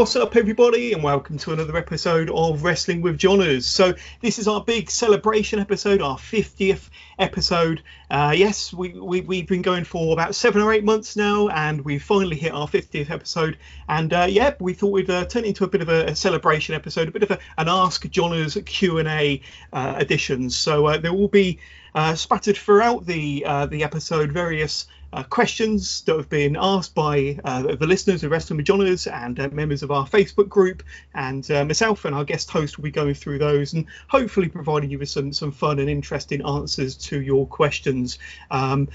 [0.00, 3.66] What's up, everybody, and welcome to another episode of Wrestling with Johners.
[3.66, 7.82] So, this is our big celebration episode, our 50th episode.
[8.10, 11.84] Uh, yes, we, we, we've been going for about seven or eight months now, and
[11.84, 13.58] we've finally hit our 50th episode.
[13.90, 16.14] And uh, yeah, we thought we'd uh, turn it into a bit of a, a,
[16.16, 19.42] celebration episode, a bit of a, an Ask Johners Q&A
[19.74, 20.48] uh, edition.
[20.48, 21.58] So, uh, there will be
[21.94, 27.62] uh, spattered throughout the the episode various uh, questions that have been asked by uh,
[27.74, 30.82] the listeners of Wrestling Johners and uh, members of our Facebook group,
[31.14, 34.90] and uh, myself and our guest host will be going through those and hopefully providing
[34.90, 38.18] you with some some fun and interesting answers to your questions.
[38.50, 38.88] Um,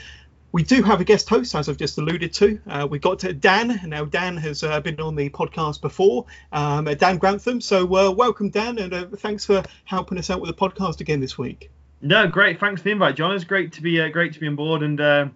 [0.55, 2.57] we do have a guest host, as I've just alluded to.
[2.65, 3.77] Uh, we got to Dan.
[3.87, 7.59] Now, Dan has uh, been on the podcast before, um, Dan Grantham.
[7.59, 11.19] So, uh, welcome, Dan, and uh, thanks for helping us out with the podcast again
[11.19, 11.71] this week.
[12.01, 12.57] No, great.
[12.57, 13.35] Thanks for the invite, John.
[13.35, 15.33] It's great to be uh, great to be on board, and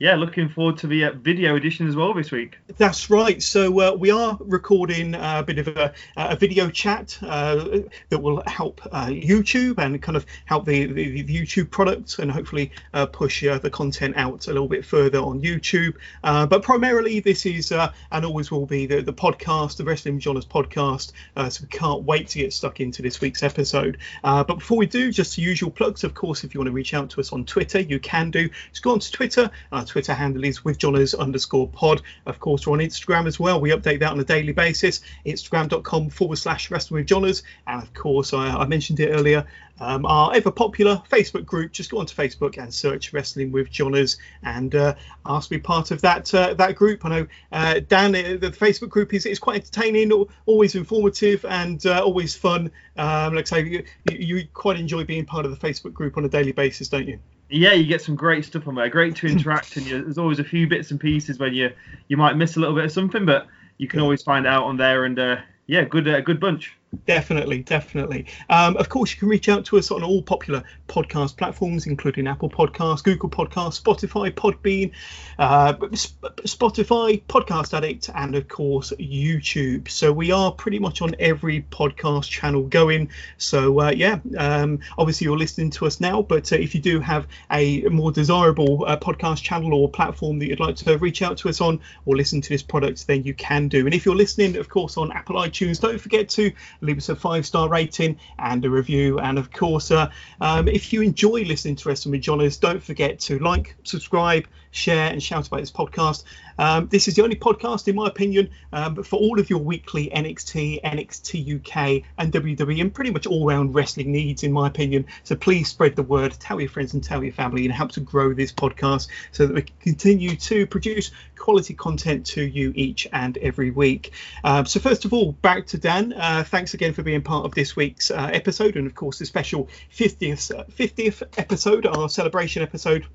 [0.00, 2.56] yeah, looking forward to the uh, video edition as well this week.
[2.76, 3.42] That's right.
[3.42, 8.40] So uh, we are recording a bit of a, a video chat uh, that will
[8.46, 13.06] help uh, YouTube and kind of help the, the, the YouTube product and hopefully uh,
[13.06, 15.94] push uh, the content out a little bit further on YouTube.
[16.22, 21.10] but primarily, this is and always will be the, the podcast, the Wrestling Johners podcast.
[21.50, 23.98] so we can't wait to get stuck into this week's episode.
[24.22, 26.04] but before we do, just the usual plugs.
[26.04, 28.48] Of course, if you want to reach out to us on Twitter, you can do.
[28.70, 29.50] Just go on to Twitter.
[29.88, 32.02] Twitter handle is with Johners underscore pod.
[32.26, 33.60] Of course, we're on Instagram as well.
[33.60, 35.00] We update that on a daily basis.
[35.26, 37.42] Instagram.com forward slash wrestling with Johners.
[37.66, 39.46] And of course, I, I mentioned it earlier,
[39.80, 41.72] um, our ever popular Facebook group.
[41.72, 44.94] Just go onto Facebook and search Wrestling with Johners and uh,
[45.26, 47.04] ask to be part of that uh, that group.
[47.04, 50.12] I know uh, Dan, uh, the Facebook group is, is quite entertaining,
[50.46, 52.70] always informative, and uh, always fun.
[52.96, 56.24] Um, like I say, you, you quite enjoy being part of the Facebook group on
[56.24, 57.18] a daily basis, don't you?
[57.50, 58.88] Yeah, you get some great stuff on there.
[58.88, 61.72] Great to interact, and you, there's always a few bits and pieces when you
[62.08, 63.46] you might miss a little bit of something, but
[63.78, 65.04] you can always find out on there.
[65.04, 65.36] And uh,
[65.66, 66.76] yeah, good uh, good bunch.
[67.04, 68.26] Definitely, definitely.
[68.48, 72.26] Um, of course, you can reach out to us on all popular podcast platforms, including
[72.26, 74.92] Apple Podcasts, Google Podcasts, Spotify, Podbean,
[75.38, 79.90] uh, Spotify, Podcast Addict, and of course YouTube.
[79.90, 83.10] So we are pretty much on every podcast channel going.
[83.36, 87.00] So uh, yeah, um, obviously you're listening to us now, but uh, if you do
[87.00, 91.36] have a more desirable uh, podcast channel or platform that you'd like to reach out
[91.38, 93.84] to us on or listen to this product, then you can do.
[93.84, 97.16] And if you're listening, of course, on Apple iTunes, don't forget to leave us a
[97.16, 99.18] five star rating and a review.
[99.18, 103.18] And of course, uh, um, if you enjoy listening to Wrestling with Johners, don't forget
[103.20, 104.46] to like, subscribe,
[104.78, 106.24] share, and shout about this podcast.
[106.58, 110.10] Um, this is the only podcast, in my opinion, um, for all of your weekly
[110.14, 115.06] NXT, NXT UK, and WWE, and pretty much all round wrestling needs, in my opinion.
[115.24, 118.00] So please spread the word, tell your friends, and tell your family, and help to
[118.00, 123.06] grow this podcast so that we can continue to produce quality content to you each
[123.12, 124.12] and every week.
[124.44, 126.12] Um, so, first of all, back to Dan.
[126.12, 129.26] Uh, thanks again for being part of this week's uh, episode, and of course, the
[129.26, 133.06] special 50th, 50th episode, our celebration episode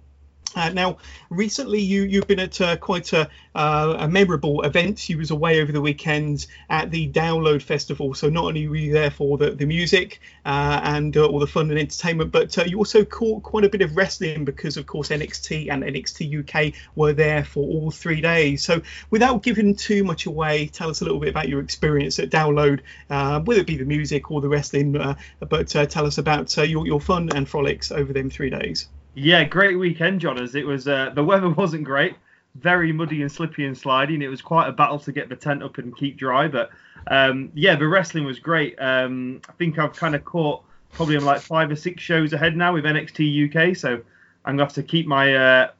[0.55, 0.97] uh, now,
[1.29, 5.09] recently you you've been at uh, quite a, uh, a, memorable event.
[5.09, 8.13] You was away over the weekend at the Download Festival.
[8.13, 11.47] So not only were you there for the, the music uh, and uh, all the
[11.47, 14.85] fun and entertainment, but uh, you also caught quite a bit of wrestling because, of
[14.85, 18.63] course, NXT and NXT UK were there for all three days.
[18.63, 22.29] So without giving too much away, tell us a little bit about your experience at
[22.29, 24.91] Download, whether it be the music or the wrestling.
[25.39, 28.87] but tell us about your your fun and frolics over them three days.
[29.15, 30.39] Yeah, great weekend, John.
[30.39, 32.15] As it was, uh, the weather wasn't great,
[32.55, 34.21] very muddy and slippy and sliding.
[34.21, 36.71] It was quite a battle to get the tent up and keep dry, but
[37.07, 38.75] um, yeah, the wrestling was great.
[38.79, 40.63] Um, I think I've kind of caught
[40.93, 44.01] probably I'm like five or six shows ahead now with NXT UK, so
[44.45, 45.71] I'm gonna have to keep my uh,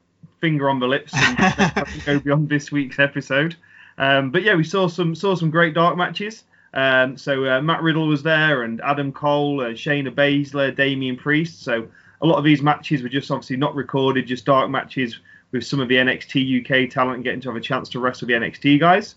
[0.41, 3.55] finger on the lips and go beyond this week's episode.
[3.97, 6.43] Um, but yeah, we saw some saw some great dark matches.
[6.73, 11.61] Um, so uh, Matt Riddle was there, and Adam Cole, uh, Shayna Baszler, Damian Priest.
[11.63, 11.87] So
[12.23, 15.19] a lot of these matches were just obviously not recorded, just dark matches
[15.51, 18.33] with some of the NXT UK talent getting to have a chance to wrestle the
[18.33, 19.15] NXT guys.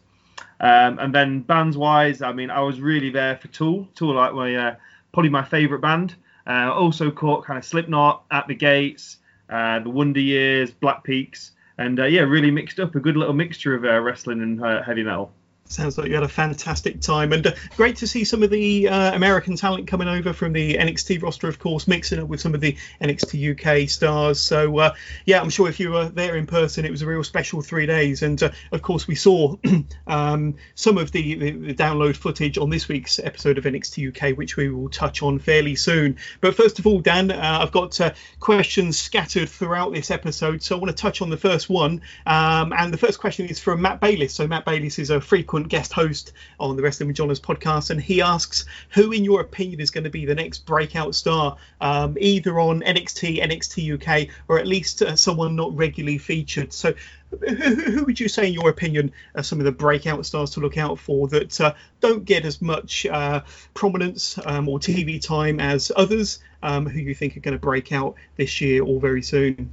[0.61, 3.89] Um, and then bands wise, I mean, I was really there for Tool.
[3.95, 4.77] Tool, like my uh,
[5.13, 6.17] probably my favourite band.
[6.47, 9.19] Uh, also caught kind of Slipknot at the Gates,
[9.51, 13.35] uh, the Wonder Years, Black Peaks, and uh, yeah, really mixed up a good little
[13.35, 15.33] mixture of uh, wrestling and uh, heavy metal.
[15.69, 18.89] Sounds like you had a fantastic time, and uh, great to see some of the
[18.89, 22.55] uh, American talent coming over from the NXT roster, of course, mixing up with some
[22.55, 24.41] of the NXT UK stars.
[24.41, 27.25] So, uh, yeah, I'm sure if you were there in person, it was a real
[27.25, 28.23] special three days.
[28.23, 29.57] And uh, of course, we saw
[30.07, 34.57] um, some of the, the, download footage on this week's episode of NXT UK, which
[34.57, 36.17] we will touch on fairly soon.
[36.41, 40.77] But first of all, Dan, uh, I've got uh, questions scattered throughout this episode, so
[40.77, 42.03] I want to touch on the first one.
[42.25, 44.35] Um, and the first question is from Matt Bayliss.
[44.35, 47.89] So, Matt Bayliss is a frequent frequent guest host on the Wrestling with Johners podcast,
[47.89, 51.57] and he asks who, in your opinion, is going to be the next breakout star,
[51.81, 56.75] um, either on NXT, NXT UK, or at least uh, someone not regularly featured.
[56.75, 56.93] So,
[57.31, 60.61] who, who, would you say, in your opinion, are some of the breakout stars to
[60.61, 63.41] look out for that uh, don't get as much uh,
[63.73, 67.93] prominence um, or TV time as others, um, who you think are going to break
[67.93, 69.71] out this year or very soon?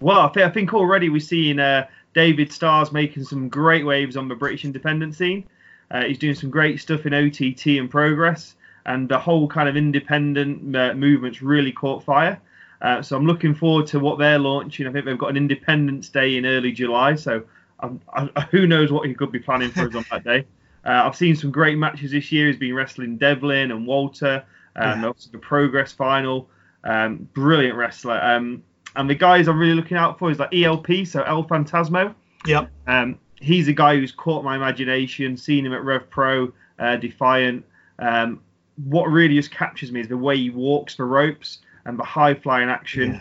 [0.00, 4.34] Well, I think already we've seen uh, David Starr's making some great waves on the
[4.34, 5.44] British independent scene.
[5.90, 9.76] Uh, he's doing some great stuff in OTT and Progress, and the whole kind of
[9.76, 12.40] independent uh, movement's really caught fire.
[12.82, 14.86] Uh, so I'm looking forward to what they're launching.
[14.86, 17.42] I think they've got an Independence Day in early July, so
[17.80, 20.46] I, who knows what he could be planning for us on that day.
[20.82, 22.46] Uh, I've seen some great matches this year.
[22.46, 24.42] He's been wrestling Devlin and Walter,
[24.76, 25.08] um, yeah.
[25.08, 26.48] also the Progress final.
[26.84, 28.18] Um, brilliant wrestler.
[28.18, 28.62] Um,
[28.96, 32.14] and the guys I'm really looking out for is like ELP, so El Phantasmo.
[32.46, 32.70] Yep.
[32.86, 35.36] Um, he's a guy who's caught my imagination.
[35.36, 37.64] Seen him at Rev Pro, uh, Defiant.
[37.98, 38.40] Um,
[38.84, 42.34] what really just captures me is the way he walks the ropes and the high
[42.34, 43.20] flying action.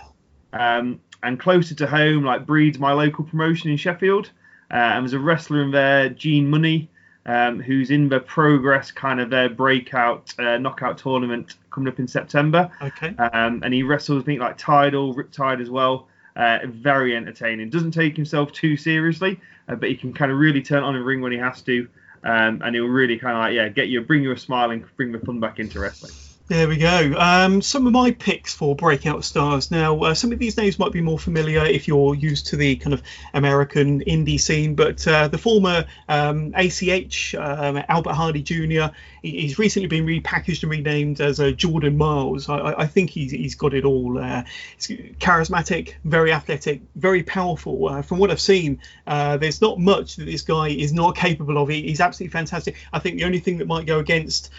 [0.54, 0.78] Yeah.
[0.78, 4.32] Um, and closer to home, like Breed's my local promotion in Sheffield.
[4.72, 6.90] Uh, and there's a wrestler in there, Gene Munny,
[7.30, 12.08] um, who's in the Progress kind of their breakout uh, knockout tournament coming up in
[12.08, 12.72] September.
[12.82, 13.16] Okay.
[13.18, 16.08] Um, and he wrestles, I think, like Tidal, Riptide as well.
[16.36, 17.70] Uh, very entertaining.
[17.70, 21.04] Doesn't take himself too seriously, uh, but he can kind of really turn on a
[21.04, 21.88] ring when he has to.
[22.24, 24.84] Um, and he'll really kind of like, yeah, get you, bring you a smile and
[24.98, 26.14] bring the fun back into wrestling.
[26.50, 27.14] There we go.
[27.16, 29.70] Um, some of my picks for breakout stars.
[29.70, 32.76] Now, uh, some of these names might be more familiar if you're used to the
[32.78, 33.04] kind of
[33.36, 39.88] American indie scene, but uh, the former um, ACH, um, Albert Hardie Jr., he's recently
[39.88, 42.50] been repackaged and renamed as uh, Jordan Myles.
[42.50, 44.18] I, I, think he's, he's got it all.
[44.18, 44.44] Uh,
[44.76, 44.88] he's
[45.20, 47.90] charismatic, very athletic, very powerful.
[47.90, 51.60] Uh, from what I've seen, uh, there's not much that this guy is not capable
[51.60, 51.70] of.
[51.70, 52.76] He, he's absolutely fantastic.
[52.92, 54.50] I think the only thing that might go against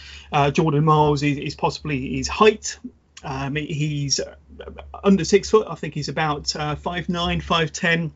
[0.52, 2.78] Jordan Myles is, is possibly possibly his height.
[3.24, 4.20] Um, he's
[5.02, 5.66] under six foot.
[5.68, 8.12] I think he's about uh, five nine, five ten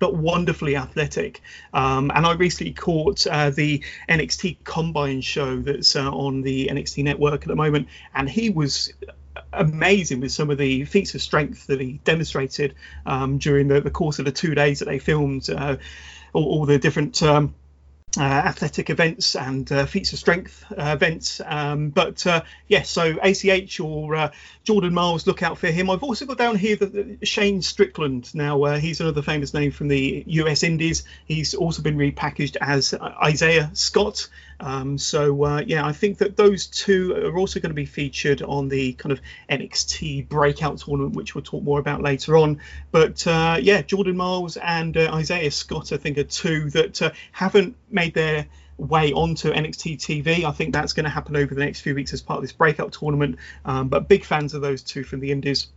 [0.00, 1.40] but wonderfully athletic.
[1.72, 7.04] Um, and I recently caught uh, the NXT Combine show that's uh, on the NXT
[7.04, 8.92] network at the moment, and he was
[9.52, 12.74] amazing with some of the feats of strength that he demonstrated
[13.06, 15.76] um, during the, the, course of the two days that they filmed uh,
[16.32, 17.22] all, all, the different.
[17.22, 17.54] Um,
[18.16, 21.40] uh, athletic events and uh, feats of strength uh, events.
[21.44, 24.30] Um, but uh, yes, yeah, so ACH or uh,
[24.64, 25.90] Jordan Myles, look out for him.
[25.90, 28.34] I've also got down here that Shane Strickland.
[28.34, 31.04] Now uh, he's another famous name from the US Indies.
[31.26, 34.28] He's also been repackaged as Isaiah Scott.
[34.60, 38.42] Um, so uh, yeah, I think that those two are also going to be featured
[38.42, 39.20] on the kind of
[39.50, 42.60] NXT breakout tournament, which we'll talk more about later on.
[42.90, 47.10] But uh, yeah, Jordan Myles and uh, Isaiah Scott, I think, are two that uh,
[47.32, 48.46] haven't made their
[48.76, 50.44] way onto NXT TV.
[50.44, 52.52] I think that's going to happen over the next few weeks as part of this
[52.52, 53.36] breakout tournament.
[53.64, 55.68] Um, but big fans of those two from the Indies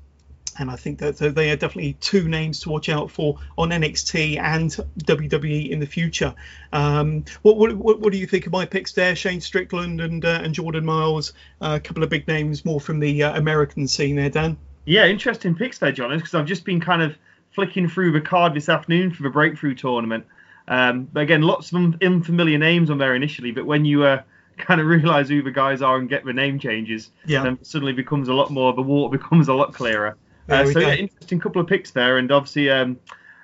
[0.60, 4.38] and I think that they are definitely two names to watch out for on NXT
[4.40, 4.70] and
[5.04, 6.34] WWE in the future.
[6.74, 10.42] Um, what, what, what do you think of my picks there, Shane Strickland and uh,
[10.44, 11.34] and Jordan Myles?
[11.62, 14.58] Uh, a couple of big names more from the uh, American scene there, Dan.
[14.86, 16.16] Yeah, interesting picks there, John.
[16.16, 17.16] Because I've just been kind of
[17.52, 20.26] flicking through the card this afternoon for the Breakthrough tournament.
[20.68, 24.22] Um, but again, lots of unfamiliar names on there initially, but when you uh,
[24.58, 27.44] kind of realize who the guys are and get the name changes, yeah.
[27.44, 28.74] then suddenly becomes a lot more.
[28.74, 30.18] The water becomes a lot clearer.
[30.52, 33.00] Uh, so yeah, interesting couple of picks there, and obviously um,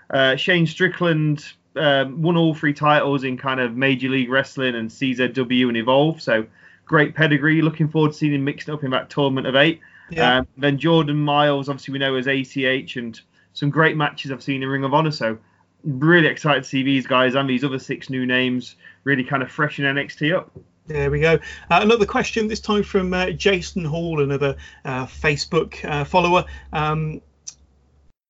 [0.10, 1.46] uh, Shane Strickland
[1.76, 6.22] um, won all three titles in kind of Major League Wrestling and CZW and Evolve.
[6.22, 6.46] So
[6.86, 7.62] great pedigree.
[7.62, 9.80] Looking forward to seeing him mixed up in that tournament of eight.
[10.10, 10.38] Yeah.
[10.38, 13.20] Um, then Jordan Myles, obviously we know as ACH, and
[13.54, 15.12] some great matches I've seen in Ring of Honor.
[15.12, 15.38] So
[15.84, 19.52] really excited to see these guys and these other six new names really kind of
[19.52, 20.52] freshen NXT up.
[20.88, 21.34] There we go.
[21.70, 26.46] Uh, another question, this time from uh, Jason Hall, another uh, Facebook uh, follower.
[26.72, 27.22] Um,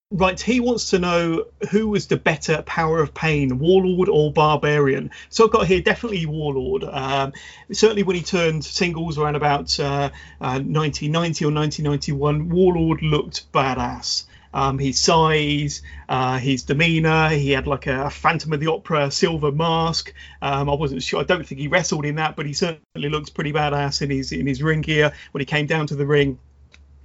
[0.09, 5.11] right, he wants to know who was the better power of pain, Warlord or Barbarian?
[5.29, 6.83] So I've got here definitely Warlord.
[6.83, 7.33] Um,
[7.71, 14.23] certainly when he turned singles around about 1990 uh, uh, or 1991, Warlord looked badass
[14.53, 17.29] um, his size, uh, his demeanor.
[17.29, 20.13] He had like a Phantom of the Opera silver mask.
[20.41, 21.19] Um, I wasn't sure.
[21.19, 24.31] I don't think he wrestled in that, but he certainly looks pretty badass in his
[24.31, 25.13] in his ring gear.
[25.31, 26.39] When he came down to the ring,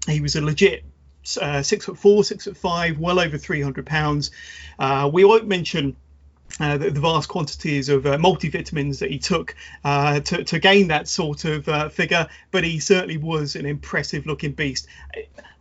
[0.07, 0.85] he was a legit
[1.41, 4.31] uh, six foot four, six foot five, well over 300 pounds.
[4.79, 5.97] Uh, we won't mention
[6.61, 9.55] uh, the, the, vast quantities of uh, multivitamins that he took
[9.85, 14.27] uh, to, to, gain that sort of uh, figure, but he certainly was an impressive
[14.27, 14.87] looking beast.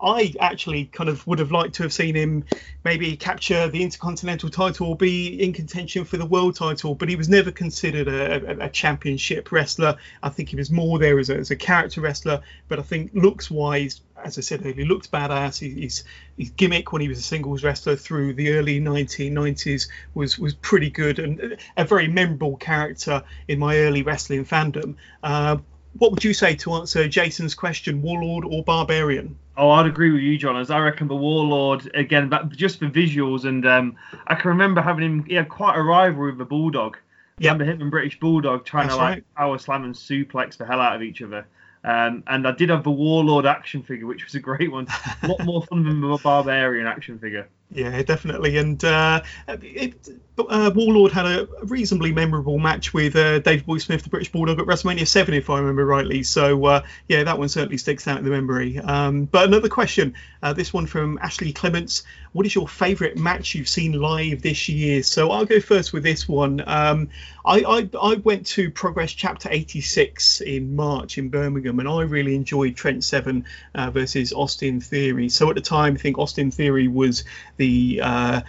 [0.04, 2.44] I actually kind of would have liked to have seen him
[2.84, 7.16] maybe capture the Intercontinental title or be in contention for the world title, but he
[7.16, 9.96] was never considered a, a, a championship wrestler.
[10.24, 13.12] I think he was more there as a, as a character wrestler, but I think
[13.14, 15.60] looks wise, as I said earlier, he looks badass.
[15.60, 16.04] His,
[16.38, 20.90] his gimmick when he was a singles wrestler through the early 1990s was was pretty
[20.90, 24.96] good and a very memorable character in my early wrestling fandom.
[25.24, 25.58] Uh,
[25.98, 29.38] what would you say to answer Jason's question, Warlord or Barbarian?
[29.58, 30.56] Oh, I'd agree with you, John.
[30.56, 33.96] As I reckon the Warlord again, but just for visuals, and um,
[34.28, 35.26] I can remember having him.
[35.26, 36.98] He had quite a rivalry with the Bulldog.
[37.40, 37.54] Yep.
[37.54, 39.36] Remember him and British Bulldog trying That's to like right.
[39.36, 41.46] power slam and suplex the hell out of each other.
[41.84, 44.88] Um, and I did have the Warlord action figure, which was a great one.
[45.24, 47.48] A lot more fun than the Barbarian action figure.
[47.74, 48.58] Yeah, definitely.
[48.58, 54.04] And uh, it, uh, Warlord had a reasonably memorable match with uh, Davey Boy Smith,
[54.04, 56.24] the British Bulldog, at WrestleMania 7, if I remember rightly.
[56.24, 58.78] So, uh, yeah, that one certainly sticks out in the memory.
[58.78, 62.04] Um, but another question uh, this one from Ashley Clements.
[62.34, 65.04] What is your favourite match you've seen live this year?
[65.04, 66.64] So, I'll go first with this one.
[66.66, 67.10] Um,
[67.46, 72.36] I, I, I, went to Progress Chapter 86 in March in Birmingham, and I really
[72.36, 73.46] enjoyed Trent Seven
[73.76, 75.28] uh, versus Austin Theory.
[75.28, 77.26] So, at the time, I think Austin Theory was
[77.58, 78.42] the uh,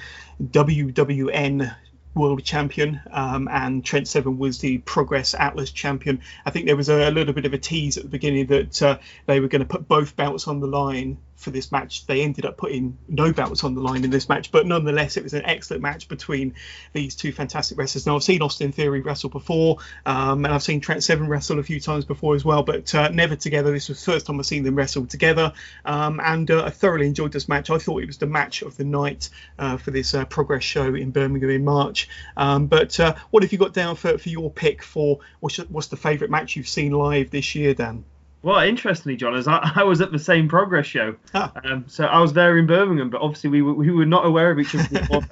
[0.42, 1.74] WWN
[2.14, 6.20] world champion, um, and Trent Seven was the Progress Atlas champion.
[6.44, 8.82] I think there was a, a little bit of a tease at the beginning that
[8.82, 12.06] uh, they were going to put both belts on the line for this match.
[12.06, 15.24] They ended up putting no belts on the line in this match, but nonetheless, it
[15.24, 16.54] was an excellent match between
[16.92, 18.06] these two fantastic wrestlers.
[18.06, 21.62] Now, I've seen Austin Theory wrestle before, um, and I've seen Trent Seven wrestle a
[21.62, 23.72] few times before as well, but uh, never together.
[23.72, 25.52] This was the first time I've seen them wrestle together,
[25.84, 27.70] um, and uh, I thoroughly enjoyed this match.
[27.70, 29.28] I thought it was the match of the night
[29.58, 32.01] uh, for this uh, Progress show in Birmingham in March.
[32.36, 35.88] Um, but uh, what have you got down for, for your pick for what's, what's
[35.88, 38.04] the favourite match you've seen live this year, Dan?
[38.42, 41.52] Well, interestingly, John, as I, I was at the same progress show, ah.
[41.64, 44.50] um, so I was there in Birmingham, but obviously we were, we were not aware
[44.50, 45.22] of each other before.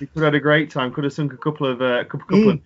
[0.00, 2.20] we could have had a great time, could have sunk a couple of uh, couple,
[2.20, 2.52] couple mm.
[2.54, 2.60] of.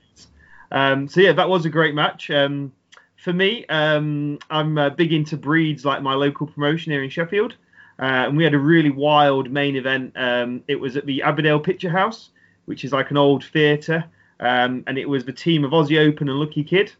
[0.72, 2.30] Um, so yeah, that was a great match.
[2.30, 2.72] Um,
[3.16, 7.54] for me, um, I'm uh, big into breeds, like my local promotion here in Sheffield,
[7.98, 10.12] uh, and we had a really wild main event.
[10.16, 12.30] Um, it was at the Abbeydale Picture House,
[12.66, 14.04] which is like an old theatre,
[14.40, 16.92] um, and it was the team of Aussie Open and Lucky Kid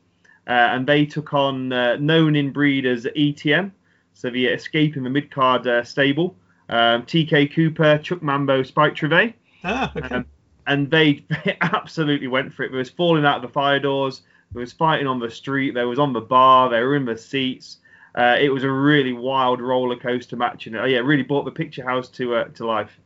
[0.46, 3.70] uh, and they took on uh, known in breed as ETM,
[4.12, 6.36] so the Escape in the mid card uh, stable.
[6.68, 9.34] Um, TK Cooper, Chuck Mambo, Spike Trivet.
[9.64, 10.14] Ah, okay.
[10.14, 10.26] Um,
[10.66, 12.70] and they, they, absolutely went for it.
[12.70, 14.22] There was falling out of the fire doors.
[14.52, 15.74] There was fighting on the street.
[15.74, 16.70] There was on the bar.
[16.70, 17.78] They were in the seats.
[18.14, 21.50] Uh, it was a really wild roller coaster match, and uh, yeah, really brought the
[21.50, 23.00] picture house to uh, to life.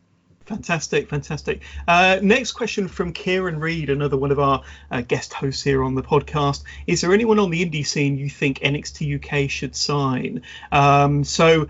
[0.48, 1.60] Fantastic, fantastic.
[1.86, 5.94] Uh, next question from Kieran Reed, another one of our uh, guest hosts here on
[5.94, 6.62] the podcast.
[6.86, 10.40] Is there anyone on the indie scene you think NXT UK should sign?
[10.72, 11.66] Um, so,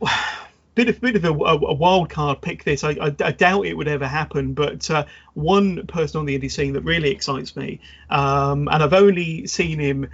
[0.76, 2.62] bit of bit of a, a, wild card pick.
[2.62, 6.38] This I, I, I, doubt it would ever happen, but uh, one person on the
[6.38, 7.80] indie scene that really excites me,
[8.10, 10.08] um, and I've only seen him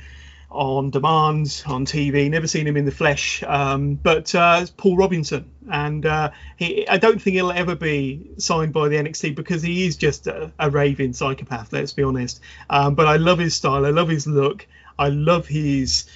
[0.50, 2.28] on demand on TV.
[2.28, 6.98] Never seen him in the flesh, um, but uh, Paul Robinson, and uh, he, I
[6.98, 10.70] don't think he'll ever be signed by the NXT because he is just a, a
[10.70, 11.72] raving psychopath.
[11.72, 12.40] Let's be honest.
[12.68, 13.86] Um, but I love his style.
[13.86, 14.66] I love his look.
[14.98, 16.06] I love his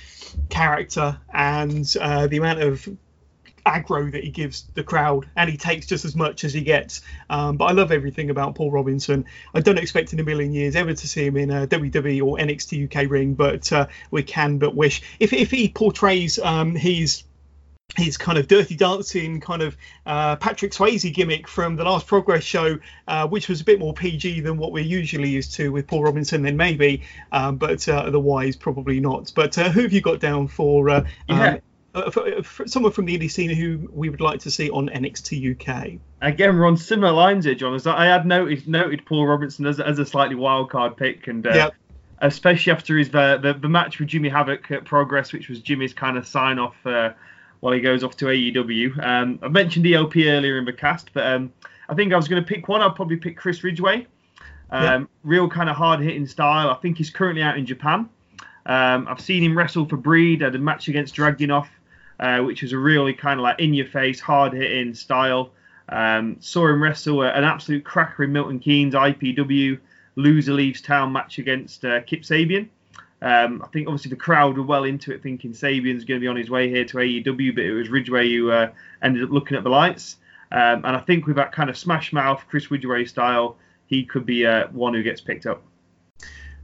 [0.48, 2.88] character and uh, the amount of
[3.66, 7.02] aggro that he gives the crowd, and he takes just as much as he gets.
[7.30, 9.24] Um, but I love everything about Paul Robinson.
[9.54, 12.38] I don't expect in a million years ever to see him in a WWE or
[12.38, 15.02] NXT UK ring, but uh, we can but wish.
[15.20, 17.24] If, if he portrays um, his
[17.96, 22.42] his kind of dirty dancing kind of uh, Patrick Swayze gimmick from the last Progress
[22.42, 25.86] show, uh, which was a bit more PG than what we're usually used to with
[25.86, 29.32] Paul Robinson, then maybe, um, but uh, otherwise probably not.
[29.34, 30.88] But uh, who have you got down for?
[30.90, 31.58] Uh, yeah.
[31.94, 34.88] Uh, for, for someone from the indie scene who we would like to see on
[34.88, 36.00] NXT UK.
[36.22, 37.72] Again, we're on similar lines here, John.
[37.72, 41.46] As I had noted noted Paul Robinson as, as a slightly wild card pick, and
[41.46, 41.74] uh, yep.
[42.20, 45.94] especially after his uh, the, the match with Jimmy Havoc at Progress, which was Jimmy's
[45.94, 47.12] kind of sign off uh,
[47.60, 48.98] while he goes off to AEW.
[49.00, 51.52] Um, I mentioned ELP earlier in the cast, but um,
[51.88, 52.80] I think I was going to pick one.
[52.80, 54.08] I'll probably pick Chris Ridgeway.
[54.70, 55.10] Um, yep.
[55.22, 56.70] Real kind of hard hitting style.
[56.70, 58.08] I think he's currently out in Japan.
[58.66, 60.42] Um, I've seen him wrestle for Breed.
[60.42, 61.68] at a match against Dragunov
[62.20, 65.50] uh, which was a really kind of like in your face, hard hitting style.
[65.88, 69.78] Um, saw him wrestle an absolute cracker in Milton Keynes IPW
[70.16, 72.68] loser leaves town match against uh, Kip Sabian.
[73.20, 76.28] Um, I think obviously the crowd were well into it, thinking Sabian's going to be
[76.28, 78.70] on his way here to AEW, but it was Ridgeway who uh,
[79.02, 80.16] ended up looking at the lights.
[80.52, 83.56] Um, and I think with that kind of smash mouth Chris Ridgeway style,
[83.86, 85.62] he could be uh, one who gets picked up.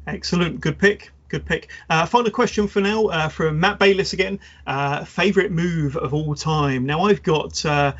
[0.06, 1.10] Excellent, good pick.
[1.30, 1.70] Good pick.
[1.88, 4.40] Uh, final question for now uh, from Matt Bayliss again.
[4.66, 6.86] Uh, favorite move of all time.
[6.86, 7.92] Now I've got uh,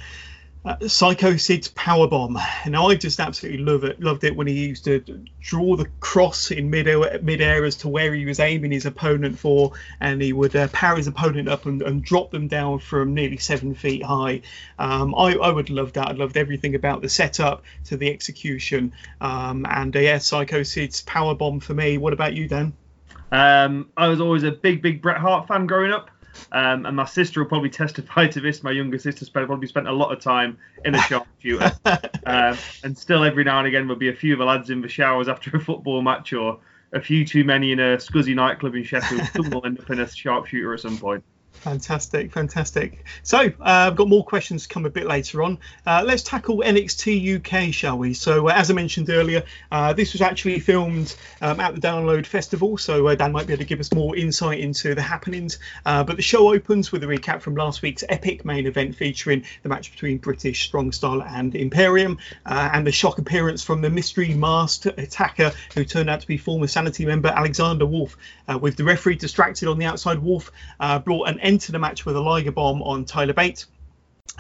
[0.65, 2.37] uh, Psycho Sid's power bomb.
[2.67, 4.01] Now I just absolutely love it.
[4.01, 4.99] Loved it when he used to
[5.41, 6.89] draw the cross in mid
[7.23, 10.67] mid air as to where he was aiming his opponent for, and he would uh,
[10.73, 14.43] power his opponent up and, and, drop them down from nearly seven feet high.
[14.77, 16.09] Um, I, I, would love that.
[16.09, 18.93] I loved everything about the setup to the execution.
[19.21, 21.97] Um, and uh, yeah, Psycho Sid's power bomb for me.
[21.97, 22.73] What about you, Dan?
[23.33, 26.11] Um, I was always a big, big Bret Hart fan growing up.
[26.53, 28.63] Um, and my sister will probably testify to this.
[28.63, 31.73] My younger sister spent, probably spent a lot of time in the sharpshooter.
[32.27, 34.81] um, and still, every now and again, there'll be a few of the lads in
[34.81, 36.59] the showers after a football match or
[36.93, 39.23] a few too many in a scuzzy nightclub in Sheffield.
[39.35, 41.23] Some will end up in a sharpshooter at some point.
[41.61, 43.05] Fantastic, fantastic.
[43.23, 45.59] So uh, I've got more questions to come a bit later on.
[45.85, 48.15] Uh, let's tackle NXT UK, shall we?
[48.15, 52.25] So uh, as I mentioned earlier, uh, this was actually filmed um, at the Download
[52.25, 55.59] Festival, so uh, Dan might be able to give us more insight into the happenings.
[55.85, 59.45] Uh, but the show opens with a recap from last week's epic main event featuring
[59.63, 62.17] the match between British Strong Style and Imperium,
[62.47, 66.67] and the shock appearance from the mystery masked attacker who turned out to be former
[66.67, 68.17] Sanity member Alexander Wolf.
[68.61, 70.51] with the referee distracted on the outside, Wolf
[71.05, 73.67] brought an enter the match with a Liger bomb on Tyler Bate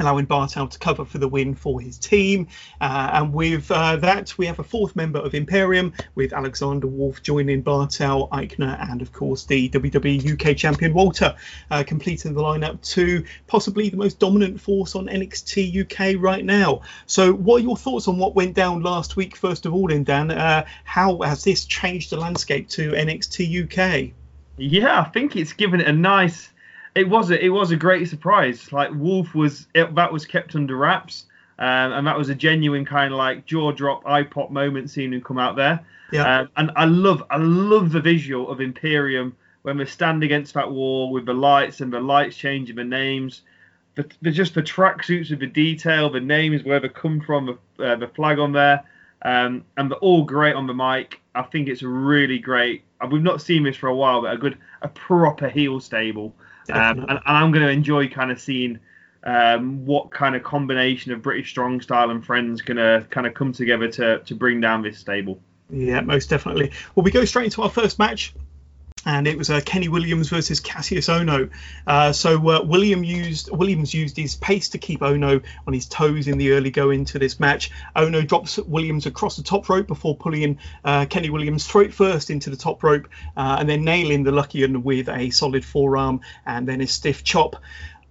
[0.01, 2.49] allowing Barthel to cover for the win for his team.
[2.81, 7.23] Uh, and with uh, that, we have a fourth member of Imperium with Alexander Wolf
[7.23, 11.37] joining Barthel, Aichner, and of course the WWE UK champion Walter,
[11.71, 16.83] uh, completing the lineup to possibly the most dominant force on NXT UK right now.
[17.07, 20.05] So, what are your thoughts on what went down last week, first of all, in
[20.05, 20.31] Dan?
[20.31, 24.13] Uh, how has this changed the landscape to NXT UK?
[24.57, 26.50] Yeah, I think it's given it a nice
[26.95, 28.73] it was a, it was a great surprise.
[28.73, 31.27] Like Wolf was it, that was kept under wraps,
[31.59, 35.13] um, and that was a genuine kind of like jaw drop, eye pop moment seeing
[35.13, 35.81] him come out there.
[36.13, 36.41] Yeah.
[36.41, 40.71] Um, and I love I love the visual of Imperium when we stand against that
[40.71, 43.43] wall with the lights and the lights changing the names.
[43.97, 47.85] The, the just the tracksuits with the detail, the names, where they come from, the,
[47.85, 48.85] uh, the flag on there,
[49.23, 51.21] um, and they're all great on the mic.
[51.35, 52.85] I think it's really great.
[53.11, 56.35] We've not seen this for a while, but a good, a proper heel stable.
[56.71, 58.79] Um, and, and, I'm going to enjoy kind of seeing
[59.25, 63.35] um, what kind of combination of British strong style and friends going to kind of
[63.35, 65.41] come together to to bring down this stable.
[65.69, 66.73] Yeah, most definitely.
[66.95, 68.35] Well, we go straight into our first match
[69.07, 71.51] and it was uh, Kenny Williams versus Kassius Ohno.
[71.87, 76.29] Uh, so uh, William used Williams used his pace to keep Ohno on his toes
[76.29, 77.71] in the early go into this match.
[77.97, 82.51] Ohno drops Williams across the top rope before pulling uh, Kenny Williams throat first into
[82.51, 86.67] the top rope, uh, and then nailing the lucky Luckian with a solid forearm and
[86.67, 87.57] then a stiff chop.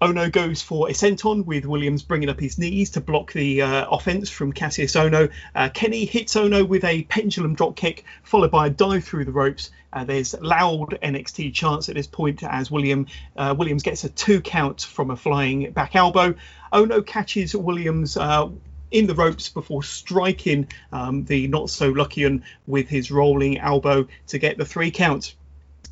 [0.01, 3.85] Ohno goes for a senton with Williams bringing up his knees to block the uh,
[3.89, 5.29] offense from Cassius Ohno.
[5.53, 9.33] Uh, Kenny hits Ohno with a pendulum drop kick, followed by a dive through the
[9.33, 9.71] ropes.
[9.91, 14.39] Uh, there's loud NXT chants at this point as William uh, Williams gets a two
[14.39, 16.33] count from a flying back elbow.
[16.71, 18.47] Ono catches Williams uh,
[18.91, 24.37] in the ropes before striking um, the not so Luckian with his rolling elbow to
[24.37, 25.35] get the three count.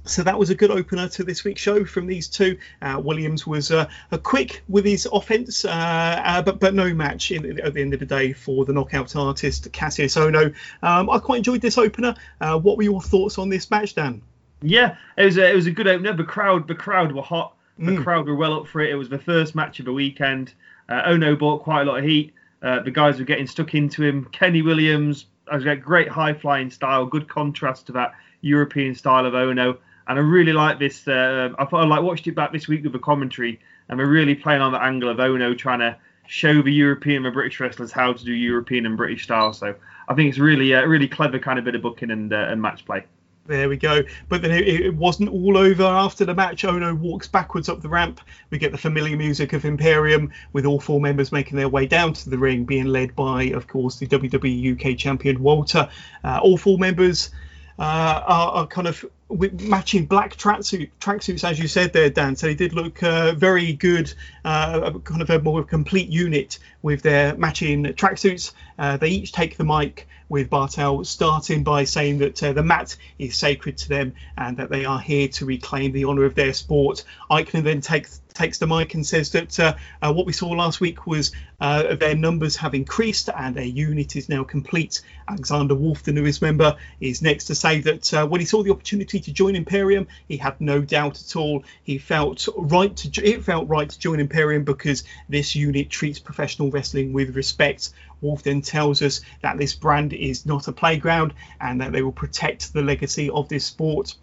[0.07, 2.57] So that was a good opener to this week's show from these two.
[2.81, 3.87] Uh, Williams was uh,
[4.23, 7.99] quick with his offense, uh, uh, but but no match in, at the end of
[7.99, 10.53] the day for the knockout artist Kassius Ohno.
[10.81, 12.15] Um, I quite enjoyed this opener.
[12.39, 14.21] Uh, what were your thoughts on this match, Dan?
[14.61, 16.13] Yeah, it was a, it was a good opener.
[16.13, 17.55] The crowd the crowd were hot.
[17.77, 18.03] The mm.
[18.03, 18.89] crowd were well up for it.
[18.89, 20.53] It was the first match of the weekend.
[20.89, 22.33] Uh, Ohno bought quite a lot of heat.
[22.61, 24.25] the guys were getting stuck into him.
[24.31, 29.33] Kenny Williams has got great high flying style, good contrast to that European style of
[29.33, 31.07] Ohno and I really like this.
[31.07, 34.35] Uh, I I like watched it back this week with the commentary, and we're really
[34.35, 38.13] playing on the angle of Ohno trying to show the European and British wrestlers how
[38.13, 39.53] to do European and British style.
[39.53, 39.75] So
[40.07, 42.61] I think it's really uh, really clever kind of bit of booking and, uh, and
[42.61, 43.05] match play.
[43.47, 44.03] There we go.
[44.27, 46.63] But then it, it, wasn't all over after the match.
[46.63, 48.19] Ohno walks backwards up the ramp.
[48.49, 52.11] We get the familiar music of Imperium, with all four members making their way down
[52.11, 55.87] to the ring, being led by, of course, the WWE UK champion Walter.
[56.25, 57.31] Uh, all four members
[57.79, 62.35] uh, are, are, kind of with matching black tracksuit tracksuits, as you said there, Dan.
[62.35, 64.13] So they did look uh, very good,
[64.45, 68.53] uh, kind of a more complete unit with their matching tracksuits.
[68.79, 72.95] Uh, they each take the mic with Barthel starting by saying that uh, the mat
[73.17, 76.53] is sacred to them and that they are here to reclaim the honour of their
[76.53, 77.03] sport.
[77.29, 80.79] Aichner then takes takes the mic and says that uh, uh, what we saw last
[80.79, 85.01] week was uh, their numbers have increased and their unit is now complete.
[85.27, 88.71] Alexander Wolf, the newest member, is next to say that uh, when he saw the
[88.71, 91.63] opportunity to join Imperium, he had no doubt at all.
[91.83, 96.69] He felt right to it felt right to join Imperium because this unit treats professional
[96.69, 97.89] wrestling with respect.
[98.21, 102.11] Wolf then tells us that this brand is not a playground and that they will
[102.11, 104.15] protect the legacy of this sport.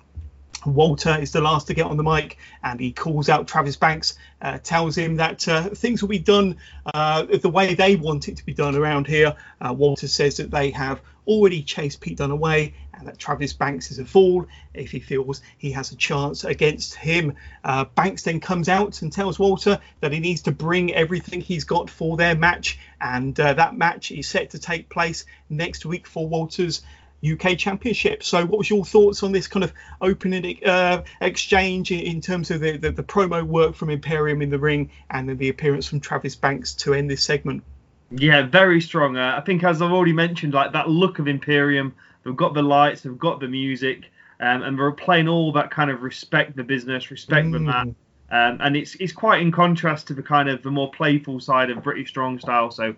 [0.67, 4.19] Walter is the last to get on the mic and he calls out Travis Banks,
[4.41, 8.37] uh, tells him that uh, things will be done uh, the way they want it
[8.37, 9.37] to be done around here.
[9.61, 13.91] Uh, Walter says that they have already chased Pete Dunne away and that Travis Banks
[13.91, 17.35] is a fool if he feels he has a chance against him.
[17.63, 21.65] Uh, Banks then comes out and tells Walter that he needs to bring everything he's
[21.65, 26.07] got for their match, and uh, that match is set to take place next week
[26.07, 26.83] for Walter's
[27.33, 28.23] UK Championship.
[28.23, 32.61] So, what was your thoughts on this kind of opening uh, exchange in, terms of
[32.61, 36.01] the, the, the, promo work from Imperium in the ring and then the appearance from
[36.01, 37.63] Travis Banks to end this segment?
[38.11, 39.17] Yeah, very strong.
[39.17, 42.63] Uh, I think, as I've already mentioned, like that look of Imperium, they've got the
[42.63, 44.11] lights, they've got the music,
[44.41, 47.53] um, and they're playing all that kind of respect the business, respect mm.
[47.53, 47.97] the man.
[48.31, 51.71] Um, and it's it's quite in contrast to the kind of the more playful side
[51.71, 52.71] of British Strong Style.
[52.71, 52.95] So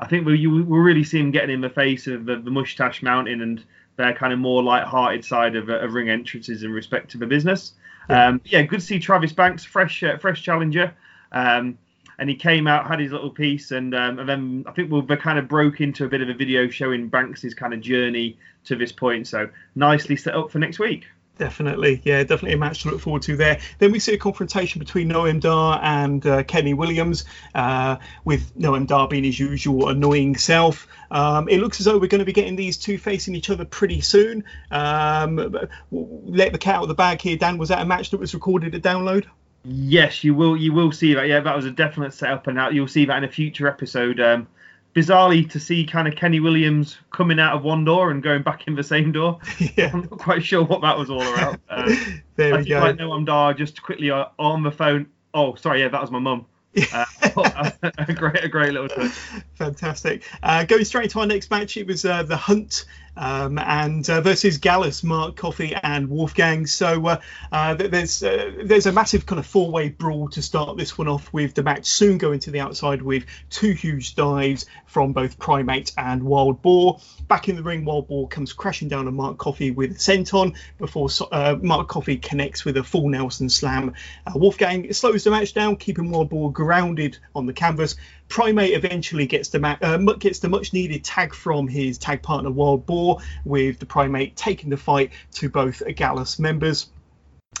[0.00, 3.02] I think we we really see him getting in the face of the, the Mustache
[3.02, 3.64] Mountain and
[3.96, 7.74] their kind of more light-hearted side of, of ring entrances in respect to the business.
[8.08, 10.94] Yeah, um, yeah good to see Travis Banks, fresh uh, fresh challenger.
[11.32, 11.78] Um,
[12.18, 15.00] and he came out, had his little piece, and um, and then I think we
[15.00, 18.38] we'll, kind of broke into a bit of a video showing Banks's kind of journey
[18.64, 19.26] to this point.
[19.26, 21.06] So nicely set up for next week.
[21.38, 23.60] Definitely, yeah, definitely a match to look forward to there.
[23.78, 28.86] Then we see a confrontation between Noam Dar and uh, Kenny Williams, uh, with Noam
[28.86, 30.86] Dar being his usual annoying self.
[31.10, 33.64] Um, it looks as though we're going to be getting these two facing each other
[33.64, 34.44] pretty soon.
[34.70, 35.56] Um,
[35.90, 37.56] let the cat out of the bag here, Dan.
[37.56, 39.24] Was that a match that was recorded at Download?
[39.64, 40.56] Yes, you will.
[40.56, 41.26] You will see that.
[41.26, 44.20] Yeah, that was a definite setup, and you'll see that in a future episode.
[44.20, 44.46] Um,
[44.94, 48.66] bizarrely to see kind of Kenny Williams coming out of one door and going back
[48.66, 49.38] in the same door.
[49.76, 49.90] Yeah.
[49.92, 51.60] I'm not quite sure what that was all about.
[51.70, 51.94] Uh,
[52.36, 52.80] there we go.
[52.80, 55.06] I know I'm Dar just quickly uh, on the phone.
[55.32, 56.46] Oh, sorry, yeah, that was my mum.
[56.92, 57.04] Uh,
[57.82, 59.12] a great, a great little touch.
[59.54, 60.22] Fantastic.
[60.42, 62.84] Uh, going straight to our next match, it was uh, the Hunt
[63.16, 66.66] um, and uh, versus Gallus, Mark Coffey, and Wolfgang.
[66.66, 71.08] So uh, uh, there's there's a massive kind of four-way brawl to start this one
[71.08, 75.38] off with the match soon going to the outside with two huge dives from both
[75.38, 77.00] Primate and Wild Boar.
[77.30, 80.56] Back in the ring, Wild Boar comes crashing down on Mark Coffey with a senton
[80.78, 83.94] before uh, Mark Coffey connects with a full Nelson slam.
[84.26, 87.94] Uh, Wolfgang slows the match down, keeping Wild Boar grounded on the canvas.
[88.26, 92.50] Primate eventually gets the ma- uh, gets the much needed tag from his tag partner
[92.50, 96.88] Wild Boar, with the Primate taking the fight to both Gallus members.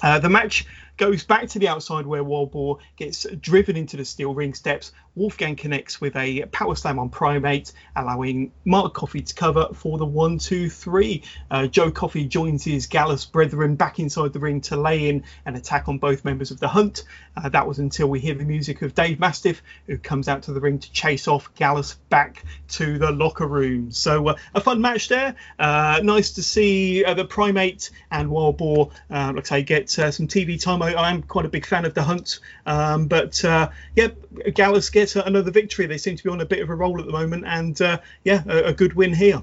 [0.02, 0.66] Uh, the match
[1.00, 4.92] goes back to the outside where Wild Boar gets driven into the steel ring steps.
[5.14, 10.04] Wolfgang connects with a power slam on Primate, allowing Mark Coffey to cover for the
[10.04, 11.22] one, two, three.
[11.50, 15.56] Uh, Joe Coffey joins his Gallus brethren back inside the ring to lay in an
[15.56, 17.04] attack on both members of the Hunt.
[17.36, 20.52] Uh, that was until we hear the music of Dave Mastiff, who comes out to
[20.52, 23.90] the ring to chase off Gallus back to the locker room.
[23.90, 25.34] So uh, a fun match there.
[25.58, 29.90] Uh, nice to see uh, the Primate and Wild Boar, uh, like I say, get
[29.90, 30.82] some TV time.
[30.94, 34.08] I, am quite a big fan of the Hunt, um, but yeah,
[34.54, 35.86] Gallus gets get another victory.
[35.86, 37.98] They seem to be on a bit of a roll at the moment, and uh,
[38.24, 39.42] yeah, a, a, good win here.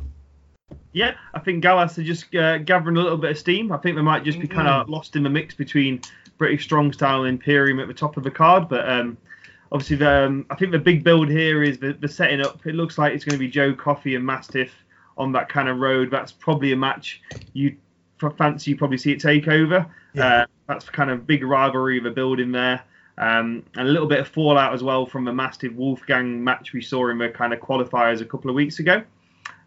[0.94, 3.72] Yeah, I think Gallus are just uh, gathering a little bit of steam.
[3.72, 4.90] I think they might just be kind of mm.
[4.90, 6.02] lost in the mix between
[6.38, 8.90] British Strong Style and Imperium at the top of the card, but.
[8.90, 9.18] Um,
[9.70, 12.66] obviously, the, um, I think the big build here is the, the setting up.
[12.66, 14.72] It looks like it's going to be Joe Coffey and Mastiff
[15.18, 16.10] on that kind of road.
[16.10, 17.76] That's probably a match you
[18.38, 18.72] fancy.
[18.72, 19.86] You probably see it take over.
[20.14, 20.26] Yeah.
[20.26, 22.84] Uh, that's kind of big rivalry of a building there.
[23.20, 26.82] Um, and a little bit of fallout as well from the massive Wolfgang match we
[26.82, 29.02] saw in the kind of qualifiers a couple of weeks ago.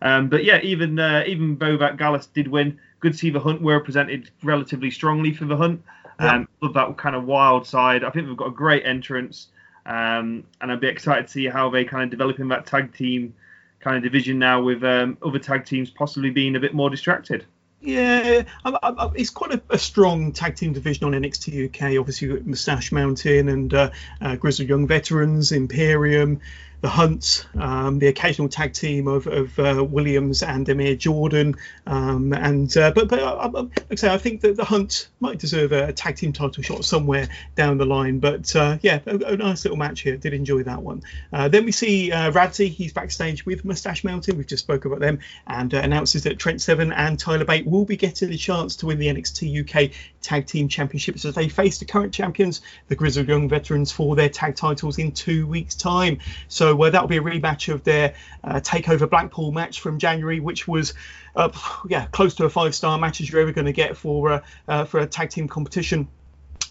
[0.02, 3.60] Um, but yeah, even uh, even that Gallus did win, good to see the Hunt
[3.60, 5.82] were presented relatively strongly for the Hunt.
[6.20, 8.04] Um, love that kind of wild side.
[8.04, 9.48] I think they've got a great entrance,
[9.86, 12.94] um, and I'd be excited to see how they kind of develop in that tag
[12.94, 13.34] team
[13.80, 17.46] kind of division now with um, other tag teams possibly being a bit more distracted.
[17.82, 21.98] Yeah, I, I, it's quite a, a, strong tag team division on NXT UK.
[21.98, 23.90] Obviously, you've Moustache Mountain and uh,
[24.20, 26.40] uh, Grizzled Young Veterans, Imperium,
[26.80, 32.32] the Hunts, um, the occasional tag team of, of uh, Williams and Amir Jordan, um,
[32.32, 35.38] and uh, but but uh, uh, like I say, I think that the Hunt might
[35.38, 38.18] deserve a, tag team title shot somewhere down the line.
[38.18, 40.16] But uh, yeah, a, a, nice little match here.
[40.16, 41.02] Did enjoy that one.
[41.32, 42.68] Uh, then we see uh, Radzi.
[42.68, 44.38] He's backstage with Moustache Mountain.
[44.38, 47.96] We've just spoke about them, and announces that Trent Seven and Tyler Bate will be
[47.96, 51.84] getting a chance to win the NXT UK Tag Team Championships as they face the
[51.84, 56.18] current champions, the Grizzled Young Veterans, for their tag titles in two weeks' time.
[56.48, 60.68] So uh, that'll be a rematch of their uh, Takeover Blackpool match from January, which
[60.68, 60.94] was
[61.36, 61.50] uh,
[61.88, 64.84] yeah close to a five-star match as you're ever going to get for uh, uh,
[64.84, 66.08] for a tag team competition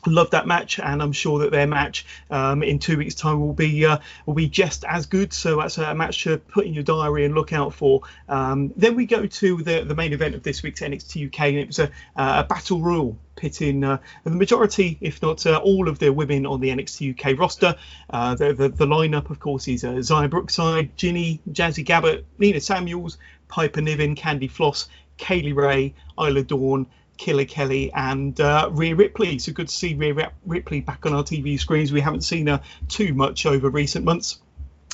[0.05, 3.53] love that match, and I'm sure that their match um, in two weeks' time will
[3.53, 5.33] be uh, will be just as good.
[5.33, 8.01] So that's a match to put in your diary and look out for.
[8.27, 11.57] Um, then we go to the the main event of this week's NXT UK, and
[11.57, 15.97] it was a, a battle royal pitting uh, the majority, if not uh, all, of
[15.97, 17.75] the women on the NXT UK roster.
[18.09, 22.59] Uh, the, the, the lineup, of course, is uh, Xia Brookside, Jinny, Jazzy Gabert, Nina
[22.59, 26.85] Samuels, Piper Niven, Candy Floss, Kay Lee Ray, Isla Dawn,
[27.19, 29.37] Killer Kelly and uh, Rhea Ripley.
[29.39, 31.91] So good to see Rhea Ripley back on our TV screens.
[31.91, 34.39] We haven't seen her too much over recent months.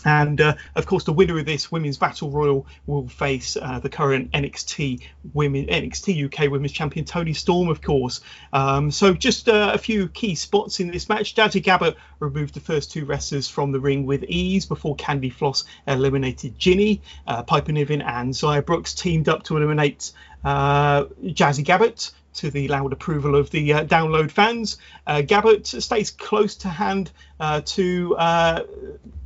[0.05, 3.89] And uh, of course, the winner of this women's battle royal will face uh, the
[3.89, 5.01] current NXT
[5.33, 8.21] women NXT UK Women's Champion Toni Storm, of course.
[8.53, 11.35] Um, so just uh, a few key spots in this match.
[11.35, 15.63] Jazzy Gabert removed the first two wrestlers from the ring with ease before Candy Floss
[15.87, 17.01] eliminated Jinny.
[17.25, 20.11] Uh, Piper Niven and Xia Brooks teamed up to eliminate
[20.45, 24.77] Jazzy Gabert to the loud approval of the uh, download fans.
[25.07, 28.63] Uh, Gabert stays close to hand uh, to uh,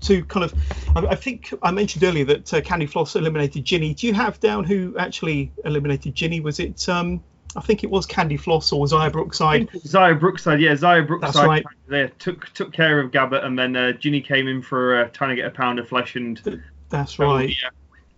[0.02, 0.54] to kind of.
[0.96, 3.94] I, I, think I mentioned earlier that uh, Candy Floss eliminated Jinny.
[3.94, 6.40] Do you have down who actually eliminated Jinny?
[6.40, 6.88] Was it?
[6.88, 7.24] Um,
[7.56, 9.70] I think it was Candy Floss or Xia Brookside.
[9.72, 11.34] Xia Brookside, yeah, Xia Brookside.
[11.34, 11.66] That's right.
[11.88, 15.36] There took took care of Gabert, and then uh, Jinny came in for trying to
[15.36, 16.64] get a pound of flesh and.
[16.90, 17.54] That's right.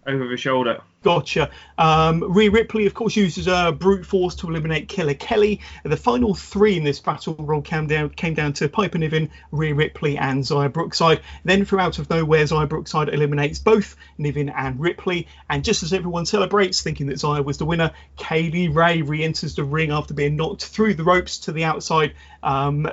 [0.08, 0.82] over the shoulder.
[1.04, 1.50] Gotcha.
[1.80, 5.62] Um, Rhea Ripley, of course, uses uh, brute force to eliminate Killer Kelly.
[5.84, 9.74] The final three in this battle roll came down came down to Piper Niven, Rhea
[9.74, 11.22] Ripley, and Xia Brookside.
[11.44, 15.28] Then, from out of nowhere, Xia Brookside eliminates both Niven and Ripley.
[15.50, 19.56] And just as everyone celebrates, thinking that Xia was the winner, Kay Lee Ray re-enters
[19.56, 22.88] the ring after being knocked through the ropes to the outside um,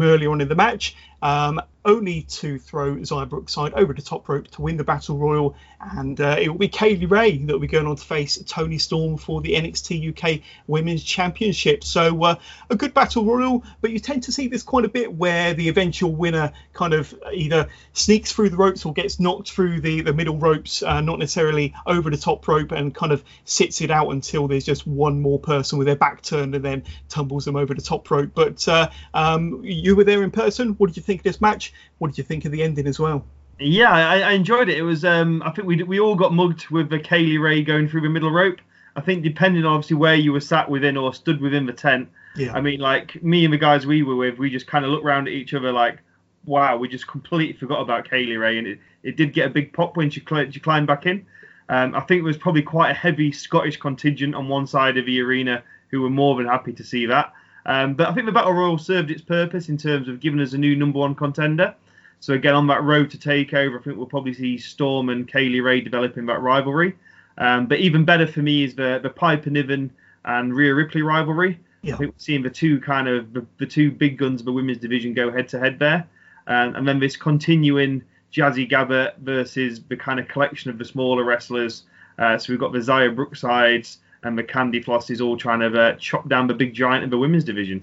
[0.00, 0.96] earlier on in the match.
[1.22, 5.56] Um, only to throw Xia Brookside over the top rope to win the battle royal,
[5.80, 6.96] and uh, it will be Kay
[7.44, 11.84] That be going on to face Toni Storm for the NXT UK Women's Championship.
[11.84, 12.36] So uh,
[12.70, 15.68] a good battle royal, but you tend to see this quite a bit where the
[15.68, 20.12] eventual winner kind of either sneaks through the ropes or gets knocked through the, the
[20.12, 24.10] middle ropes, uh, not necessarily over the top rope, and kind of sits it out
[24.10, 27.74] until there's just one more person with their back turned and then tumbles them over
[27.74, 28.30] the top rope.
[28.34, 30.70] But uh, um, you were there in person.
[30.70, 31.74] What did you think of this match?
[31.98, 33.26] What did you think of the ending as well?
[33.58, 34.76] Yeah, I, I, enjoyed it.
[34.76, 37.62] It was um, I think we we all got mugged with the Kay Lee Ray
[37.62, 38.60] going through the middle rope.
[38.96, 42.08] I think depending on obviously where you were sat within or stood within the tent.
[42.34, 42.52] Yeah.
[42.52, 45.04] I mean, like me and the guys we were with, we just kind of looked
[45.04, 46.00] around at each other like,
[46.44, 49.50] wow, we just completely forgot about Kay Lee Ray, and it, it did get a
[49.50, 51.26] big pop when she, cl- she climbed back in.
[51.68, 55.06] Um, I think it was probably quite a heavy Scottish contingent on one side of
[55.06, 57.32] the arena who were more than happy to see that.
[57.64, 60.52] Um, but I think the Battle Royal served its purpose in terms of giving us
[60.52, 61.74] a new number one contender.
[62.20, 65.48] So again, on that road to takeover, I think we'll probably see Storm and Kay
[65.48, 66.94] Lee Ray developing that rivalry.
[67.38, 69.90] Um, but even better for me is the the Piper Niven
[70.24, 71.58] and Rhea Ripley rivalry.
[71.82, 71.94] Yeah.
[71.94, 74.52] I think we're seeing the two kind of the, the two big guns of the
[74.52, 76.08] women's division go head to head there,
[76.46, 78.02] um, and then this continuing
[78.32, 81.84] Jazzy Gabert versus the kind of collection of the smaller wrestlers.
[82.18, 85.94] Uh, so we've got the Xia Brooksides and the Candy Flosses all trying to uh,
[85.96, 87.82] chop down the big giant of the women's division.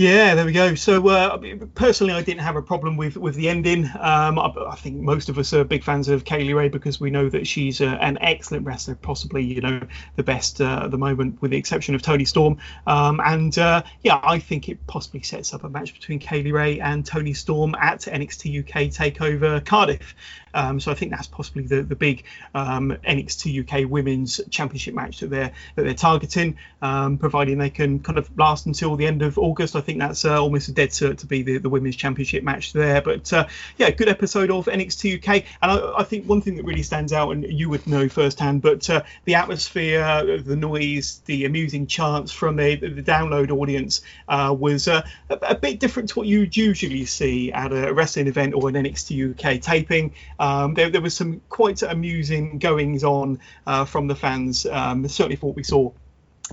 [0.00, 0.74] Yeah, there we go.
[0.76, 1.36] So uh,
[1.74, 3.84] personally, I didn't have a problem with with the ending.
[3.84, 6.98] Um, I, I, think most of us are big fans of Kay Lee Ray because
[6.98, 9.86] we know that she's uh, an excellent wrestler, possibly you know
[10.16, 12.56] the best uh, at the moment, with the exception of Toni Storm.
[12.86, 16.52] Um, and uh, yeah, I think it possibly sets up a match between Kay Lee
[16.52, 20.14] Ray and Toni Storm at NXT UK Takeover Cardiff.
[20.54, 25.20] Um, so I think that's possibly the the big um, NXT UK Women's Championship match
[25.20, 29.22] that they're that they're targeting, um, providing they can kind of last until the end
[29.22, 29.76] of August.
[29.76, 32.72] I think that's uh, almost a dead cert to be the, the Women's Championship match
[32.72, 33.00] there.
[33.00, 33.46] But uh,
[33.78, 37.12] yeah, good episode of NXT UK, and I, I, think one thing that really stands
[37.12, 42.32] out, and you would know firsthand, but uh, the atmosphere, the noise, the amusing chants
[42.32, 46.56] from the, the download audience uh, was uh, a, a, bit different to what you'd
[46.56, 50.12] usually see at a wrestling event or an NXT UK taping.
[50.40, 54.64] Um, there, there, was some quite amusing goings on uh, from the fans.
[54.66, 55.92] Um, certainly for what we saw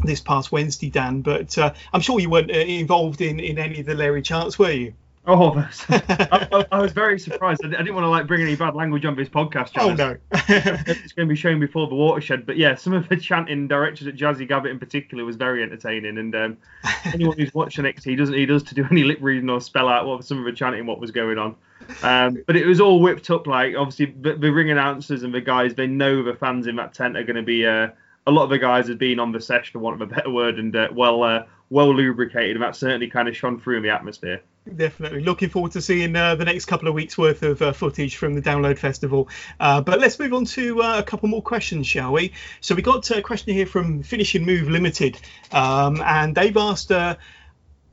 [0.04, 1.22] this past Wednesday, Dan.
[1.22, 4.60] But uh, I'm sure you weren't uh, involved in, in any of the Larry chants,
[4.60, 4.94] were you?
[5.30, 5.58] Oh,
[5.90, 7.64] I, I, was very surprised.
[7.64, 9.72] I, didn't want to like bring any bad language on this podcast.
[9.78, 12.46] Oh no, it's going to be shown before the watershed.
[12.46, 16.18] But yeah, some of the chanting directors at Jazzy Gabert in particular was very entertaining.
[16.18, 16.58] And um,
[17.06, 19.90] anyone who's watching it, he doesn't need us to do any lip reading or spell
[19.90, 21.56] out what some of the chanting what was going on.
[22.04, 25.40] Um, but it was all whipped up like obviously the, the, ring announcers and the
[25.40, 27.90] guys they know the fans in that tent are going to be uh,
[28.26, 30.30] a lot of the guys had been on the sesh, for want of a better
[30.30, 33.84] word, and uh, well uh, well lubricated, and that certainly kind of shone through in
[33.84, 34.42] the atmosphere.
[34.76, 38.18] Definitely looking forward to seeing uh, the next couple of weeks worth of uh, footage
[38.18, 39.30] from the Download Festival.
[39.60, 42.34] Uh, but let's move on to uh, a couple more questions, shall we?
[42.62, 45.20] So we got a question here from Finishing Move Limited,
[45.52, 46.92] um, and they've asked.
[46.92, 47.16] Uh,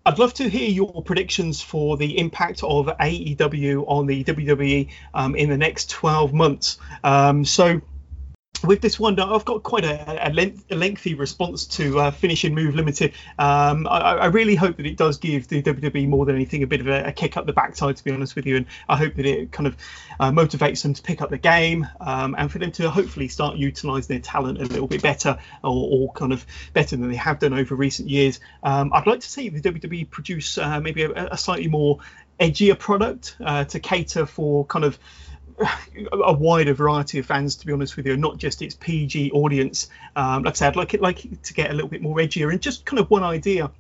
[0.07, 5.35] I'd love to hear your predictions for the impact of AEW on the WWE um,
[5.35, 6.77] in the next 12 months.
[7.03, 7.81] Um, so
[8.63, 12.55] with this one, I've got quite a, a, length, a lengthy response to uh, Finishing
[12.55, 13.13] Move Limited.
[13.39, 16.67] Um, I, I, really hope that it does give the WWE more than anything a
[16.67, 18.57] bit of a, a, kick up the backside, to be honest with you.
[18.57, 19.77] And I hope that it kind of
[20.21, 23.57] uh, motivates them to pick up the game um, and for them to hopefully start
[23.57, 27.39] utilising their talent a little bit better or, or, kind of better than they have
[27.41, 28.41] done over recent years.
[28.63, 31.99] Um, I'd like to see the WWE produce uh, maybe a, a, slightly more
[32.39, 34.99] edgier product uh, to cater for kind of
[36.13, 39.89] a wider variety of fans, to be honest with you, not just its PG audience.
[40.17, 42.51] Um, like I said, I'd like it like to get a little bit more edgier
[42.51, 43.71] and just kind of one idea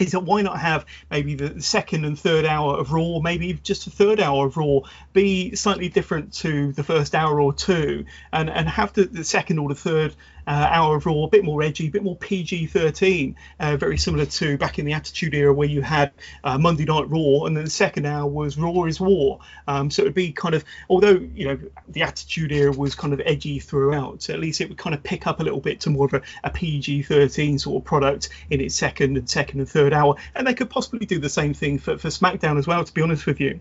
[0.00, 3.84] is that why not have maybe the second and third hour of Raw, maybe just
[3.84, 4.80] the third hour of Raw,
[5.12, 9.58] be slightly different to the first hour or two, and and have the, the second
[9.58, 10.14] or the third
[10.46, 14.26] uh, hour of Raw a bit more edgy, a bit more PG-13, uh, very similar
[14.26, 16.12] to back in the Attitude Era where you had
[16.44, 19.40] uh, Monday Night Raw, and then the second hour was Raw is War.
[19.66, 23.12] Um, so it would be kind of, although you know the Attitude Era was kind
[23.12, 25.90] of edgy throughout, at least it would kind of pick up a little bit to
[25.90, 29.92] more of a, a PG-13 sort of product in its second and second and third
[29.92, 32.84] hour, and they could possibly do the same thing for, for SmackDown as well.
[32.84, 33.60] To be honest with you.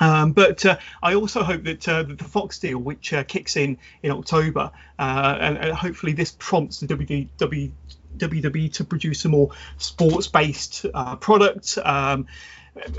[0.00, 3.78] Um, but uh, I also hope that, uh, the Fox deal, which uh, kicks in
[4.02, 10.86] in October, uh, and, and, hopefully this prompts the WWE, to produce a more sports-based
[10.92, 11.78] uh, product.
[11.82, 12.26] Um,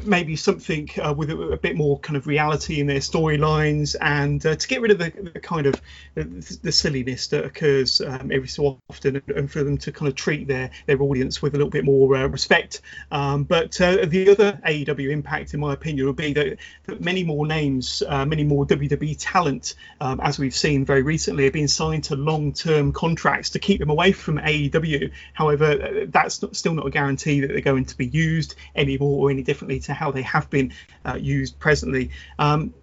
[0.04, 4.44] maybe something uh, with a, a, bit more kind of reality in their storylines and
[4.46, 5.80] uh, to get rid of the, the kind of
[6.16, 6.24] the,
[6.64, 10.48] the, silliness that occurs um, every so often and for them to kind of treat
[10.48, 12.82] their their audience with a little bit more uh, respect.
[13.12, 17.24] Um, but uh, the other AEW impact in my opinion would be that, that many
[17.24, 21.68] more names uh, many more WWE talent um, as we've seen very recently are being
[21.68, 26.74] signed to long-term contracts to keep them away from AEW however uh, that's not, still
[26.74, 29.80] not a guarantee that they're going to be used any more or any different differently
[29.86, 30.74] to how they have been
[31.06, 32.12] uh, used presently.
[32.40, 32.74] Um,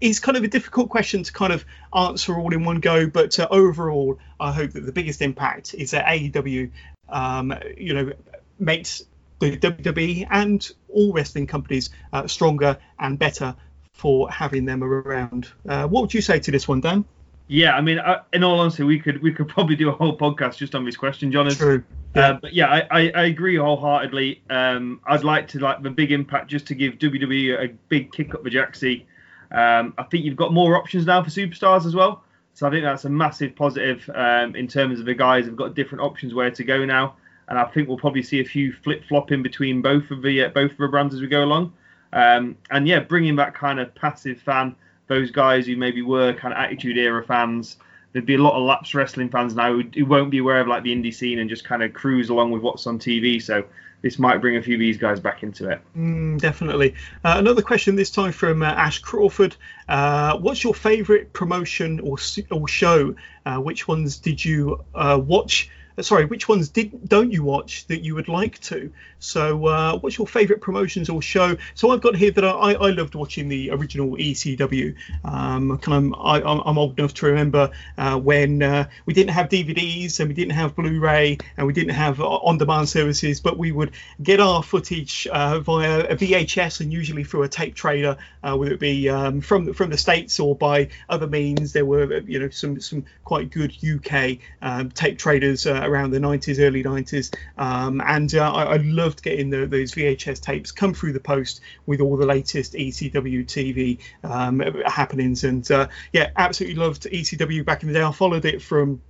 [0.00, 3.38] it's kind of a difficult question to kind of answer all in one go, but
[3.38, 6.70] uh, overall, I hope that the biggest impact is that AEW,
[7.08, 8.12] um, you know,
[8.58, 9.02] makes
[9.40, 13.56] the WWE and all wrestling companies uh, stronger and better
[13.92, 15.48] for having them around.
[15.68, 17.04] Uh, what would you say to this one, Dan?
[17.48, 20.16] Yeah, I mean, uh, in all honesty, we could we could probably do a whole
[20.16, 21.50] podcast just on this question, John.
[21.50, 21.82] True.
[22.14, 22.28] Yeah.
[22.28, 24.42] Uh, but yeah, I, I, I, agree wholeheartedly.
[24.48, 28.34] Um, I'd like to like the big impact just to give WWE a big kick
[28.34, 29.04] up the jacksie.
[29.50, 32.24] Um, I think you've got more options now for superstars as well.
[32.54, 35.74] So I think that's a massive positive um, in terms of the guys have got
[35.74, 37.14] different options where to go now.
[37.48, 40.48] And I think we'll probably see a few flip flopping between both of the uh,
[40.48, 41.72] both of the brands as we go along.
[42.12, 44.74] Um, and yeah, bringing that kind of passive fan,
[45.08, 47.76] those guys who maybe were kind of attitude era fans
[48.12, 50.66] there'd be a lot of lapsed wrestling fans now who, who, won't be aware of
[50.66, 53.40] like the indie scene and just kind of cruise along with what's on TV.
[53.42, 53.64] So
[54.02, 55.80] this might bring a few of these guys back into it.
[55.96, 56.94] Mm, definitely.
[57.24, 59.56] Uh, another question this time from uh, Ash Crawford.
[59.88, 62.16] Uh, what's your favourite promotion or
[62.50, 63.14] or show?
[63.44, 65.70] Uh, which ones did you uh, watch?
[65.98, 68.92] Uh, sorry, which ones did don't you watch that you would like to?
[69.18, 71.56] So, uh, what's your favourite promotions or show?
[71.74, 74.94] So, I've got here that I, I loved watching the original ECW.
[75.24, 79.48] Um, kind of, I, am old enough to remember uh, when uh, we didn't have
[79.48, 83.90] DVDs and we didn't have Blu-ray and we didn't have on-demand services, but we would
[84.22, 88.72] get our footage uh, via a VHS and usually through a tape trader, uh, whether
[88.72, 91.72] it be um, from from the states or by other means.
[91.72, 96.60] There were, you know, some some quite good UK um, tape traders around the 90s,
[96.60, 101.20] early 90s, um, and I, I loved getting the, those VHS tapes come through the
[101.20, 105.44] post with all the latest ECW TV um, happenings.
[105.44, 108.02] And uh, yeah, absolutely loved ECW back in the day.
[108.02, 109.00] I followed it from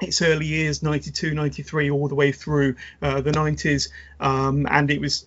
[0.00, 5.00] its early years 92 93 all the way through uh, the 90s um, and it
[5.00, 5.26] was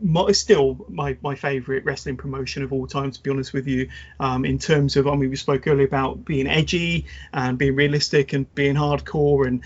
[0.00, 3.88] my, still my, my favorite wrestling promotion of all time to be honest with you
[4.20, 8.32] um, in terms of i mean we spoke earlier about being edgy and being realistic
[8.32, 9.62] and being hardcore and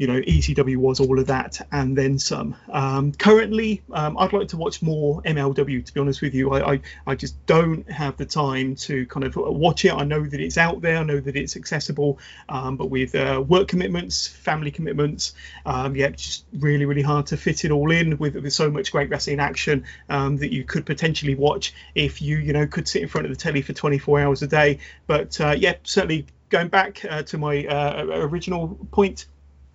[0.00, 2.56] you know, ECW was all of that and then some.
[2.70, 5.84] Um, currently, um, I'd like to watch more MLW.
[5.84, 9.26] To be honest with you, I, I, I just don't have the time to kind
[9.26, 9.92] of watch it.
[9.92, 13.44] I know that it's out there, I know that it's accessible, um, but with uh,
[13.46, 15.34] work commitments, family commitments,
[15.66, 18.70] um, yeah, it's just really really hard to fit it all in with, with so
[18.70, 22.88] much great wrestling action um, that you could potentially watch if you you know could
[22.88, 24.78] sit in front of the telly for 24 hours a day.
[25.06, 29.26] But uh, yeah, certainly going back uh, to my uh, original point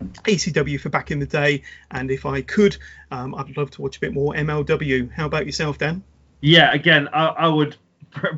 [0.02, 2.78] ECW for back in the day, and if I could,
[3.12, 5.12] um, I'd love to watch a bit more MLW.
[5.12, 6.04] How about yourself, Dan?
[6.42, 7.76] Yeah, again, I, I would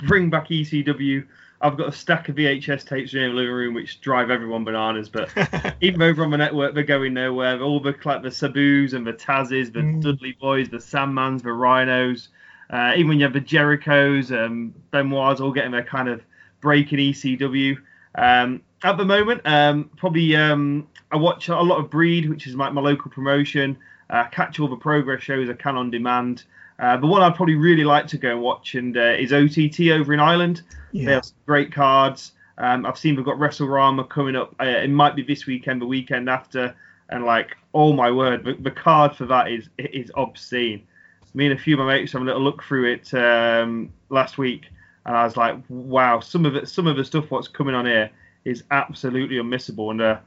[0.08, 1.26] bring back ECW.
[1.60, 5.10] I've got a stack of VHS tapes in the living room which drive everyone bananas.
[5.10, 7.60] But even over on the network, they're going nowhere.
[7.62, 10.02] All the like the Sabus and the Tazes, the mm.
[10.02, 12.30] Dudley Boys, the Sandmans, the Rhinos.
[12.70, 16.22] Uh, even when you have the Jerichos, um, Benoit's all getting their kind of
[16.62, 17.78] break in ECW.
[18.16, 22.56] Um, at the moment, um, probably um, I watch a lot of Breed, which is
[22.56, 23.78] my, my local promotion.
[24.10, 26.44] Uh, catch all the progress shows I can on demand.
[26.80, 29.90] Uh, the one I'd probably really like to go and watch and uh, is OTT
[29.92, 30.62] over in Ireland.
[30.92, 31.06] Yeah.
[31.06, 32.34] They have great cards.
[32.60, 34.56] Um, I've seen they've got WrestleRama coming up.
[34.60, 36.76] Uh, it might be this weekend, the weekend after,
[37.10, 40.86] and like, oh my word, the, the card for that is is obscene.
[41.34, 44.38] Me and a few of my mates have a little look through it um, last
[44.38, 44.68] week,
[45.06, 47.86] and I was like, wow, some of it, some of the stuff what's coming on
[47.86, 48.10] here
[48.48, 50.18] is absolutely unmissable, and uh,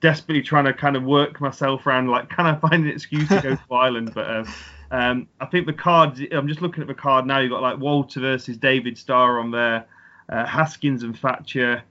[0.00, 3.40] desperately trying to kind of work myself around like, can I find an excuse to
[3.40, 4.12] go to Ireland?
[4.14, 4.44] But uh,
[4.90, 6.20] um, I think the cards.
[6.32, 7.38] I'm just looking at the card now.
[7.38, 9.86] You've got like Walter versus David Starr on there,
[10.28, 11.82] uh, Haskins and Thatcher,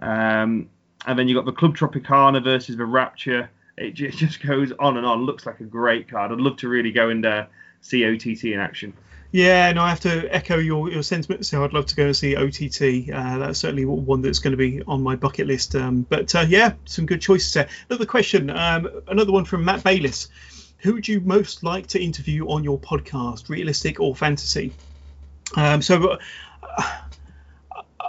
[0.00, 0.68] um,
[1.06, 3.48] and then you've got the Club Tropicana versus the Rapture.
[3.78, 5.22] It just goes on and on.
[5.22, 6.32] Looks like a great card.
[6.32, 7.46] I'd love to really go and uh,
[7.82, 8.92] see OTT in action.
[9.32, 11.48] Yeah, no, I have to echo your, your sentiments.
[11.48, 13.10] So I'd love to go and see OTT.
[13.12, 15.74] Uh, that's certainly one that's going to be on my bucket list.
[15.74, 17.68] Um, but uh, yeah, some good choices there.
[17.90, 20.28] Another question, um, another one from Matt Bayliss
[20.78, 24.72] who would you most like to interview on your podcast, realistic or fantasy?
[25.56, 26.18] Um, so
[26.62, 26.98] uh,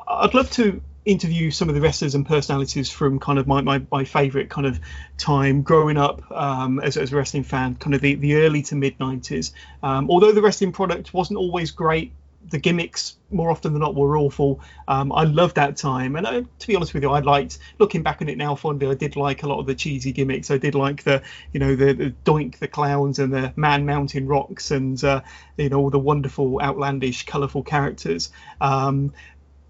[0.08, 3.82] I'd love to interview some of the wrestlers and personalities from kind of my, my,
[3.92, 4.80] my favorite kind of
[5.18, 8.76] time growing up um, as, as a wrestling fan, kind of the, the early to
[8.76, 9.52] mid 90s.
[9.82, 12.12] Um, although the wrestling product wasn't always great
[12.50, 14.62] the gimmicks more often than not were awful.
[14.88, 18.04] Um, I loved that time, and I, to be honest with you, I liked looking
[18.04, 18.88] back on it now fondly.
[18.88, 20.50] I did like a lot of the cheesy gimmicks.
[20.50, 24.28] I did like the you know the, the Doink the clowns and the man mountain
[24.28, 25.22] rocks and uh,
[25.58, 28.32] you know all the wonderful, outlandish, colourful characters.
[28.62, 29.14] Um,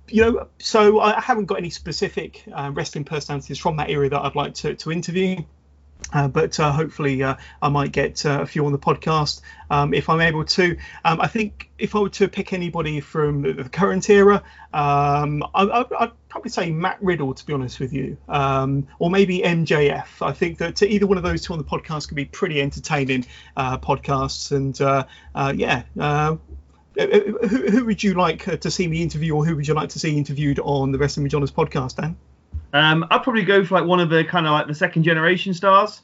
[0.10, 4.22] you know, so I haven't got any specific uh, wrestling personalities from that era that
[4.22, 5.44] I'd like to, to interview.
[6.14, 9.94] Uh, but uh, hopefully uh, I might get uh, a few on the podcast um,
[9.94, 10.78] if I'm able to.
[11.04, 14.44] Um, I think if I were to pick anybody from the current era,
[14.74, 19.40] um, I, would probably say Matt Riddle, to be honest with you, um, or maybe
[19.40, 20.26] MJF.
[20.26, 23.26] I think that either one of those two on the podcast could be pretty entertaining
[23.58, 24.52] uh, podcasts.
[24.52, 25.06] And uh,
[25.56, 25.84] yeah,
[26.98, 30.00] who, who, would you like to see me interview, or who would you like to
[30.00, 32.18] see interviewed on the Wrestling with Johners podcast, Dan?
[32.74, 35.54] Um, I'd probably go for like one of the kind of like the second generation
[35.54, 36.02] stars.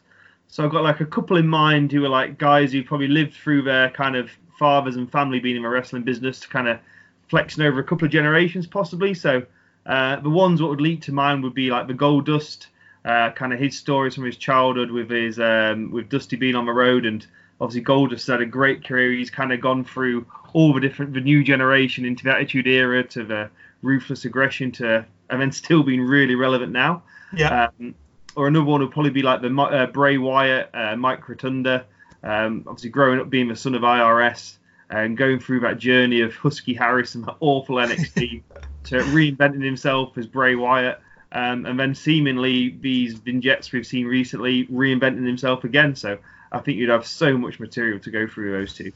[0.47, 3.33] So I've got like a couple in mind who are like guys who probably lived
[3.33, 4.29] through their kind of
[4.59, 6.79] fathers and family being in the wrestling business to kind of
[7.27, 9.13] flexing over a couple of generations possibly.
[9.13, 9.43] So
[9.85, 12.67] uh, the ones what would leap to mind would be like the Goldust,
[13.03, 16.65] uh, kind of his stories from his childhood with his um, with Dusty being on
[16.65, 17.25] the road and
[17.63, 19.11] obviously Goldust had a great career.
[19.13, 23.03] He's kind of gone through all the different the new generation into the Attitude Era
[23.05, 23.49] to the
[23.81, 27.03] ruthless aggression to and then still being really relevant now.
[27.35, 27.69] Yeah.
[27.79, 27.95] Um,
[28.35, 31.85] or another one would probably be like the uh, Bray Wyatt, uh, Mike Rotunda.
[32.21, 34.57] Um, obviously, growing up being the son of IRS
[34.89, 38.41] and going through that journey of Husky Harris and that awful NXT
[38.85, 40.99] to reinventing himself as Bray Wyatt.
[41.31, 45.95] Um, and then seemingly these vignettes we've seen recently reinventing himself again.
[45.95, 46.19] So
[46.53, 48.91] I think you'd have so much material to go through those two.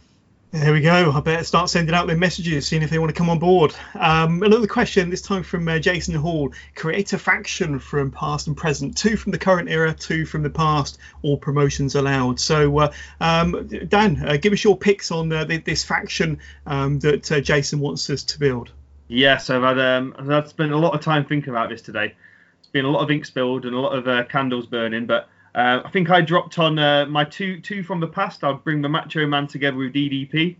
[0.51, 1.11] There we go.
[1.11, 3.75] I better start sending out their messages, seeing if they want to come on board.
[3.95, 6.53] Um, another question, this time from uh, Jason Hall.
[6.73, 8.95] Create a faction from past and present.
[8.95, 10.99] Two from the current era, two from the past.
[11.21, 12.39] All promotions allowed.
[12.39, 17.29] So, uh, um, Dan, uh, give us your picks on uh, this faction um, that
[17.29, 18.71] uh, Jason wants us to build.
[19.09, 22.15] Yes, I've had um, I've spent a lot of time thinking about this today.
[22.59, 25.27] It's been a lot of ink spilled and a lot of uh, candles burning, but
[25.57, 28.43] uh, I think I dropped on uh, my two two from the past.
[28.43, 30.55] I'll bring the Macho Man together with DDP.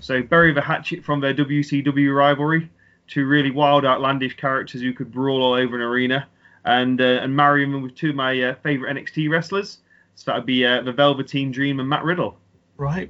[0.00, 2.68] So bury the hatchet from their WCW rivalry.
[3.06, 6.26] Two really wild, outlandish characters who could brawl all over an arena,
[6.64, 9.78] and uh, and marry them with two of my uh, favorite NXT wrestlers.
[10.16, 12.36] So that would be uh, the Velveteen Dream and Matt Riddle.
[12.76, 13.08] Right,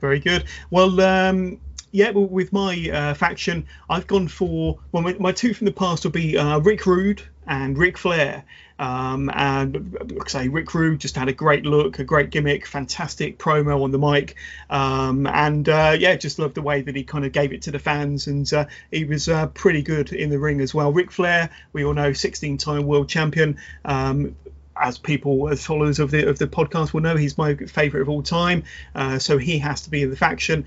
[0.00, 0.44] very good.
[0.68, 1.58] Well, um,
[1.92, 6.04] yeah, with my uh, faction, I've gone for well, my, my, two from the past
[6.04, 8.44] will be Rick Rude and Ric Flair.
[8.76, 13.38] Um, and like say, Rick Rude just had a great look, a great gimmick, fantastic
[13.38, 14.34] promo on the mic,
[14.68, 17.70] um, and uh, yeah, just loved the way that he kind of gave it to
[17.70, 20.92] the fans, and uh, he was uh, pretty good in the ring as well.
[20.92, 23.58] Ric Flair, we all know, 16-time world champion.
[23.84, 24.34] Um,
[24.76, 28.08] as people, as followers of the of the podcast will know, he's my favourite of
[28.08, 28.64] all time.
[28.96, 30.66] Uh, so he has to be in the faction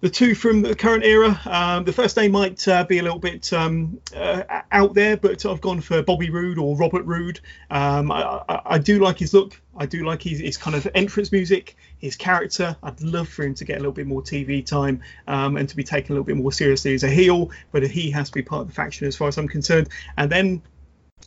[0.00, 1.38] the two from the current era.
[1.44, 4.42] Um, the first name might uh, be a little bit um, uh,
[4.72, 7.40] out there, but I've gone for Bobby Roode or Robert Roode.
[7.70, 9.60] Um, I, I, I, do like his look.
[9.76, 12.76] I do like his, his, kind of entrance music, his character.
[12.82, 15.76] I'd love for him to get a little bit more TV time um, and to
[15.76, 18.42] be taken a little bit more seriously as a heel, but he has to be
[18.42, 19.88] part of the faction as far as I'm concerned.
[20.16, 20.62] And then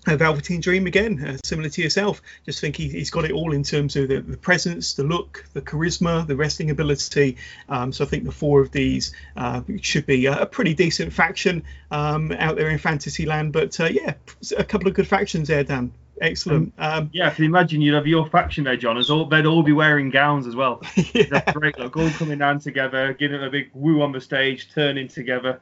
[0.08, 2.22] uh, Velveteen Dream again, uh, similar to yourself.
[2.46, 5.46] Just think he, has got it all in terms of the, the, presence, the look,
[5.54, 7.38] the charisma, the wrestling ability.
[7.70, 11.14] Um, so I think the four of these uh, should be a, a, pretty decent
[11.14, 13.54] faction um, out there in Fantasyland.
[13.54, 14.16] But uh, yeah,
[14.58, 15.94] a couple of good factions there, Dan.
[16.22, 16.74] Excellent.
[16.78, 18.98] Um, um yeah, I can imagine you'd have your faction there, John.
[18.98, 20.82] As all, they'd all be wearing gowns as well.
[21.14, 21.24] yeah.
[21.30, 21.78] That's great.
[21.80, 25.62] Look, all coming down together, giving a big woo on the stage, turning together.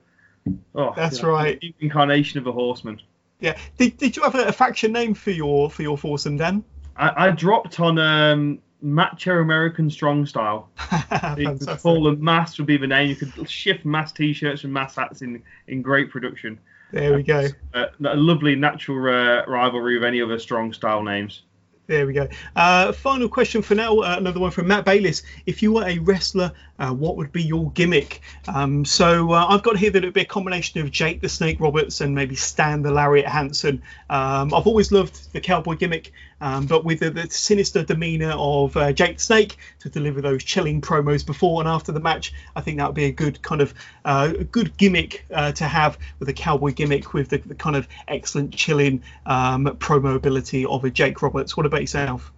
[0.74, 1.62] Oh, that's right.
[1.80, 3.02] Incarnation of a horseman.
[3.42, 3.58] Yeah.
[3.78, 6.64] Did, did you have a, a, faction name for your for your foursome then?
[6.96, 10.70] I, I dropped on um, Macho American Strong Style.
[11.38, 13.10] you could call them Mass would be the name.
[13.10, 16.60] You could shift Mass T-shirts and Mass hats in in great production.
[16.92, 17.48] There we go.
[17.74, 21.44] Uh, a lovely natural uh, rivalry of any other strong style names.
[21.92, 22.30] There we go.
[22.56, 24.00] Uh, final question for now.
[24.00, 25.24] Uh, another one from Matt Bayliss.
[25.46, 28.22] If you were a wrestler, uh, what would be your gimmick?
[28.48, 31.60] Um, so uh, I've got here that it'd be a combination of Jake the Snake
[31.60, 33.82] Roberts and maybe Stan the Lariat Hansen.
[34.10, 38.76] Um, I've always loved the cowboy gimmick, um, but with the, the, sinister demeanour of
[38.76, 42.62] uh, Jake the Snake to deliver those chilling promos before and after the match, I
[42.62, 43.74] think that would be a good kind of
[44.04, 48.54] uh, good gimmick to have with a cowboy gimmick with the, the kind of excellent
[48.54, 51.56] chilling um, promo ability of a Jake Roberts.
[51.56, 52.32] What about yourself?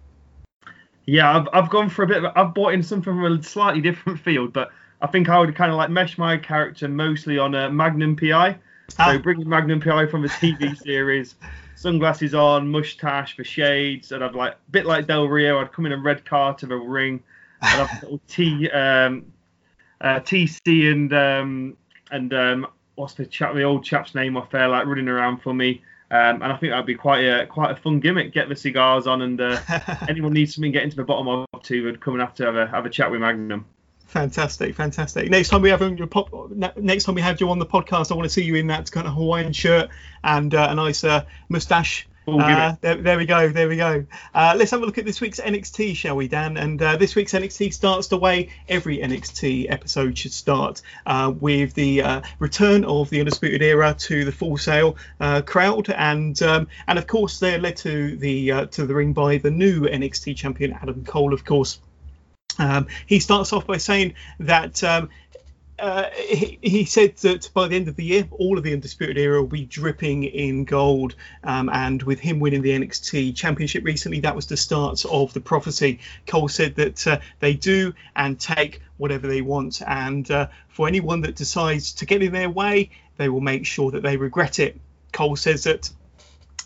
[1.06, 2.24] Yeah, I've, I've gone for a bit.
[2.24, 5.54] Of, I've bought in something from a slightly different field, but I think I would
[5.54, 8.58] kind of like mesh my character mostly on a Magnum PI.
[8.98, 9.12] Ah.
[9.12, 11.34] So bringing Magnum PI from the TV series,
[11.84, 15.60] sunglasses on, mustache, for shades, and I'd like a bit like Del Rio.
[15.60, 17.22] I'd come in a red car to the ring.
[17.60, 19.30] I'd have a little T, um,
[20.00, 21.76] uh, TC and um,
[22.10, 25.52] and um, what's the chap, the old chap's name off there, like running around for
[25.52, 25.82] me.
[26.10, 28.32] Um, and I think that'd be quite a quite a fun gimmick.
[28.32, 29.60] Get the cigars on, and uh,
[30.08, 32.56] anyone needs something getting to the bottom of two would come and have to have
[32.56, 33.66] a have a chat with Magnum.
[34.14, 35.28] Fantastic, fantastic.
[35.28, 36.30] Next time we have you pop,
[36.76, 38.88] next time we have you on the podcast, I want to see you in that
[38.92, 39.90] kind of Hawaiian shirt
[40.22, 43.48] and uh, a nice uh, mustache uh, there, there, we go.
[43.48, 44.06] There we go.
[44.32, 46.56] Uh, let's have a look at this week's NXT, shall we, Dan?
[46.56, 51.74] And uh, this week's NXT starts the way every NXT episode should start uh, with
[51.74, 56.68] the uh, return of the Undisputed Era to the Full Sail uh, crowd, and um,
[56.86, 60.72] and of course they're led to the to the ring by the new NXT champion
[60.72, 61.80] Adam Cole, of course.
[62.58, 65.10] Um, he starts off by saying that um,
[65.78, 69.18] uh, he, he, said that by the end of the year, all of the Undisputed
[69.18, 71.16] Era will be dripping in gold.
[71.42, 75.40] Um, and with him winning the NXT Championship recently, that was the start of the
[75.40, 75.98] prophecy.
[76.26, 79.82] Cole said that uh, they do and take whatever they want.
[79.82, 83.90] And uh, for anyone that decides to get in their way, they will make sure
[83.90, 84.80] that they regret it.
[85.12, 85.90] Cole says that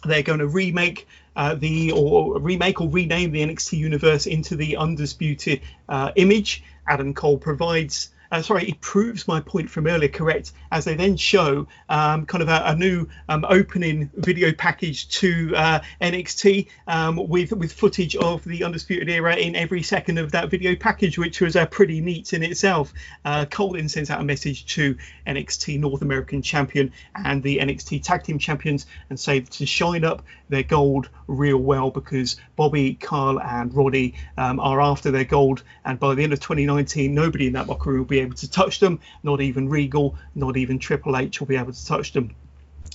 [0.05, 1.07] they're going to remake
[1.37, 6.63] uh, the or remake or rename the NXT universe into the undisputed uh, image.
[6.87, 11.17] Adam Cole provides uh, sorry, it proves my point from earlier correct as they then
[11.17, 17.29] show um, kind of a, a new um, opening video package to uh, NXT um,
[17.29, 21.41] with with footage of the Undisputed Era in every second of that video package, which
[21.41, 22.93] was uh, pretty neat in itself.
[23.25, 28.25] Uh, Colin sends out a message to NXT North American Champion and the NXT Tag
[28.25, 33.75] Team Champions and say to shine up their gold real well because Bobby, Carl, and
[33.75, 37.67] Roddy um, are after their gold, and by the end of 2019, nobody in that
[37.67, 41.41] locker room will be able to touch them, not even Regal, not even Triple H
[41.41, 42.35] will be able to touch them.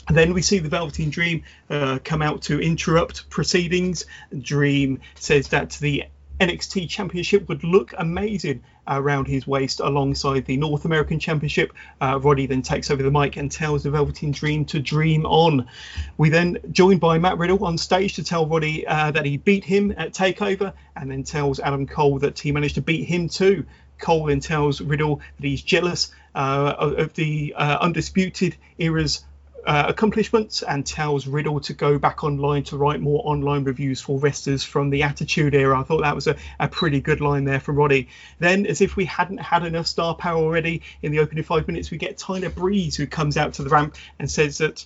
[0.07, 4.05] And then we see the Velveteen Dream uh, come out to interrupt proceedings.
[4.37, 6.05] Dream says that the
[6.39, 11.71] NXT Championship would look amazing around his waist alongside the North American Championship.
[12.01, 15.67] Uh, Roddy then takes over the mic and tells the Velveteen Dream to dream on.
[16.17, 19.63] We then joined by Matt Riddle on stage to tell Roddy uh, that he beat
[19.63, 23.65] him at Takeover, and then tells Adam Cole that he managed to beat him too.
[23.99, 29.23] Cole tells Riddle that he's jealous uh, of the uh, undisputed era's
[29.65, 34.19] uh, accomplishments and tells Riddle to go back online to write more online reviews for
[34.19, 35.79] wrestlers from the Attitude Era.
[35.79, 38.09] I thought that was a, a pretty good line there from Roddy.
[38.39, 41.91] Then, as if we hadn't had enough star power already, in the opening five minutes,
[41.91, 44.85] we get Tyler Breeze who comes out to the ramp and says that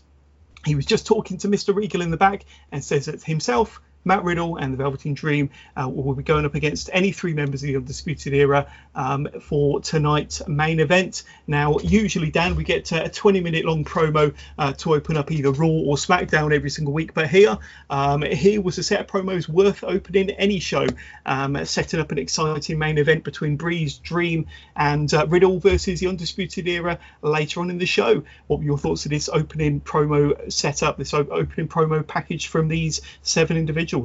[0.66, 1.74] he was just talking to Mr.
[1.74, 5.90] Regal in the back and says that himself Matt Riddle and the Velveteen Dream uh,
[5.90, 10.48] will be going up against any three members of the Undisputed Era um, for tonight's
[10.48, 11.24] main event.
[11.46, 15.52] Now, usually, Dan, we get a 20 minute long promo uh, to open up either
[15.52, 17.58] Raw or SmackDown every single week, but here,
[17.90, 20.88] um, here was a set of promos worth opening any show,
[21.26, 24.48] um, setting up an exciting main event between Breeze, Dream,
[24.78, 28.24] and uh, Riddle versus the Undisputed Era later on in the show.
[28.48, 33.02] What were your thoughts of this opening promo setup, this opening promo package from these
[33.22, 33.97] seven individuals?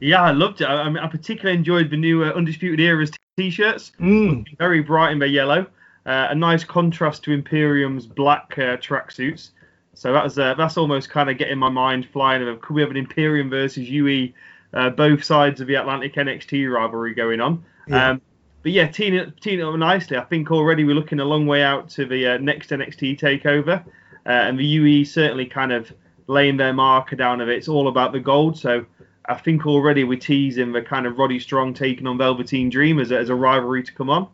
[0.00, 0.64] Yeah, I loved it.
[0.64, 3.92] I, I, mean, I particularly enjoyed the new uh, Undisputed Era's t-shirts.
[4.00, 4.56] Mm.
[4.58, 5.66] Very bright in their yellow.
[6.06, 9.50] Uh, a nice contrast to Imperium's black uh, tracksuits.
[9.94, 12.46] So that was uh, that's almost kind of getting my mind flying.
[12.46, 14.32] Of could we have an Imperium versus UE,
[14.72, 17.64] uh, both sides of the Atlantic NXT rivalry going on?
[17.88, 18.10] Yeah.
[18.10, 18.22] Um,
[18.62, 20.16] but yeah, teeing it, teeing it up nicely.
[20.16, 23.84] I think already we're looking a long way out to the uh, next NXT takeover,
[24.24, 25.92] and the UE certainly kind of
[26.28, 27.56] laying their marker down of it.
[27.56, 28.56] It's all about the gold.
[28.56, 28.86] So
[29.28, 33.10] I think already we're teasing the kind of Roddy Strong taking on Velveteen Dream as
[33.10, 34.28] a, as a rivalry to come on.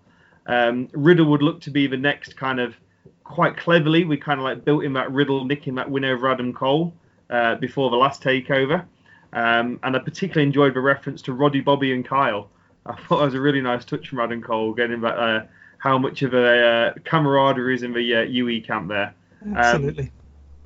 [0.47, 2.77] Um, Riddle would look to be the next kind of
[3.25, 4.05] quite cleverly.
[4.05, 6.95] We kind of like built in that Riddle nicking that win over Adam Cole
[7.29, 8.85] uh, before the last takeover.
[9.33, 12.49] Um, and I particularly enjoyed the reference to Roddy, Bobby, and Kyle.
[12.87, 15.47] I thought that was a really nice touch from Adam Cole, getting that uh,
[15.79, 19.13] how much of a uh, camaraderie is in the uh, UE camp there.
[19.57, 20.05] Absolutely.
[20.05, 20.11] Um,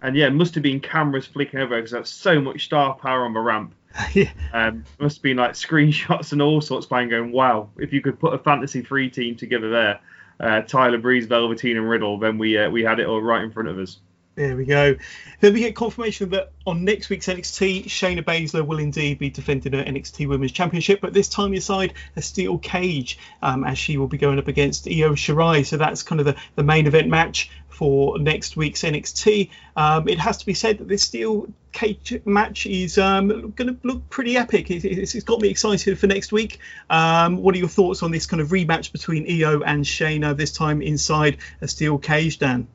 [0.02, 3.32] and yeah, must have been cameras flicking over because that's so much star power on
[3.32, 3.74] the ramp.
[4.14, 4.30] yeah.
[4.52, 8.18] Um, must have been like screenshots and all sorts playing going, wow, if you could
[8.18, 10.00] put a fantasy free team together there,
[10.40, 13.50] uh, Tyler Breeze, Velveteen, and Riddle, then we uh, we had it all right in
[13.50, 13.98] front of us.
[14.38, 14.94] There we go.
[15.40, 19.72] Then we get confirmation that on next week's NXT, Shayna Baszler will indeed be defending
[19.72, 24.06] her NXT Women's Championship, but this time inside a steel cage, um, as she will
[24.06, 25.66] be going up against Io Shirai.
[25.66, 29.50] So that's kind of the, the main event match for next week's NXT.
[29.74, 33.76] Um, it has to be said that this steel cage match is um, going to
[33.82, 34.70] look pretty epic.
[34.70, 36.60] It, it's, it's got me excited for next week.
[36.88, 40.52] Um, what are your thoughts on this kind of rematch between Io and Shayna, this
[40.52, 42.68] time inside a steel cage, Dan?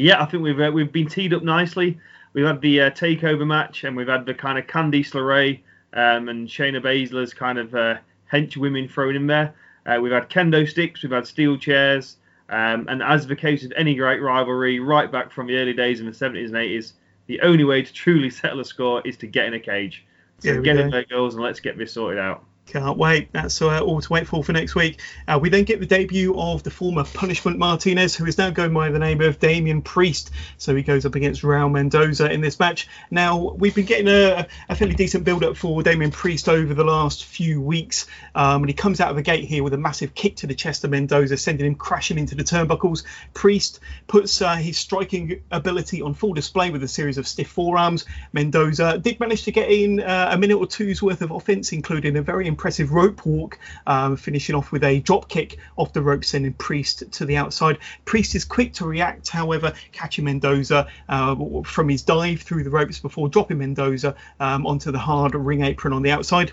[0.00, 1.98] Yeah, I think we've uh, we've been teed up nicely.
[2.32, 5.60] We've had the uh, takeover match, and we've had the kind of Candice LeRae
[5.92, 7.96] um, and Shayna Baszler's kind of uh,
[8.32, 9.54] hench women thrown in there.
[9.84, 12.16] Uh, we've had kendo sticks, we've had steel chairs,
[12.48, 16.00] um, and as the case of any great rivalry, right back from the early days
[16.00, 16.92] in the 70s and 80s,
[17.26, 20.06] the only way to truly settle a score is to get in a cage.
[20.38, 22.42] So yeah, get in there, girls, and let's get this sorted out.
[22.70, 23.32] Can't wait.
[23.32, 25.00] That's uh, all to wait for for next week.
[25.26, 28.72] Uh, we then get the debut of the former Punishment Martinez, who is now going
[28.72, 30.30] by the name of Damian Priest.
[30.56, 32.86] So he goes up against Raul Mendoza in this match.
[33.10, 36.84] Now, we've been getting a, a fairly decent build up for Damian Priest over the
[36.84, 38.06] last few weeks.
[38.36, 40.54] Um, and he comes out of the gate here with a massive kick to the
[40.54, 43.02] chest of Mendoza, sending him crashing into the turnbuckles.
[43.34, 48.04] Priest puts uh, his striking ability on full display with a series of stiff forearms.
[48.32, 52.16] Mendoza did manage to get in uh, a minute or two's worth of offense, including
[52.16, 52.59] a very impressive
[52.90, 57.24] rope walk, um, finishing off with a drop kick off the rope, sending Priest to
[57.24, 57.78] the outside.
[58.04, 62.98] Priest is quick to react, however, catching Mendoza uh, from his dive through the ropes
[62.98, 66.52] before dropping Mendoza um, onto the hard ring apron on the outside.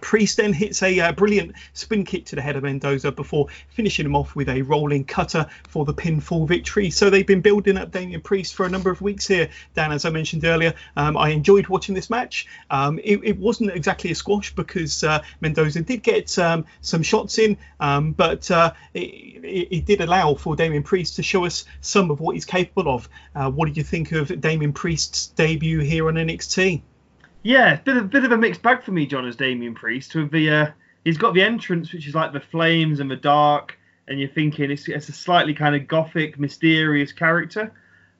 [0.00, 4.06] Priest then hits a uh, brilliant spin kick to the head of Mendoza before finishing
[4.06, 6.90] him off with a rolling cutter for the pinfall victory.
[6.90, 9.48] So they've been building up Damian Priest for a number of weeks here.
[9.74, 12.46] Dan, as I mentioned earlier, um, I enjoyed watching this match.
[12.70, 17.38] Um, it, it, wasn't exactly a squash because uh, Mendoza did get um, some shots
[17.38, 22.10] in, um, but uh, it, it, did allow for Damian Priest to show us some
[22.10, 23.08] of what he's capable of.
[23.34, 26.82] Uh, what did you think of Damian Priest's debut here on NXT?
[27.42, 30.14] Yeah, bit of a bit of a mixed bag for me, John, as Damian Priest.
[30.14, 30.70] With the uh,
[31.04, 33.78] he's got the entrance, which is like the flames and the dark,
[34.08, 37.72] and you're thinking it's, it's a slightly kind of gothic, mysterious character.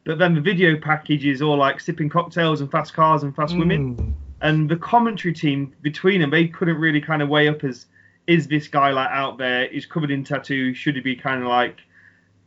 [0.05, 3.55] But then the video package is all like sipping cocktails and fast cars and fast
[3.55, 3.59] mm.
[3.59, 4.17] women.
[4.41, 7.87] And the commentary team between them, they couldn't really kind of weigh up as
[8.27, 9.69] is this guy like out there?
[9.69, 10.79] He's covered in tattoos.
[10.79, 11.77] Should he be kind of like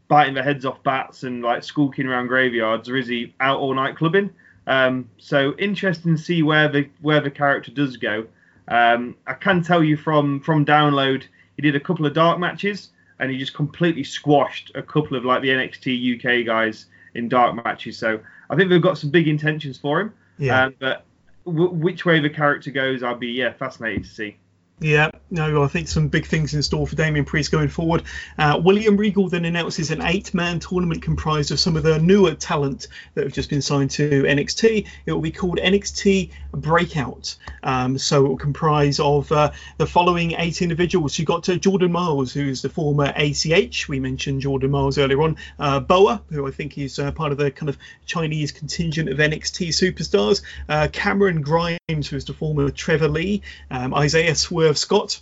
[0.07, 3.75] biting the heads off bats and like skulking around graveyards, or is he out all
[3.75, 4.31] night clubbing?
[4.67, 8.25] Um, so interesting to see where the where the character does go.
[8.67, 11.23] Um, I can tell you from from download,
[11.55, 12.89] he did a couple of dark matches
[13.19, 17.55] and he just completely squashed a couple of like the NXT UK guys in dark
[17.63, 17.97] matches.
[17.97, 20.13] So I think they've got some big intentions for him.
[20.37, 20.63] Yeah.
[20.63, 21.05] Um, but
[21.45, 24.37] w- which way the character goes, I'll be yeah fascinated to see.
[24.79, 28.03] Yeah, no, I think some big things in store for Damian Priest going forward.
[28.37, 32.87] Uh, William Regal then announces an eight-man tournament comprised of some of the newer talent
[33.13, 34.87] that have just been signed to NXT.
[35.05, 37.35] It will be called NXT Breakout.
[37.61, 41.17] Um, so it will comprise of uh, the following eight individuals.
[41.17, 43.87] You got uh, Jordan Myles, who's the former ACH.
[43.87, 45.37] We mentioned Jordan Myles earlier on.
[45.59, 49.17] Uh, Boa, who I think is uh, part of the kind of Chinese contingent of
[49.17, 50.41] NXT superstars.
[50.67, 53.43] Uh, Cameron Grimes, who's the former Trevor Lee.
[53.71, 55.21] Um, Isaiah Swerve Scott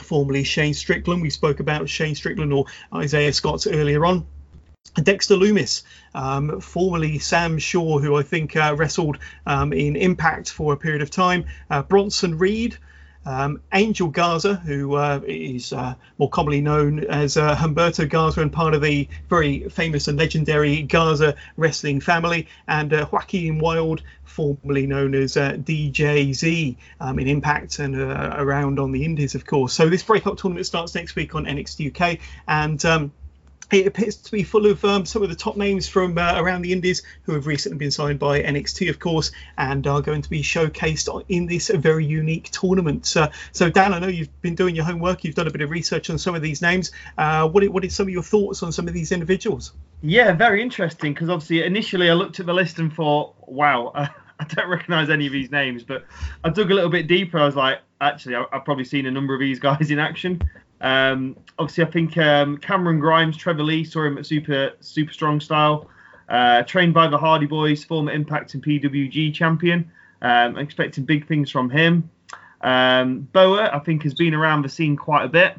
[0.00, 1.22] formerly Shane Strickland.
[1.22, 4.26] We spoke about Shane Strickland or Isaiah Scott earlier on.
[4.94, 10.72] Dexter Lumis, um, formerly Sam Shaw, who I think uh, wrestled um, in Impact for
[10.72, 11.46] a period of time.
[11.70, 12.76] Uh, Bronson Reed,
[13.24, 18.52] um, Angel Garza, who uh, is uh, more commonly known as uh, Humberto Garza and
[18.52, 24.86] part of the very famous and legendary Garza wrestling family, and uh, Joaquin Wilde, formerly
[24.86, 29.72] known as uh, DJZ um, in Impact and uh, around on the Indies, of course.
[29.72, 32.18] So this breakout tournament starts next week on NXT UK,
[32.48, 33.12] and um,
[33.72, 36.62] it appears to be full of um, some of the top names from uh, around
[36.62, 40.30] the Indies who have recently been signed by NXT, of course, and are going to
[40.30, 43.16] be showcased in this very unique tournament.
[43.16, 45.70] Uh, so, Dan, I know you've been doing your homework, you've done a bit of
[45.70, 46.92] research on some of these names.
[47.16, 49.72] Uh, what, what are some of your thoughts on some of these individuals?
[50.02, 53.92] Yeah, very interesting because obviously initially I looked at the list and thought, wow,
[54.42, 56.04] I don't recognise any of these names, but
[56.42, 57.38] I dug a little bit deeper.
[57.38, 60.42] I was like, actually, I've probably seen a number of these guys in action.
[60.82, 65.40] Um, obviously, I think um, Cameron Grimes, Trevor Lee saw him at Super Super Strong
[65.40, 65.88] Style.
[66.28, 69.90] Uh, trained by the Hardy Boys, former Impact and PWG champion.
[70.22, 72.08] Um, expecting big things from him.
[72.60, 75.56] Um, Boa, I think, has been around the scene quite a bit.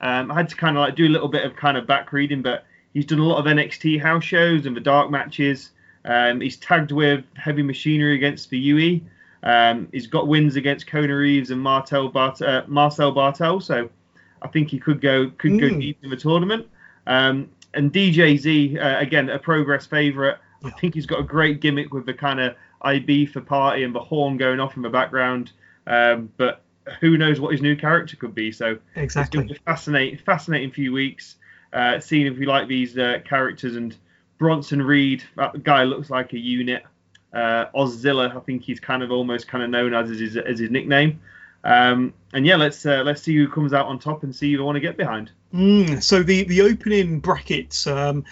[0.00, 2.12] Um, I had to kind of like do a little bit of kind of back
[2.12, 5.70] reading, but he's done a lot of NXT house shows and the dark matches.
[6.04, 9.00] Um, he's tagged with Heavy Machinery against the UE.
[9.44, 13.62] Um, he's got wins against Kona Reeves and Martel Bart- uh, Marcel Barthel.
[13.62, 13.88] so
[14.42, 15.60] I think he could go could mm.
[15.60, 15.78] go hmm.
[15.80, 16.66] deep in the tournament.
[17.06, 20.36] Um, and DJZ uh, again a progress favourite.
[20.64, 23.94] I think he's got a great gimmick with the kind of IB for party and
[23.94, 25.52] the horn going off in the background.
[25.86, 26.62] Um, but
[27.00, 28.52] who knows what his new character could be?
[28.52, 31.36] So exactly, it's fascinating, fascinating few weeks.
[31.72, 33.96] Uh, seeing if we like these uh, characters and
[34.38, 36.84] Bronson Reed, that guy looks like a unit.
[37.32, 40.70] Uh, Auszilla, I think he's kind of almost kind of known as his as his
[40.70, 41.20] nickname.
[41.64, 44.62] Um, and yeah, let's uh, let's see who comes out on top and see who
[44.62, 45.30] I want to get behind.
[45.52, 48.24] Mm, so the the opening brackets, um,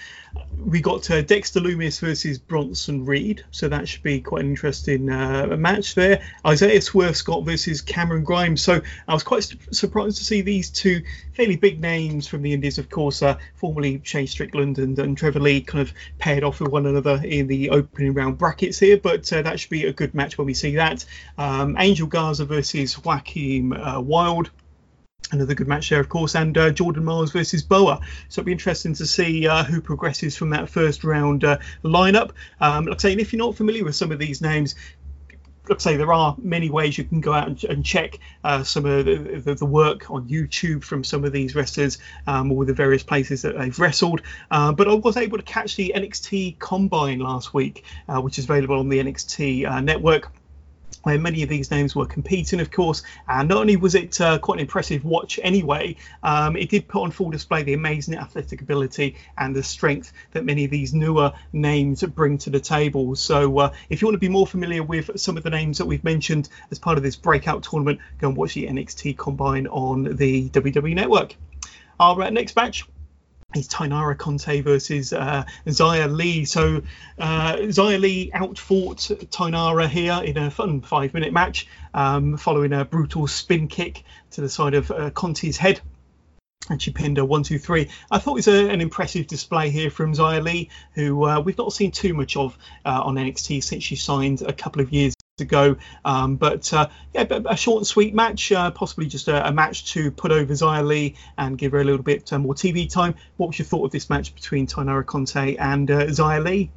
[0.64, 5.10] we got uh, Dexter Lumis versus Bronson Reed, so that should be quite an interesting
[5.10, 6.22] uh, match there.
[6.46, 8.62] Isaiah Swerve Scott versus Cameron Grimes.
[8.62, 11.02] So I was quite surprised to see these two
[11.34, 15.40] fairly big names from the Indies, of course, uh, formerly Shane Strickland and, and Trevor
[15.40, 18.96] Lee, kind of paired off with one another in the opening round brackets here.
[18.96, 21.04] But uh, that should be a good match when we see that.
[21.36, 24.50] Um, Angel Garza versus Joaquin uh, Wilde
[25.32, 28.00] another good match there, of course, and uh, Jordan Myles versus Boa.
[28.28, 32.32] So it'll be interesting to see uh, who progresses from that first round uh, lineup.
[32.60, 34.74] Um, like I say, if you're not familiar with some of these names,
[35.68, 38.64] like I say, there are many ways you can go out and, and check uh,
[38.64, 42.64] some of the, the, the, work on YouTube from some of these wrestlers um, or
[42.64, 44.22] the various places that they've wrestled.
[44.50, 48.46] Uh, but I was able to catch the NXT Combine last week, uh, which is
[48.46, 50.32] available on the NXT network
[51.02, 53.02] where many of these names were competing, of course.
[53.28, 57.02] And not only was it uh, quite an impressive watch anyway, um, it did put
[57.02, 61.32] on full display the amazing athletic ability and the strength that many of these newer
[61.52, 63.14] names bring to the table.
[63.16, 65.86] So uh, if you want to be more familiar with some of the names that
[65.86, 70.16] we've mentioned as part of this breakout tournament, go and watch the NXT Combine on
[70.16, 71.36] the WWE Network.
[71.98, 72.84] Our uh, next match
[73.54, 76.44] is Taynara Conti versus uh, Xia Li.
[76.44, 76.82] So
[77.18, 78.98] uh, Xia Li outfought
[79.30, 84.40] Taynara here in a fun five minute match um, following a brutal spin kick to
[84.40, 85.80] the side of uh, Conti's head.
[86.68, 87.88] And she pinned her one, two, three.
[88.10, 91.58] I thought it was a, an impressive display here from Xia Li, who uh, we've
[91.58, 95.14] not seen too much of uh, on NXT since she signed a couple of years
[95.40, 95.76] to go.
[96.04, 99.92] Um, but uh, yeah, a short and sweet match, uh, possibly just a, a, match
[99.92, 103.14] to put over Xia Li and give her a little bit uh, more TV time.
[103.36, 106.70] What was your thought of this match between Taynara Conti and uh, Xia Li?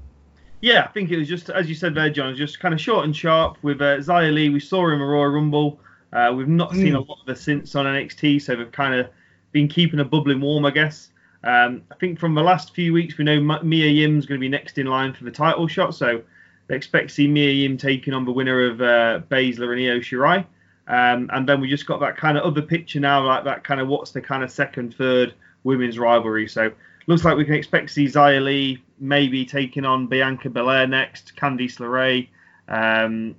[0.62, 3.06] Yeah, I think it was just as you said there, John, just kind of short
[3.06, 4.50] and sharp with uh, Xia Li.
[4.50, 5.80] We saw him in Royal Rumble.
[6.12, 6.98] Uh, we've not seen mm.
[6.98, 9.08] a lot of her since on NXT, so they've kind of
[9.52, 11.10] been keeping her bubbling warm, I guess.
[11.44, 14.48] Um, I think from the last few weeks, we know Mia Yim's going to be
[14.50, 16.22] next in line for the title shot, so
[16.68, 20.00] they expect to see Mia Yim taking on the winner of uh, Baszler and Io
[20.00, 20.46] Shirai.
[20.88, 23.80] Um, and then we just got that kind of other picture now, like that kind
[23.80, 25.34] of what's the kind of second, third
[25.64, 26.48] women's rivalry.
[26.48, 26.72] So
[27.08, 31.36] looks like we can expect to see Xia Li maybe taking on Bianca Belair next,
[31.36, 32.28] Candice LeRae.
[32.68, 33.36] Um,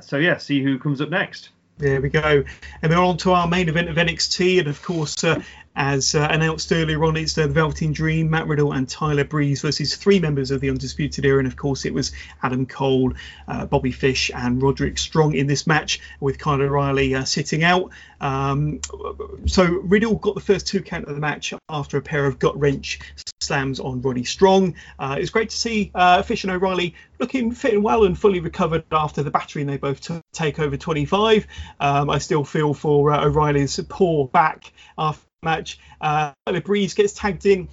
[0.00, 1.50] so yeah, see who comes up next.
[1.78, 2.42] There we go.
[2.82, 4.60] And we're on to our main event of NXT.
[4.60, 5.42] And of course, uh,
[5.76, 9.94] as uh, announced earlier on, it's the Velveteen Dream, Matt Riddle, and Tyler Breeze versus
[9.94, 11.38] three members of the Undisputed Era.
[11.38, 12.12] And of course, it was
[12.42, 13.12] Adam Cole,
[13.46, 17.90] uh, Bobby Fish, and Roderick Strong in this match, with Kyle O'Reilly uh, sitting out.
[18.20, 18.80] Um,
[19.44, 22.58] so Riddle got the first two count of the match after a pair of gut
[22.58, 22.98] wrench
[23.40, 24.74] slams on Roddy Strong.
[24.98, 28.18] Uh, it was great to see uh, Fish and O'Reilly looking fit and well and
[28.18, 31.46] fully recovered after the battering they both took take over 25.
[31.80, 35.78] Um, I still feel for O'Reilly's poor back after match.
[36.00, 36.32] Uh,
[36.64, 37.68] Breeze gets tagged in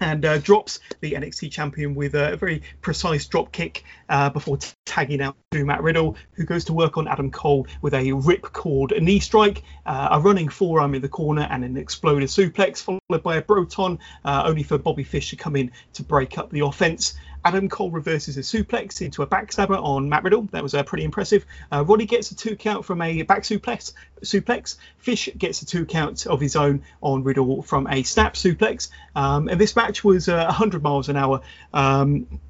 [0.00, 4.70] and uh, drops the NXT champion with a very precise drop kick uh, before t-
[4.86, 8.42] tagging out to Matt Riddle, who goes to work on Adam Cole with a rip
[8.42, 13.22] ripcord knee strike, uh, a running forearm in the corner, and an exploder suplex, followed
[13.22, 16.60] by a Broton, uh, only for Bobby Fish to come in to break up the
[16.60, 17.14] offense.
[17.44, 20.42] Adam Cole reverses a suplex into a backstabber on Matt Riddle.
[20.52, 21.46] That was uh, pretty impressive.
[21.72, 23.92] Uh, Roddy gets a two count from a back suplex.
[24.22, 24.76] Suplex.
[24.98, 28.88] Fish gets a two count of his own on Riddle from a snap suplex.
[29.14, 31.40] Um, and this match was uh, 100 miles an hour.
[31.72, 32.40] Um,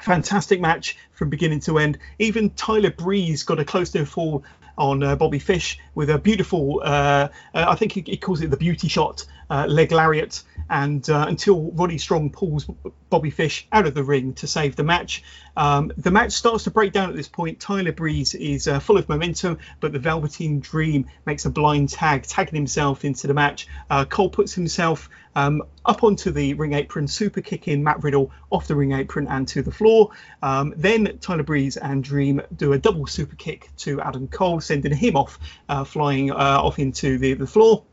[0.00, 1.98] fantastic match from beginning to end.
[2.18, 4.44] Even Tyler Breeze got a close to fall
[4.76, 8.50] on uh, Bobby Fish with a beautiful, uh, uh, I think he, he, calls it
[8.50, 9.24] the beauty shot,
[9.68, 12.66] leg lariat, and uh, until Roddy Strong pulls
[13.10, 15.22] Bobby Fish out of the ring to save the match.
[15.56, 17.60] Um, the match starts to break down at this point.
[17.60, 22.22] Tyler Breeze is uh, full of momentum, but the Velveteen Dream makes a blind tag,
[22.22, 23.68] tagging himself into the match.
[24.08, 28.76] Cole puts himself um, up onto the ring apron, super kicking Matt Riddle off the
[28.76, 30.10] ring apron and to the floor.
[30.42, 34.94] Um, then Tyler Breeze and Dream do a double super kick to Adam Cole, sending
[34.94, 35.38] him off,
[35.68, 37.84] uh, flying uh, off into the, the floor.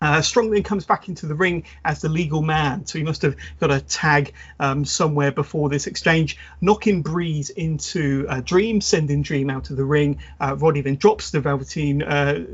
[0.00, 3.22] Uh, Strong then comes back into the ring as the legal man, so he must
[3.22, 9.22] have got a tag um, somewhere before this exchange, knocking Breeze into uh, Dream, sending
[9.22, 10.18] Dream out of the ring.
[10.40, 12.44] Uh, Roddy then drops the Velveteen uh,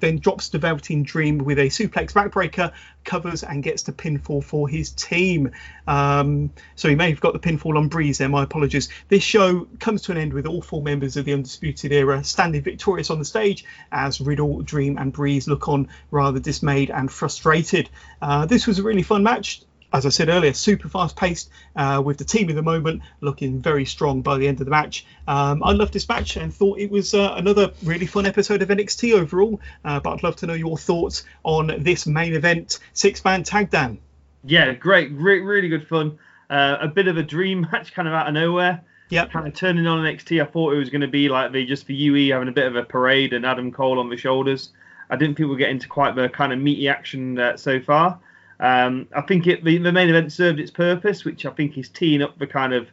[0.00, 2.72] then drops the Velveteen Dream with a suplex backbreaker,
[3.04, 5.50] covers and gets the pinfall for his team.
[5.88, 8.28] Um, so he may have got the pinfall on Breeze there.
[8.28, 8.90] My apologies.
[9.08, 12.62] This show comes to an end with all four members of the Undisputed Era standing
[12.62, 17.90] victorious on the stage as Riddle, Dream, and Breeze look on rather dismayed and frustrated.
[18.22, 22.02] Uh, this was a really fun match as I said earlier, super fast paced uh,
[22.04, 25.06] with the team at the moment looking very strong by the end of the match.
[25.26, 28.68] Um, I loved this match and thought it was uh, another really fun episode of
[28.68, 29.60] NXT overall.
[29.84, 33.70] Uh, but I'd love to know your thoughts on this main event six man tag
[33.70, 33.98] down.
[34.44, 36.18] Yeah, great, great, really good fun.
[36.50, 38.82] Uh, a bit of a dream match, kind of out of nowhere.
[39.10, 39.26] Yeah.
[39.26, 41.86] Kind of turning on NXT, I thought it was going to be like the just
[41.86, 44.70] for UE having a bit of a parade and Adam Cole on the shoulders.
[45.08, 48.20] I didn't think we'd get into quite the kind of meaty action uh, so far.
[48.60, 51.88] Um, I think it, the, the, main event served its purpose, which I think is
[51.88, 52.88] teeing up the kind of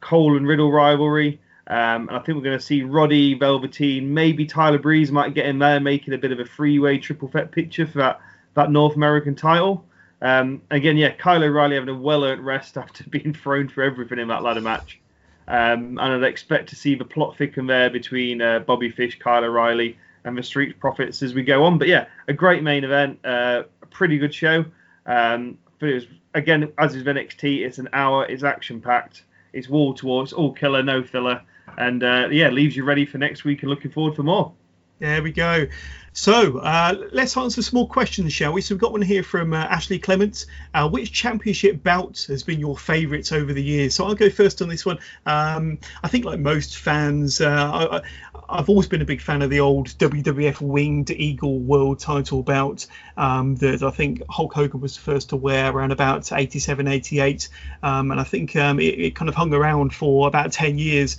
[0.00, 1.40] Cole and Riddle rivalry.
[1.68, 5.46] Um, and I think we're going to see Roddy, Velveteen, maybe Tyler Breeze might get
[5.46, 8.20] in there, making a bit of a freeway triple threat picture for that,
[8.54, 9.84] that North American title.
[10.22, 14.18] Um, again, yeah, Kyle O'Reilly having a well earned rest after being thrown for everything
[14.18, 15.00] in that ladder match.
[15.48, 19.44] Um, and I'd expect to see the plot thicken there between uh, Bobby Fish, Kyle
[19.44, 21.78] O'Reilly, and the Street Profits as we go on.
[21.78, 24.64] But yeah, a great main event, uh, a pretty good show.
[25.06, 29.68] Um, but it was again, as is NXT, it's an hour, it's action packed, it's
[29.68, 31.42] wall to wall, it's all killer, no filler,
[31.78, 34.52] and uh, yeah, leaves you ready for next week and looking forward for more.
[34.98, 35.66] There we go.
[36.14, 38.62] So uh, let's answer some more questions, shall we?
[38.62, 40.46] So we've got one here from uh, Ashley Clements.
[40.72, 43.94] Uh, which championship bout has been your favourite over the years?
[43.94, 44.98] So I'll go first on this one.
[45.26, 48.00] Um, I think, like most fans, uh,
[48.48, 52.42] I, have always been a big fan of the old WWF Winged Eagle World Title
[52.42, 52.86] bout
[53.18, 57.48] um, that I think Hulk Hogan was the first to wear around about 87, 88,
[57.82, 61.18] um, and I think um, it, it kind of hung around for about 10 years.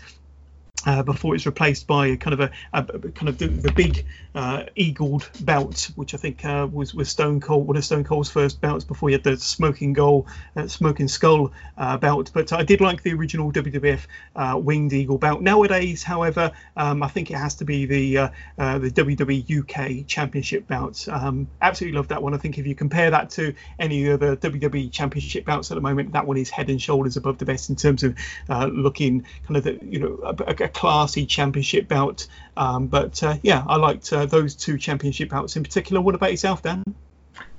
[0.88, 4.06] Uh, before it's replaced by kind of a, a, a kind of the, the big
[4.38, 8.30] uh, eagled belt, which I think uh, was was Stone Cold, one of Stone Cold's
[8.30, 12.30] first belts before he had the smoking goal, uh, smoking skull uh, belt.
[12.34, 14.02] But I did like the original WWF
[14.36, 15.42] uh, winged eagle belt.
[15.42, 18.30] Nowadays, however, um, I think it has to be the uh,
[18.78, 21.06] the WWE UK Championship belt.
[21.12, 22.34] Um, absolutely love that one.
[22.34, 26.14] I think if you compare that to any other WWE Championship belts at the moment,
[26.14, 28.16] that one is head and shoulders above the best in terms of
[28.48, 32.28] looking kind of the, you know a, a classy Championship belt.
[32.56, 36.02] Um, but yeah, I liked those two championship bouts in particular.
[36.02, 36.84] What about yourself, Dan?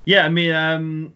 [0.04, 1.14] Yeah, I mean, um,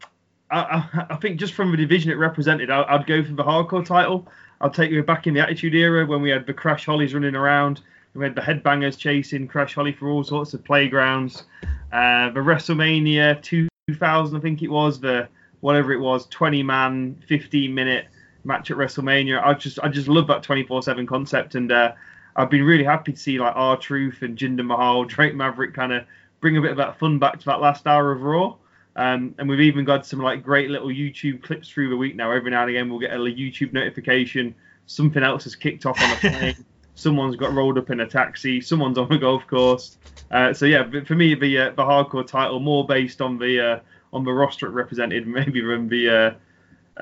[0.51, 3.87] I, I, think just from the division it represented, I, would go for the hardcore
[3.87, 4.29] title.
[4.61, 7.35] I'll take you back in the Attitude Era when we had the Crash Hollies running
[7.35, 7.81] around.
[8.15, 11.45] We had the Headbangers chasing Crash Holly for all sorts of playgrounds.
[11.93, 15.29] Uh, the WrestleMania 2000, I think it was, the
[15.61, 18.07] whatever it was, 20 man, 15 minute
[18.45, 19.45] match at WrestleMania.
[19.45, 21.93] I just I just love that 24/7 concept, and uh,
[22.37, 26.05] I've been really happy to see like R-Truth and Jinder Mahal, Drake Maverick kind of
[26.41, 28.57] bring a bit of that fun back to that last hour of Raw.
[28.95, 32.31] Um, and we've even got some like great little YouTube clips through the week now.
[32.31, 34.55] Every now and again, we'll get a YouTube notification.
[34.87, 36.57] Something else has kicked off on the plane.
[36.95, 38.61] Someone's got rolled up in a taxi.
[38.61, 39.97] Someone's on a golf course.
[40.31, 43.81] Uh, so yeah, for me, the uh, the hardcore title more based on the uh,
[44.13, 46.37] on the roster it represented, maybe than the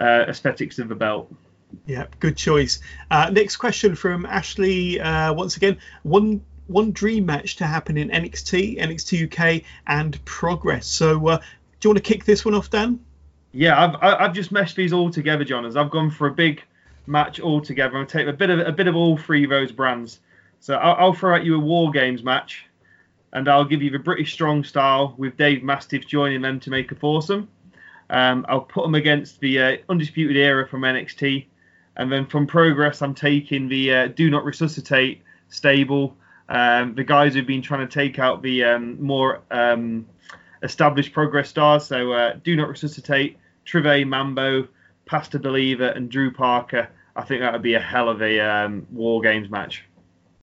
[0.01, 1.33] uh, uh, aesthetics of the belt.
[1.87, 2.81] Yeah, good choice.
[3.11, 4.99] Uh, next question from Ashley.
[4.99, 10.87] once again, one one dream match to happen in NXT, NXT UK, and Progress.
[10.87, 13.01] So do you want to kick this one off, Dan?
[13.53, 15.65] Yeah, I've I've just meshed these all together, John.
[15.65, 16.63] As I've gone for a big
[17.11, 17.99] match all together.
[17.99, 20.21] I'm take a bit of a bit of all three of those brands.
[20.61, 22.65] So I'll, I'll throw at you a War Games match,
[23.33, 26.93] and I'll give you the British Strong Style with Dave Mastiff joining them to make
[26.93, 27.49] a foursome.
[28.11, 31.47] Um, I'll put them against the uh, Undisputed Era from NXT,
[31.97, 36.17] and then from Progress, I'm taking the uh, Do Not Resuscitate stable.
[36.49, 40.07] Um, the guys who've been trying to take out the um, more um,
[40.63, 41.87] established progress stars.
[41.87, 44.69] So uh, do not resuscitate Trivet, Mambo,
[45.07, 46.89] Pastor Believer, and Drew Parker.
[47.17, 49.85] I think that would be a hell of a um, War Games match.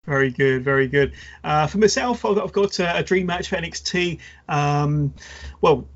[0.05, 1.15] Very good, very good.
[1.43, 4.21] Uh, for myself, I've got a, a dream match for NXT.
[4.49, 5.13] Um,
[5.61, 5.89] well,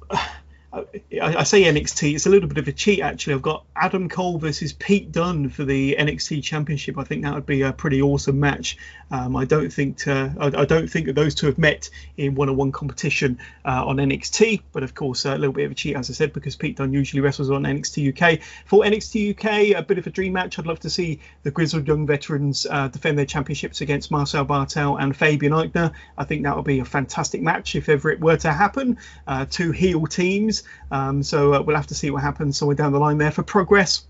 [0.72, 3.34] I, say NXT, it's a little bit of a cheat actually.
[3.34, 6.96] I've got Adam Cole versus Pete Dunne for the NXT Championship.
[6.96, 8.78] I think that would be a pretty awesome match.
[9.10, 12.70] Um, I don't think I, I, don't think that those two have met in one-on-one
[12.70, 16.12] competition uh, on NXT, but of course a little bit of a cheat, as I
[16.12, 18.40] said, because Pete Dunne usually wrestles on NXT UK.
[18.66, 20.60] For NXT UK, a bit of a dream match.
[20.60, 25.02] I'd love to see the grizzled young veterans uh, defend their championships against Marcel Barthel
[25.02, 25.92] and Fabian Aichner.
[26.16, 28.98] I think that would be a fantastic match if ever it were to happen.
[29.26, 30.59] Uh, two heel teams.
[30.90, 33.42] Um, so uh, we'll have to see what happens somewhere down the line there for
[33.42, 34.04] progress.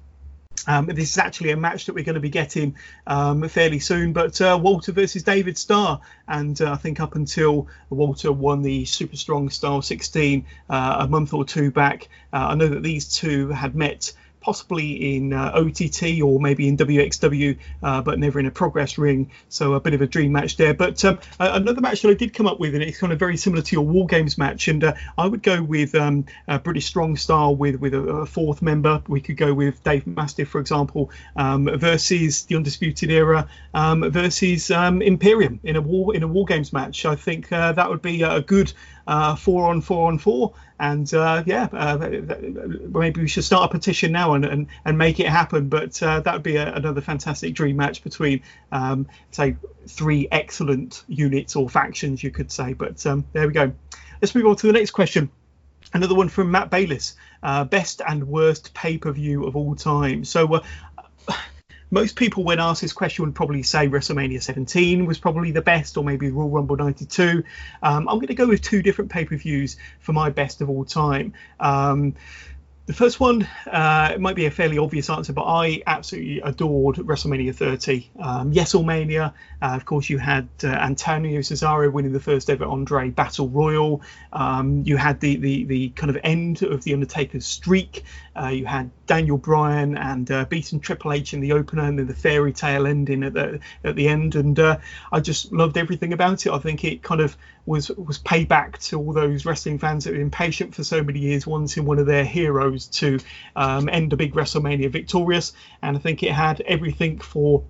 [0.66, 2.76] Um, this is actually a match that we're going to be getting
[3.06, 7.68] um, fairly soon, but uh, Walter versus David Starr, and uh, I think up until
[7.88, 12.54] Walter won the Super Strong Style 16 uh, a month or two back, uh, I
[12.56, 18.02] know that these two had met possibly in uh, OTT or maybe in WXW, uh,
[18.02, 19.30] but never in a progress ring.
[19.48, 20.74] So a bit of a dream match there.
[20.74, 23.36] But um, another match that I did come up with, and it's kind of very
[23.36, 26.24] similar to your War Games match, and uh, I would go with um,
[26.62, 29.02] British Strong Style with with a, a, fourth member.
[29.08, 34.70] We could go with Dave Mastiff, for example, um, versus the Undisputed Era um, versus
[34.70, 37.04] um, Imperium in a war in a War Games match.
[37.04, 38.72] I think uh, that would be a good
[39.10, 40.54] uh, four on four on four.
[40.78, 45.18] And uh, yeah, uh, maybe we should start a petition now and, and, and make
[45.18, 45.68] it happen.
[45.68, 49.56] But uh, that would be a, another fantastic dream match between, um, say,
[49.88, 52.72] three excellent units or factions, you could say.
[52.72, 53.72] But um, there we go.
[54.22, 55.28] Let's move on to the next question.
[55.92, 57.16] Another one from Matt Bayliss.
[57.42, 60.24] Uh, best and worst pay per view of all time.
[60.24, 60.62] So uh,
[61.90, 65.96] most people, when asked this question, would probably say WrestleMania 17 was probably the best,
[65.96, 67.42] or maybe Royal Rumble 92.
[67.82, 70.70] Um, I'm going to go with two different pay per views for my best of
[70.70, 71.34] all time.
[71.58, 72.14] Um,
[72.86, 76.96] the first one, uh, it might be a fairly obvious answer, but I absolutely adored
[76.96, 78.10] WrestleMania 30.
[78.18, 78.52] Um,
[78.84, 83.48] Mania, uh, of course, you had uh, Antonio Cesaro winning the first ever Andre Battle
[83.48, 84.02] Royal.
[84.32, 88.04] Um, you had the, the, the kind of end of the Undertaker's streak.
[88.34, 92.06] Uh, you had Daniel Bryan and uh, beating Triple H in the opener, and then
[92.06, 94.34] the fairy tale ending at the at the end.
[94.34, 94.78] And uh,
[95.12, 96.52] I just loved everything about it.
[96.52, 97.36] I think it kind of
[97.66, 101.20] was was payback to all those wrestling fans that have been patient for so many
[101.20, 103.18] years, wanting one of their heroes to
[103.56, 105.52] um, end a big WrestleMania victorious.
[105.82, 107.64] And I think it had everything for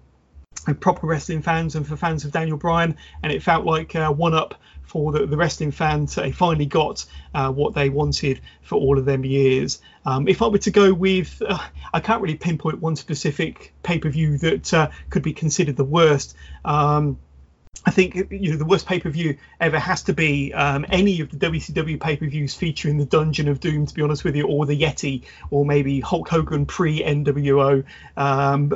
[0.80, 4.34] proper wrestling fans and for fans of Daniel Bryan, and it felt like uh, one
[4.34, 6.16] up for the, the wrestling fans.
[6.16, 9.80] They finally got uh, what they wanted for all of them years.
[10.04, 11.58] Um, if I were to go with, uh,
[11.92, 15.84] I can't really pinpoint one specific pay per view that uh, could be considered the
[15.84, 16.34] worst.
[16.64, 17.18] Um,
[17.86, 21.20] I think you know the worst pay per view ever has to be um, any
[21.20, 24.36] of the WCW pay per views featuring the Dungeon of Doom, to be honest with
[24.36, 27.84] you, or the Yeti, or maybe Hulk Hogan pre NWO.
[28.16, 28.72] Um,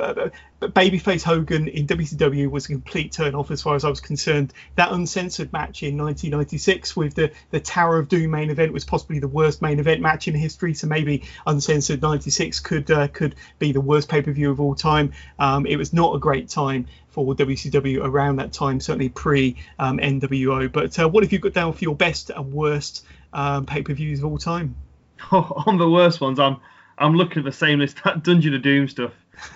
[0.59, 3.99] but, babyface Hogan in WCW was a complete turn off as far as I was
[3.99, 4.53] concerned.
[4.75, 9.19] That uncensored match in 1996 with the the Tower of Doom main event was possibly
[9.19, 10.73] the worst main event match in history.
[10.73, 14.75] So maybe uncensored 96 could uh, could be the worst pay per view of all
[14.75, 15.13] time.
[15.39, 19.97] Um, it was not a great time for WCW around that time, certainly pre um,
[19.99, 20.71] NWO.
[20.71, 23.93] But uh, what have you got down for your best and worst um, pay per
[23.93, 24.75] views of all time?
[25.31, 26.57] On the worst ones, I'm
[26.97, 29.11] I'm looking at the same list, that Dungeon of Doom stuff.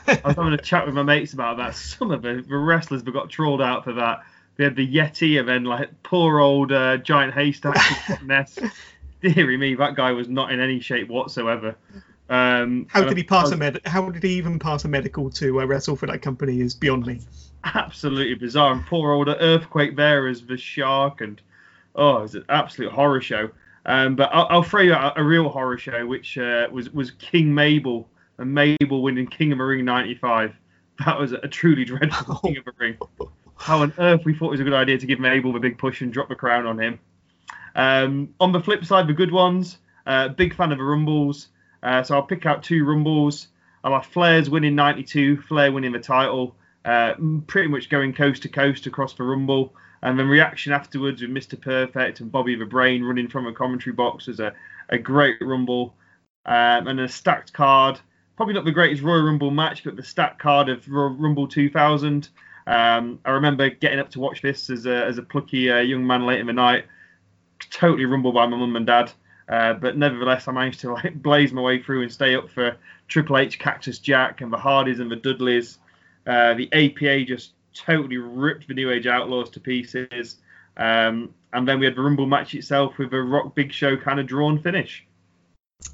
[0.07, 1.75] I was having a chat with my mates about that.
[1.75, 4.23] Some of the, the wrestlers got trolled out for that.
[4.57, 8.59] They had the Yeti and then like poor old uh, giant haystack nest.
[9.21, 11.75] Deary me, that guy was not in any shape whatsoever.
[12.29, 13.81] Um, how did he pass a med?
[13.85, 16.61] How did he even pass a medical to uh, wrestle for that company?
[16.61, 17.21] Is beyond me.
[17.63, 18.73] Absolutely bizarre.
[18.73, 21.41] And poor old earthquake there as the shark, and
[21.95, 23.49] oh, it was an absolute horror show.
[23.86, 27.11] Um, but I'll, I'll, throw you a, a, real horror show, which uh, was was
[27.11, 28.07] King Mabel
[28.38, 30.53] and Mabel winning King of the Ring '95.
[31.05, 32.97] That was a truly dreadful King of the Ring.
[33.55, 35.77] How on earth we thought it was a good idea to give Mabel the big
[35.77, 36.99] push and drop the crown on him.
[37.75, 39.77] Um, on the flip side, the good ones.
[40.05, 41.47] Uh, big fan of the Rumbles.
[41.82, 43.47] Uh, so I'll pick out two Rumbles.
[43.84, 47.13] I'll have Flair's winning 92, Flair winning the title, uh,
[47.47, 49.73] pretty much going coast to coast across the Rumble.
[50.01, 51.59] And then reaction afterwards with Mr.
[51.59, 54.53] Perfect and Bobby the Brain running from a commentary box was a,
[54.89, 55.95] a great Rumble.
[56.45, 57.99] Um, and a stacked card.
[58.35, 62.29] Probably not the greatest Royal Rumble match, but the stacked card of Royal Rumble 2000.
[62.65, 66.07] Um, I remember getting up to watch this as a, as a plucky uh, young
[66.07, 66.85] man late in the night.
[67.71, 69.11] Totally rumbled by my mum and dad.
[69.49, 72.77] Uh, but nevertheless, I managed to like blaze my way through and stay up for
[73.07, 75.79] Triple H, Cactus Jack, and the Hardys and the Dudleys.
[76.27, 77.53] Uh, the APA just
[77.86, 80.38] totally ripped the New Age Outlaws to pieces.
[80.77, 84.19] Um, and then we had the Rumble match itself with a Rock Big Show kind
[84.19, 85.05] of drawn finish.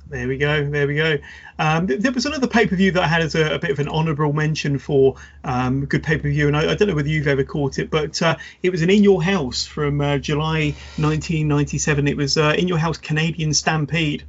[0.09, 0.67] There we go.
[0.67, 1.17] There we go.
[1.59, 3.79] Um, there was another pay per view that I had as a, a, bit of
[3.79, 7.07] an honourable mention for um, good pay per view, and I, I, don't know whether
[7.07, 10.73] you've ever caught it, but uh, it was an In Your House from uh, July
[10.97, 12.07] 1997.
[12.07, 14.23] It was uh, In Your House Canadian Stampede.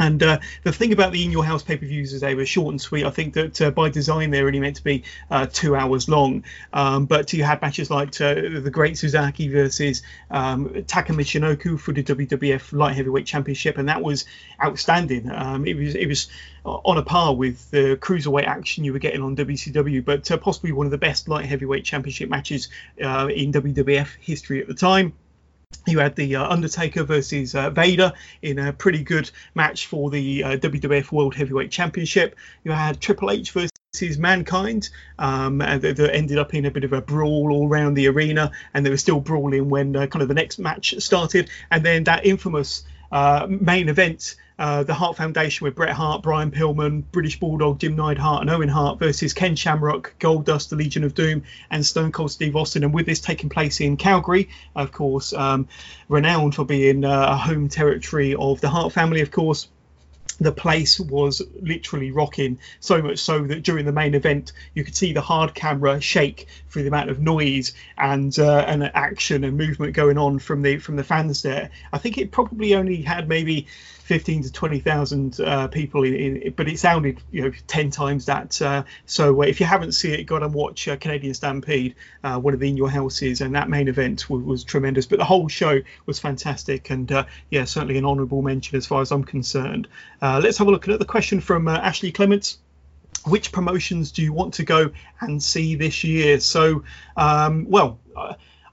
[0.00, 2.46] And uh, the thing about the In Your House pay per views is they were
[2.46, 3.04] short and sweet.
[3.04, 6.44] I think that uh, by design they're only meant to be uh, two hours long.
[6.72, 11.92] Um, but you had matches like uh, the Great Sasuke versus um, Taka Michinoku for
[11.92, 14.24] the WWF Light Heavyweight Championship, and that was
[14.64, 15.30] outstanding.
[15.30, 16.28] Um, it was it was
[16.64, 20.72] on a par with the cruiserweight action you were getting on WCW, but uh, possibly
[20.72, 22.70] one of the best light heavyweight championship matches
[23.04, 25.12] uh, in WWF history at the time.
[25.86, 28.12] You had the uh, Undertaker versus uh, Vader
[28.42, 32.36] in a pretty good match for the uh, WWF World Heavyweight Championship.
[32.64, 36.92] You had Triple H versus Mankind um, that, that, ended up in a bit of
[36.92, 40.28] a brawl all around the arena, and they were still brawling when uh, kind of
[40.28, 41.48] the next match started.
[41.70, 46.50] And then that infamous uh, main event uh, the Hart Foundation with Bret Hart, Brian
[46.50, 51.14] Pillman, British Bulldog, Jim Neidhart, and Owen Hart versus Ken Shamrock, Goldust, the Legion of
[51.14, 52.84] Doom, and Stone Cold Steve Austin.
[52.84, 55.66] And with this taking place in Calgary, of course, um,
[56.10, 59.66] renowned for being uh, a home territory of the Hart family, of course
[60.40, 64.96] the place was literally rocking so much so that during the main event you could
[64.96, 69.58] see the hard camera shake for the amount of noise and uh, and action and
[69.58, 71.70] movement going on from the from the fans there.
[71.92, 73.66] I think it probably only had maybe
[74.10, 78.60] 15 to 20,000 uh, people in, in, but it sounded you know 10 times that.
[78.60, 81.94] Uh, so uh, if you haven't seen it, go and watch uh, Canadian Stampede,
[82.24, 85.06] uh, one of the in your houses, and that main event was, was tremendous.
[85.06, 89.00] But the whole show was fantastic, and uh, yeah, certainly an honourable mention as far
[89.00, 89.86] as I'm concerned.
[90.20, 92.58] let's have a look at the question from Ashley Clements
[93.26, 94.90] which promotions do you want to go
[95.20, 96.40] and see this year?
[96.40, 96.84] So,
[97.18, 98.00] um, well,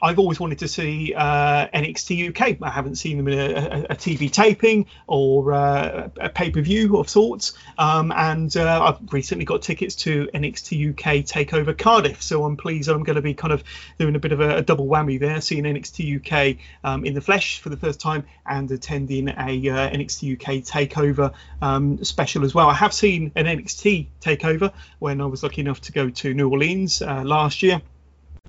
[0.02, 2.62] I've always wanted to see uh, NXT UK.
[2.62, 6.62] I haven't seen them in a, a, a TV taping or uh, a pay per
[6.62, 7.54] view of sorts.
[7.78, 12.90] Um, and uh, I've recently got tickets to NXT UK Takeover Cardiff, so I'm pleased
[12.90, 13.64] I'm going to be kind of
[13.98, 17.22] doing a bit of a, a double whammy there, seeing NXT UK um, in the
[17.22, 22.54] flesh for the first time and attending a uh, NXT UK Takeover um, special as
[22.54, 22.70] well.
[22.70, 26.50] I have seen an NXT Takeover when I was lucky enough to go to New
[26.50, 27.82] Orleans uh, last year.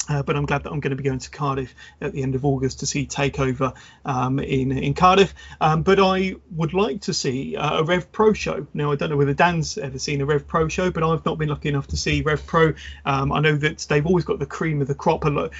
[0.09, 2.35] Uh, but I'm glad that I'm going to be going to Cardiff at the end
[2.35, 3.75] of August to see Takeover
[4.05, 5.35] um, in in Cardiff.
[5.61, 8.67] Um, but I would like to see uh, a Rev Pro show.
[8.73, 11.39] Now I don't know whether Dan's ever seen a Rev Pro show, but I've not
[11.39, 12.73] been lucky enough to see Rev Pro.
[13.05, 15.19] Um, I know that they've always got the cream of the crop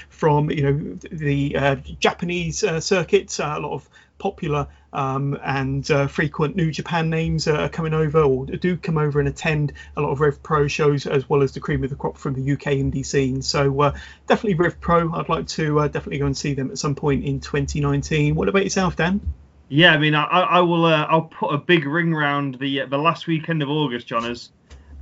[0.09, 3.39] from you know the uh, Japanese uh, circuit.
[3.39, 8.23] Uh, a lot of popular um, and uh, frequent New Japan names are coming over
[8.23, 11.53] or do come over and attend a lot of Rev Pro shows as well as
[11.53, 13.43] the cream of the crop from the UK indie scene.
[13.43, 15.13] So uh, definitely Rev Pro.
[15.13, 18.35] I'd like to uh, definitely go and see them at some point in 2019.
[18.35, 19.21] What about yourself, Dan?
[19.69, 20.87] Yeah, I mean, I, I will.
[20.87, 24.51] Uh, I'll put a big ring round the uh, the last weekend of August, Johners.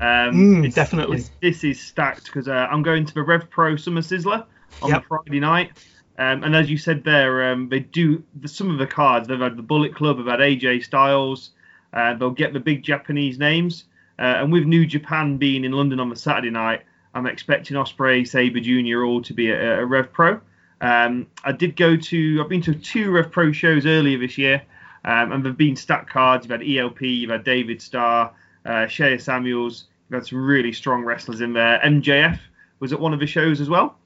[0.00, 1.24] Um, mm, definitely.
[1.40, 4.44] this is stacked because uh, I'm going to the Rev Pro Summer Sizzler
[4.82, 5.02] on yep.
[5.02, 5.70] the Friday night.
[6.18, 9.28] Um, and as you said there, um, they do some of the cards.
[9.28, 11.50] They've had the Bullet Club, they've had AJ Styles.
[11.92, 13.84] Uh, they'll get the big Japanese names.
[14.18, 16.82] Uh, and with New Japan being in London on the Saturday night,
[17.14, 19.04] I'm expecting Ospreay, Sabre Jr.
[19.04, 20.40] all to be a, a Rev Pro.
[20.80, 24.62] Um, I did go to, I've been to two Rev Pro shows earlier this year,
[25.04, 26.46] um, and they've been stat cards.
[26.46, 28.32] You've had ELP, you've had David Starr,
[28.64, 29.84] uh, Shea Samuels.
[30.08, 31.80] You've had some really strong wrestlers in there.
[31.82, 32.38] MJF
[32.80, 33.96] was at one of the shows as well.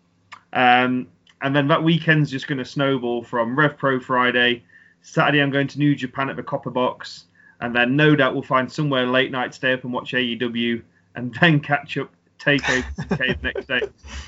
[0.53, 1.09] Um,
[1.43, 4.62] and then that weekend's just going to snowball from Rev Pro Friday.
[5.03, 7.25] Saturday, I'm going to New Japan at the Copper Box.
[7.61, 10.83] and then no doubt we'll find somewhere late night stay up and watch AEW,
[11.15, 13.81] and then catch up take Takeover the next day.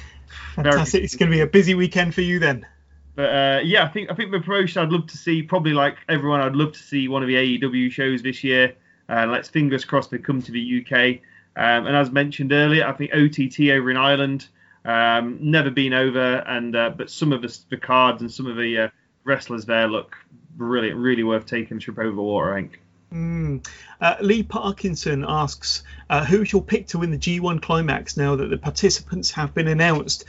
[0.54, 1.02] Fantastic!
[1.02, 2.66] It's going to be a busy weekend for you then.
[3.14, 5.96] But uh, yeah, I think I think the promotion I'd love to see, probably like
[6.08, 8.74] everyone, I'd love to see one of the AEW shows this year.
[9.08, 11.20] Uh, let's fingers crossed they come to the UK.
[11.54, 14.48] Um, and as mentioned earlier, I think OTT over in Ireland,
[14.84, 18.56] um, never been over, and uh, but some of the, the, cards and some of
[18.56, 18.88] the uh,
[19.24, 20.16] wrestlers there look
[20.56, 22.80] brilliant, really worth taking a trip over the water, I think.
[23.12, 23.66] Mm.
[24.00, 28.48] Uh, Lee Parkinson asks, uh, "Who's your pick to win the G1 climax now that
[28.48, 30.24] the participants have been announced?"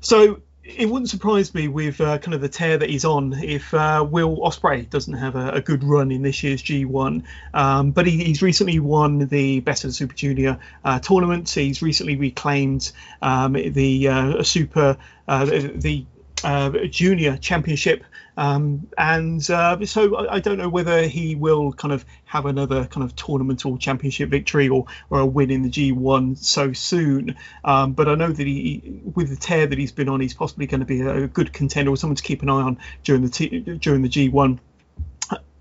[0.00, 3.72] So it wouldn't surprise me with uh, kind of the tear that he's on if
[3.72, 7.22] uh, Will Ospreay doesn't have a, a, good run in this year's G1.
[7.54, 11.48] Um, but he, he's recently won the Best of the Super Junior uh, tournament.
[11.48, 12.90] He's recently reclaimed
[13.22, 14.96] um, the uh, Super
[15.28, 16.04] uh, the
[16.44, 18.04] uh, Junior Championship
[18.36, 22.84] um, and uh, so I, I, don't know whether he will kind of have another
[22.86, 27.36] kind of tournament or championship victory or, or a win in the G1 so soon.
[27.64, 30.66] Um, but I know that he, with the tear that he's been on, he's possibly
[30.66, 33.28] going to be a, good contender or someone to keep an eye on during the
[33.28, 34.58] t- during the G1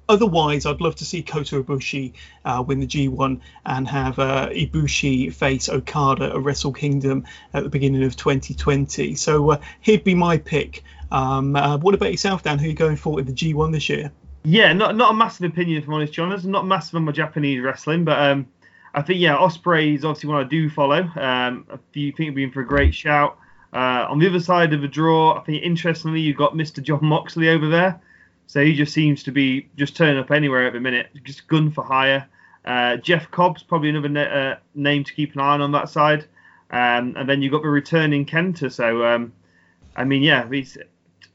[0.07, 5.34] otherwise, I'd love to see Kota Ibushi uh, win the G1 and have uh, Ibushi
[5.34, 9.15] face Okada at Wrestle Kingdom at the beginning of 2020.
[9.15, 10.84] So uh, he'd be my pick.
[11.11, 12.60] Um, uh, what about yourself, Dan?
[12.60, 14.11] Who are you going for in the G1 this year?
[14.44, 16.32] Yeah, not not a massive opinion, if I'm honest, John.
[16.32, 18.48] I'm not massive on my Japanese wrestling, but um,
[18.94, 21.02] I think yeah, Ospreay is obviously one I do follow.
[21.02, 23.38] Um, I think it'd be in for a great shout.
[23.73, 26.82] Uh, on the other side of the draw, I think interestingly you've got Mr.
[26.82, 27.99] John Moxley over there.
[28.48, 31.72] So he just seems to be just turning up anywhere at the minute, just gun
[31.72, 32.27] for hire.
[32.64, 36.26] Uh, Jeff Cobb's probably another uh, name to keep an eye on on that side.
[36.72, 38.72] Um, and then you've got the returning Kenta.
[38.72, 39.34] So, um,
[39.95, 40.77] I mean, yeah, he's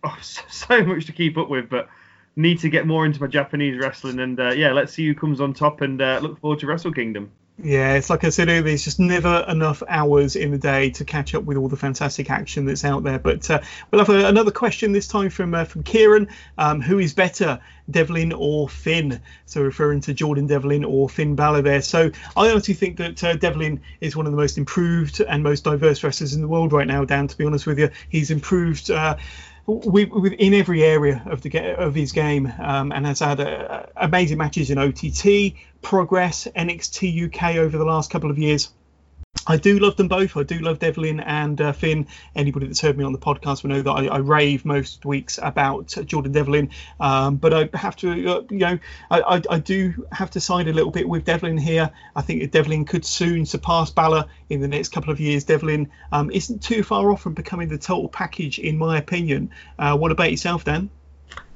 [0.20, 1.88] so much to keep up with, but
[2.36, 4.20] need to get more into my Japanese wrestling.
[4.20, 6.92] And uh, yeah, let's see who comes on top and uh, look forward to Wrestle
[6.92, 7.30] Kingdom.
[7.62, 11.04] Yeah, it's like I said earlier, there's just never enough hours in the day to
[11.04, 13.18] catch up with all the fantastic action that's out there.
[13.18, 13.60] But uh,
[13.90, 16.28] we'll have a, another question this time from uh, from Kieran.
[16.56, 17.60] Um, who is better,
[17.90, 19.20] Devlin or Finn?
[19.44, 21.82] So referring to Jordan Devlin or Finn Balor there.
[21.82, 25.64] So I honestly think that uh, Devlin is one of the most improved and most
[25.64, 27.04] diverse wrestlers in the world right now.
[27.04, 28.90] Dan, to be honest with you, he's improved
[29.68, 29.74] uh,
[30.38, 34.70] in every area of the of his game, um, and has had uh, amazing matches
[34.70, 38.70] in OTT, Progress, NXT UK over the last couple of years.
[39.46, 40.36] I do love them both.
[40.36, 42.06] I do love Devlin and uh, Finn.
[42.34, 45.38] Anybody that's heard me on the podcast will know that I, I rave most weeks
[45.42, 46.70] about Jordan Devlin.
[46.98, 48.78] Um, but I have to, uh, you know,
[49.10, 51.90] I, I, I, do have to side a little bit with Devlin here.
[52.14, 55.44] I think Devlin could soon surpass Balor in the next couple of years.
[55.44, 59.50] Devlin um, isn't too far off from becoming the total package, in my opinion.
[59.78, 60.90] Uh, what about yourself, Dan?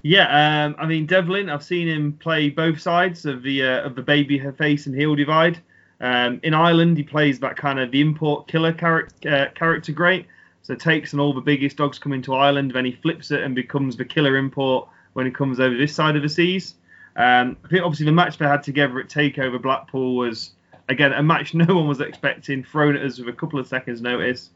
[0.03, 1.49] Yeah, um, I mean Devlin.
[1.49, 5.15] I've seen him play both sides of the uh, of the baby face and heel
[5.15, 5.63] divide.
[6.05, 10.27] Um, in Ireland, he plays that kind of the import killer character, uh, character great.
[10.61, 13.55] So takes and all the biggest dogs come into Ireland, then he flips it and
[13.55, 16.75] becomes the killer import when he comes over this side of the seas.
[17.17, 20.51] Um, I think obviously the match they had together at Takeover Blackpool was
[20.91, 24.03] again a match no one was expecting, thrown at us with a couple of seconds
[24.03, 24.51] notice.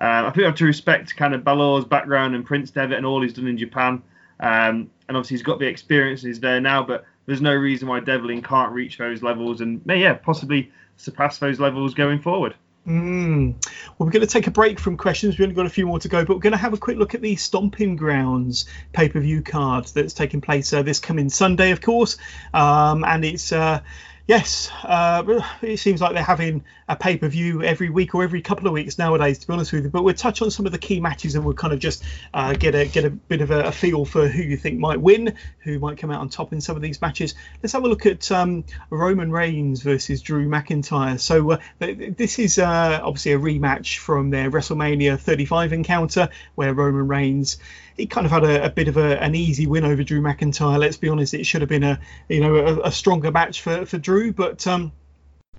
[0.00, 3.04] Uh, I think I have to respect kind of Balor's background and Prince Devitt and
[3.04, 4.02] all he's done in Japan.
[4.38, 7.98] Um, and obviously he's got the experience, he's there now, but there's no reason why
[7.98, 12.54] Devlin can't reach those levels and yeah, possibly surpass those levels going forward.
[12.86, 13.54] Mm.
[13.64, 15.38] Well, we're going to take a break from questions.
[15.38, 16.96] We've only got a few more to go, but we're going to have a quick
[16.96, 21.28] look at the Stomping Grounds pay per view card that's taking place uh, this coming
[21.28, 22.16] Sunday, of course.
[22.52, 23.52] Um, and it's.
[23.52, 23.80] Uh,
[24.26, 28.42] yes, uh, it seems like they're having a pay per view every week or every
[28.42, 29.90] couple of weeks nowadays, to be honest with you.
[29.90, 32.54] But we'll touch on some of the key matches and we'll kind of just uh,
[32.54, 35.36] get a get a bit of a, a, feel for who you think might win,
[35.58, 37.34] who might come out on top in some of these matches.
[37.62, 41.18] Let's have a look at um, Roman Reigns versus Drew McIntyre.
[41.18, 47.08] So uh, this is uh, obviously a rematch from their WrestleMania 35 encounter where Roman
[47.08, 47.58] Reigns
[47.96, 50.78] he kind of had a, a bit of a, an easy win over Drew McIntyre.
[50.78, 53.86] Let's be honest, it should have been a you know a, a stronger match for
[53.86, 54.92] for Drew, but um,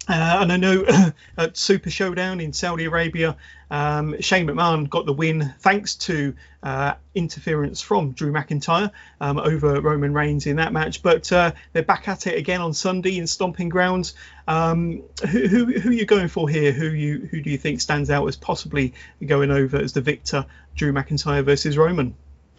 [0.07, 0.85] uh, and I know
[1.37, 3.37] at Super Showdown in Saudi Arabia,
[3.71, 8.91] um, Shane McMahon got the win thanks to uh, interference from Drew McIntyre
[9.21, 11.03] um, over Roman Reigns in that match.
[11.03, 14.13] But uh, they're back at it again on Sunday in Stomping Grounds.
[14.45, 16.73] Um, who, who, who are you going for here?
[16.73, 18.93] Who you who do you think stands out as possibly
[19.25, 20.45] going over as the victor?
[20.75, 22.15] Drew McIntyre versus Roman.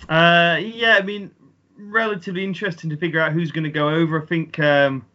[0.09, 1.31] Uh, yeah, I mean,
[1.77, 4.23] relatively interesting to figure out who's going to go over.
[4.23, 4.59] I think.
[4.59, 5.07] Um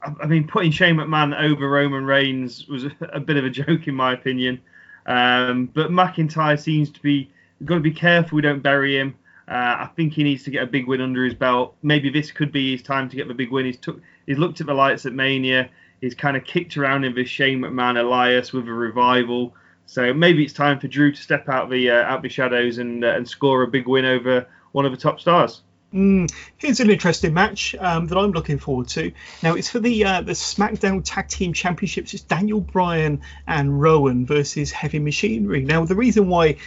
[0.00, 3.88] I mean, putting Shane McMahon over Roman Reigns was a, a bit of a joke
[3.88, 4.60] in my opinion.
[5.06, 7.30] Um, but McIntyre seems to be
[7.64, 9.16] got to be careful we don't bury him.
[9.48, 11.74] Uh, I think he needs to get a big win under his belt.
[11.82, 13.64] Maybe this could be his time to get the big win.
[13.64, 15.70] He's took, he's looked at the lights at Mania.
[16.00, 19.54] He's kind of kicked around in this Shane McMahon Elias with a revival.
[19.88, 23.02] So maybe it's time for Drew to step out the uh, out the shadows and
[23.02, 25.62] uh, and score a big win over one of the top stars.
[25.94, 29.10] Mm, here's an interesting match um, that I'm looking forward to.
[29.42, 32.12] Now it's for the uh, the SmackDown Tag Team Championships.
[32.12, 35.64] It's Daniel Bryan and Rowan versus Heavy Machinery.
[35.64, 36.58] Now the reason why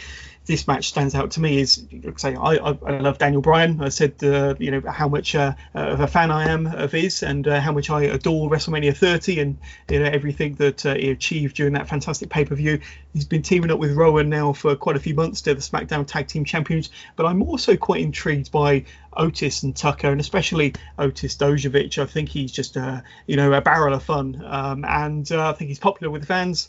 [0.44, 1.84] this match stands out to me is,
[2.16, 3.80] say, I, I, love Daniel Bryan.
[3.80, 7.22] I said, uh, you know, how much uh, of a fan I am of his,
[7.22, 9.58] and uh, how much I adore WrestleMania 30 and
[9.88, 12.80] you know everything that uh, he achieved during that fantastic pay per view.
[13.12, 15.42] He's been teaming up with Rowan now for quite a few months.
[15.42, 18.84] They're the SmackDown Tag Team Champions, but I'm also quite intrigued by
[19.16, 21.98] Otis and Tucker, and especially Otis Dozovic.
[21.98, 25.52] I think he's just, uh, you know, a barrel of fun, um, and uh, I
[25.52, 26.68] think he's popular with the fans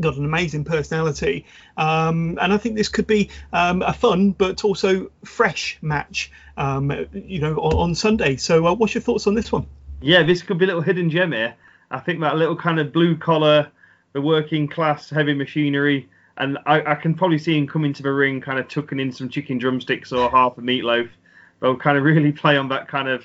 [0.00, 1.46] got an amazing personality,
[1.76, 7.06] um, and I think this could be um, a fun but also fresh match, um,
[7.12, 8.36] you know, on, on Sunday.
[8.36, 9.66] So, uh, what's your thoughts on this one?
[10.00, 11.54] Yeah, this could be a little hidden gem here.
[11.90, 13.70] I think that little kind of blue collar,
[14.12, 18.12] the working class heavy machinery, and I, I can probably see him coming to the
[18.12, 21.08] ring, kind of tucking in some chicken drumsticks or half a meatloaf.
[21.60, 23.24] They'll kind of really play on that kind of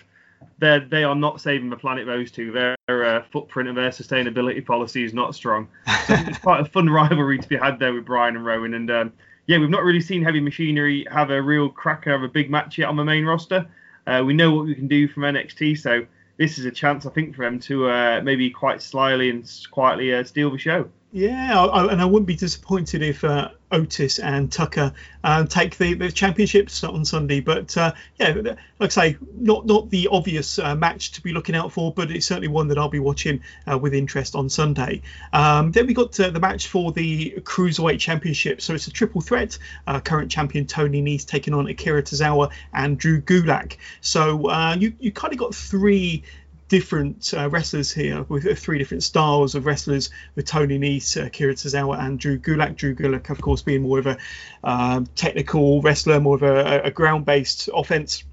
[0.59, 2.05] they they are not saving the planet.
[2.05, 5.67] Those two, their uh, footprint and their sustainability policy is not strong.
[6.07, 8.73] So it's quite a fun rivalry to be had there with Brian and Rowan.
[8.73, 9.13] And um,
[9.47, 12.77] yeah, we've not really seen Heavy Machinery have a real cracker of a big match
[12.77, 13.67] yet on the main roster.
[14.07, 16.05] Uh, we know what we can do from NXT, so
[16.38, 20.13] this is a chance I think for them to uh, maybe quite slyly and quietly
[20.13, 20.89] uh, steal the show.
[21.15, 24.91] Yeah, I, and I wouldn't be disappointed if uh, Otis and Tucker
[25.23, 27.39] uh, take the, the championships on Sunday.
[27.39, 31.55] But uh, yeah, like I say, not not the obvious uh, match to be looking
[31.55, 35.03] out for, but it's certainly one that I'll be watching uh, with interest on Sunday.
[35.31, 38.59] Um, then we got uh, the match for the Cruiserweight Championship.
[38.59, 39.57] So it's a triple threat.
[40.03, 43.77] current champion Tony Nese taking on Akira Tozawa and Drew Gulak.
[44.01, 46.23] So you, you kind of got three
[46.67, 51.29] different uh, wrestlers here with uh, three different styles of wrestlers with Tony Nese, uh,
[51.29, 52.75] Kira Tozawa, and Drew Gulak.
[52.75, 54.17] Drew Gulak, of course, being more of a
[54.63, 58.23] um, technical wrestler, more of a, a ground-based offense.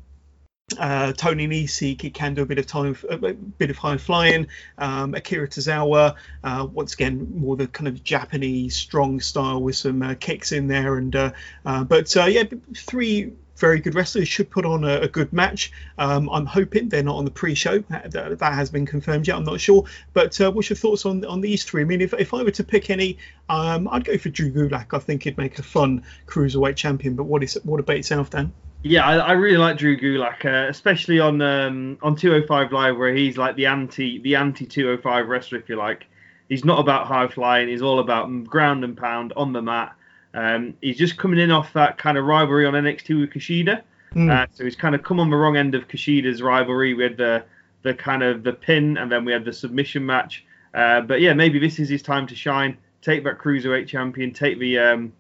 [0.79, 4.47] Uh, Tony he can do a bit of time, a bit of high flying.
[4.79, 6.15] Um, Akira Tozawa,
[6.45, 10.69] uh, once again, more the kind of Japanese strong style with some uh, kicks in
[10.69, 10.97] there.
[10.97, 11.33] And uh,
[11.67, 12.45] uh, but uh, yeah,
[12.75, 13.33] three
[13.63, 15.71] very good wrestlers should put on a, a good match.
[15.97, 17.79] Um, I'm hoping they're not on the pre-show.
[17.79, 18.11] That,
[18.41, 19.37] that, has been confirmed yet.
[19.37, 19.85] I'm not sure.
[20.13, 21.83] But uh, what's your thoughts on on these three?
[21.83, 23.19] I mean, if, if I were to pick any,
[23.49, 24.93] um, I'd go for Drew Gulak.
[24.93, 27.15] I think he'd make a fun cruiserweight champion.
[27.15, 28.53] But what is what about yourself, Dan?
[28.83, 33.15] Yeah, I, I really like Drew Gulak, uh, especially on um, on 205 Live, where
[33.15, 36.07] he's like the anti the anti 205 wrestler, if you like.
[36.49, 37.69] He's not about high flying.
[37.69, 39.95] He's all about ground and pound on the mat
[40.35, 43.83] um, he's just coming in off that kind of rivalry on NXT with Kushida.
[44.15, 44.31] Mm.
[44.31, 47.45] Uh, so he's kind of come on the wrong end of Kushida's rivalry with the
[47.83, 50.45] the kind of the pin, and then we had the submission match.
[50.73, 52.77] Uh, but yeah, maybe this is his time to shine.
[53.01, 55.13] Take that cruiserweight champion, take the um,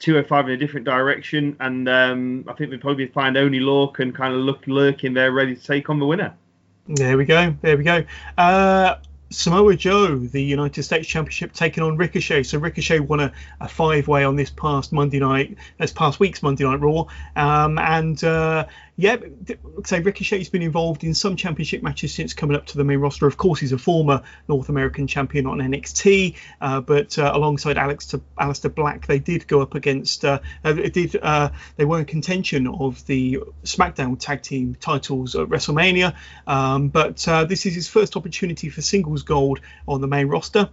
[0.00, 4.34] 205 in a different direction, and um, I think we'd probably find Oney Lorcan kind
[4.34, 6.34] of look lurking there, ready to take on the winner.
[6.88, 7.54] There we go.
[7.62, 8.04] There we go.
[8.36, 8.96] Uh,
[9.30, 12.44] Samoa Joe, the United States Championship, taking on Ricochet.
[12.44, 16.64] So Ricochet won a, a five-way on this past Monday night, this past week's Monday
[16.64, 18.66] Night Raw, um, and uh,
[18.98, 19.16] yeah,
[19.84, 23.26] say Ricochet's been involved in some championship matches since coming up to the main roster.
[23.26, 28.06] Of course, he's a former North American champion on NXT, uh, but uh, alongside Alex
[28.08, 30.24] to Aleister Black, they did go up against.
[30.24, 35.46] Uh, uh did uh, they were in contention of the SmackDown Tag Team titles at
[35.48, 36.14] WrestleMania,
[36.46, 40.70] um, but uh, this is his first opportunity for singles gold on the main roster.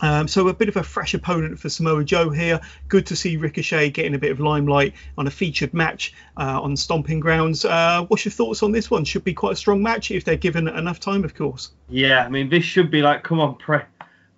[0.00, 2.60] Um, so a bit of a fresh opponent for Samoa Joe here.
[2.88, 6.76] Good to see Ricochet getting a bit of limelight on a featured match uh, on
[6.76, 7.64] Stomping Grounds.
[7.64, 9.04] Uh, what's your thoughts on this one?
[9.04, 11.72] Should be quite a strong match if they're given enough time, of course.
[11.88, 13.80] Yeah, I mean this should be like, come on, pre-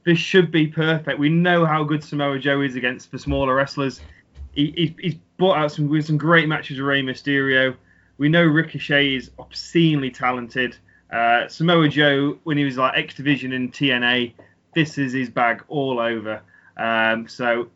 [0.04, 1.18] this should be perfect.
[1.18, 4.00] We know how good Samoa Joe is against the smaller wrestlers.
[4.54, 7.76] He, he, he's brought out some with some great matches with Rey Mysterio.
[8.16, 10.76] We know Ricochet is obscenely talented.
[11.12, 14.32] Uh, Samoa Joe, when he was like X Division in TNA
[14.74, 16.42] this is his bag all over.
[16.76, 17.68] Um, so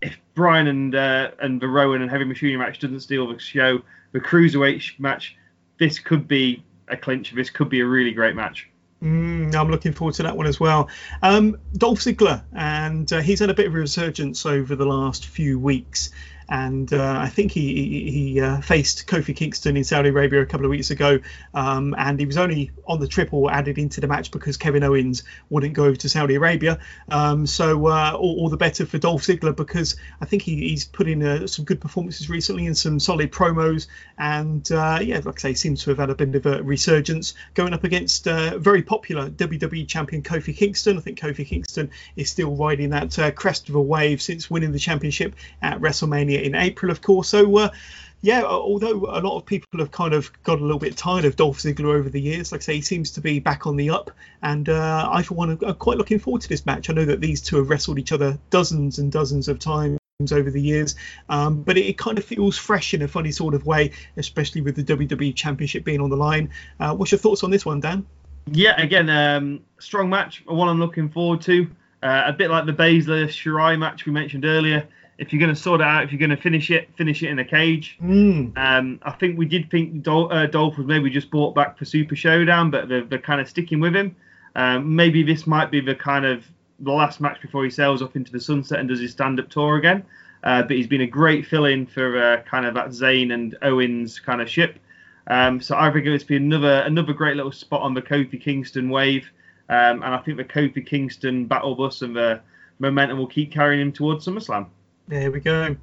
[0.00, 3.82] if Brian and uh, and the Rowan and Heavy Machinery match doesn't steal the show,
[4.12, 5.36] the cruiserweight match,
[5.78, 7.34] this could be a clincher.
[7.34, 8.68] This could be a really great match.
[9.02, 10.88] Mm, I'm looking forward to that one as well.
[11.22, 15.26] Um, Dolph Ziggler, and uh, he's had a bit of a resurgence over the last
[15.26, 16.10] few weeks.
[16.48, 20.46] And uh, I think he he, he uh, faced Kofi Kingston in Saudi Arabia a
[20.46, 21.18] couple of weeks ago,
[21.54, 25.24] um, and he was only on the triple added into the match because Kevin Owens
[25.50, 26.78] wouldn't go to Saudi Arabia.
[27.10, 30.84] Um, so uh, all, all, the better for Dolph Ziggler because I think he, he's
[30.84, 35.38] put in uh, some good performances recently and some solid promos, and uh, yeah, like
[35.38, 38.82] I say, seems to have had a bit of a resurgence going up against very
[38.82, 40.96] popular WWE champion Kofi Kingston.
[40.96, 44.72] I think Kofi Kingston is still riding that uh, crest of a wave since winning
[44.72, 47.28] the championship at WrestleMania in April, of course.
[47.28, 47.68] So, uh,
[48.20, 51.36] yeah, although a lot of people have kind of got a little bit tired of
[51.36, 53.90] Dolph Ziggler over the years, like I say, he seems to be back on the
[53.90, 54.10] up.
[54.42, 56.90] And uh, I, for one, am quite looking forward to this match.
[56.90, 59.98] I know that these two have wrestled each other dozens and dozens of times
[60.32, 60.96] over the years,
[61.28, 64.60] um, but it, it, kind of feels fresh in a funny sort of way, especially
[64.60, 66.50] with the WWE Championship being on the line.
[66.80, 68.04] Uh, what's your thoughts on this one, Dan?
[68.50, 71.70] Yeah, again, um, strong match, one I'm looking forward to.
[72.02, 74.88] Uh, a bit like the Baszler Shirai match we mentioned earlier.
[75.18, 77.28] If you're going to sort it out, if you're going to finish it, finish it
[77.28, 77.98] in a cage.
[78.00, 78.56] Mm.
[78.56, 81.84] Um, I think we did think Dol- uh, Dolph was maybe just brought back for
[81.84, 84.14] Super Showdown, but they're, they're kind of sticking with him.
[84.54, 86.44] Um, maybe this might be the kind of
[86.80, 89.76] the last match before he sails off into the sunset and does his stand-up tour
[89.76, 90.04] again.
[90.44, 94.20] Uh, but he's been a great fill-in for uh, kind of that Zayn and Owens
[94.20, 94.78] kind of ship.
[95.26, 98.88] Um, so I think it's be another another great little spot on the Kofi Kingston
[98.88, 99.28] wave.
[99.68, 102.40] Um, and I think the Kofi Kingston battle bus and the
[102.78, 104.66] momentum will keep carrying him towards SummerSlam.
[105.08, 105.76] There we go.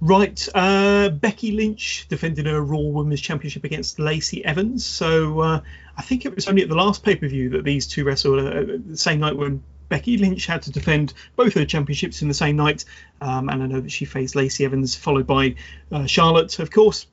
[0.00, 4.84] Right, uh, Becky Lynch defending her Raw Women's Championship against Lacey Evans.
[4.84, 5.60] So uh,
[5.96, 8.40] I think it was only at the last pay per view that these two wrestled
[8.40, 12.34] uh, the same night when Becky Lynch had to defend both her championships in the
[12.34, 12.84] same night.
[13.20, 15.54] Um, and I know that she faced Lacey Evans, followed by
[15.90, 17.06] uh, Charlotte, of course.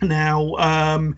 [0.00, 1.16] Now, um,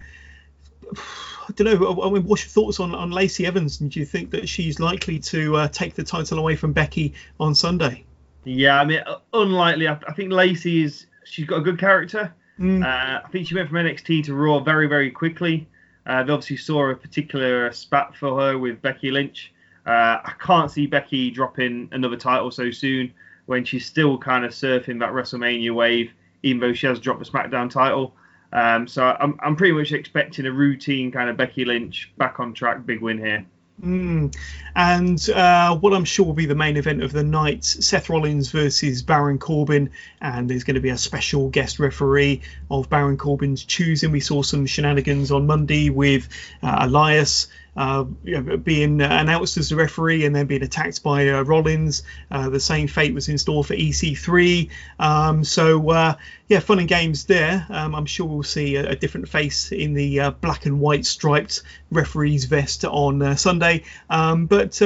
[1.48, 2.02] I don't know.
[2.02, 3.80] I mean, what's your thoughts on, on Lacey Evans?
[3.80, 7.14] And do you think that she's likely to uh, take the title away from Becky
[7.38, 8.04] on Sunday?
[8.46, 9.88] Yeah, I mean, uh, unlikely.
[9.88, 11.06] I, I think Lacey is.
[11.24, 12.32] She's got a good character.
[12.58, 12.84] Mm.
[12.84, 15.68] Uh, I think she went from NXT to Raw very, very quickly.
[16.06, 19.52] Uh, they obviously saw a particular spat for her with Becky Lynch.
[19.84, 23.12] Uh, I can't see Becky dropping another title so soon
[23.46, 26.12] when she's still kind of surfing that WrestleMania wave,
[26.44, 28.14] even though she has dropped the SmackDown title.
[28.52, 32.54] Um, so I'm, I'm pretty much expecting a routine kind of Becky Lynch back on
[32.54, 33.44] track, big win here.
[33.82, 34.34] Mm.
[34.74, 38.50] And uh, what I'm sure will be the main event of the night Seth Rollins
[38.50, 39.90] versus Baron Corbin.
[40.20, 44.12] And there's going to be a special guest referee of Baron Corbin's choosing.
[44.12, 46.28] We saw some shenanigans on Monday with
[46.62, 52.02] uh, Elias uh, being announced as the referee and then being attacked by uh, Rollins.
[52.30, 54.70] Uh, the same fate was in store for EC3.
[54.98, 56.14] Um, so, uh,
[56.48, 57.66] yeah, fun and games there.
[57.68, 61.04] Um, I'm sure we'll see a, a different face in the uh, black and white
[61.04, 63.84] striped referee's vest on Sunday.
[64.08, 64.80] Um, but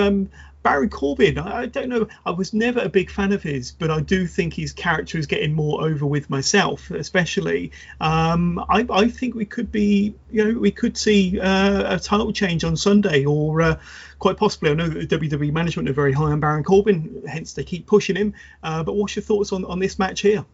[0.62, 2.07] Baron Corbin, I, don't know.
[2.27, 5.27] I was never a big fan of his, but I do think his character is
[5.27, 7.73] getting more over with myself, especially.
[8.01, 12.32] Um, I, I, think we could be, you know, we could see uh, a title
[12.32, 13.78] change on Sunday, or uh,
[14.19, 14.70] quite possibly.
[14.70, 17.87] I know that the WWE management are very high on Baron Corbin, hence they keep
[17.87, 18.35] pushing him.
[18.62, 20.45] Uh, but what's your thoughts on, on this match here?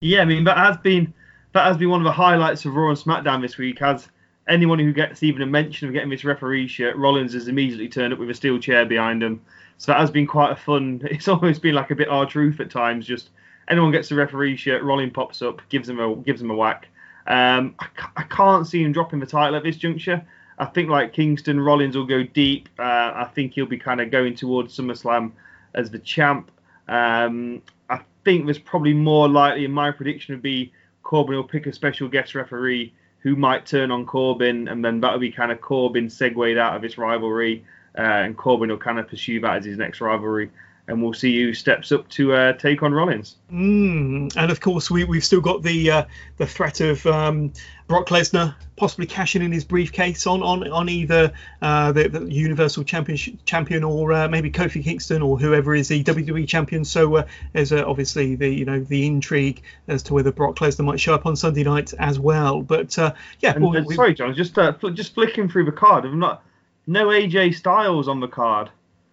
[0.00, 1.12] Yeah, I mean that has been
[1.52, 3.80] that has been one of the highlights of Raw and SmackDown this week.
[3.80, 4.08] Has
[4.48, 8.12] anyone who gets even a mention of getting this referee shirt, Rollins has immediately turned
[8.12, 9.40] up with a steel chair behind him.
[9.76, 11.02] So that has been quite a fun.
[11.10, 13.06] It's almost been like a bit R-Truth at times.
[13.06, 13.30] Just
[13.68, 16.88] anyone gets a referee shirt, Rollins pops up, gives him a gives him a whack.
[17.26, 20.24] Um, I, I, can't see him dropping the title at this juncture.
[20.58, 22.70] I think like Kingston, Rollins will go deep.
[22.78, 25.32] Uh, I think he'll be kind of going towards SummerSlam
[25.74, 26.50] as the champ.
[26.88, 27.60] Um,
[27.90, 30.72] I think there's probably more likely, in my prediction, would be
[31.02, 35.18] Corbin will pick a special guest referee who might turn on Corbin, and then that'll
[35.18, 37.64] be kind of Corbin segued out of his rivalry,
[37.96, 40.50] uh, and Corbin will kind of pursue that as his next rivalry
[40.88, 43.36] and we'll see who steps up to uh, take on Rollins.
[43.52, 46.04] Mm, and of course, we, we've still got the uh,
[46.38, 47.52] the threat of um,
[47.88, 51.32] Brock Lesnar possibly cashing in his briefcase on on on either
[51.62, 56.04] uh, the, the, Universal Championship champion or uh, maybe Kofi Kingston or whoever is the
[56.04, 56.84] WWE champion.
[56.84, 60.84] So uh, there's uh, obviously the you know the intrigue as to whether Brock Lesnar
[60.84, 62.62] might show up on Sunday night as well.
[62.62, 66.04] But yeah, and, well, we, sorry, John, just fl- just flicking through the card.
[66.04, 66.44] I'm not
[66.86, 68.70] no AJ Styles on the card.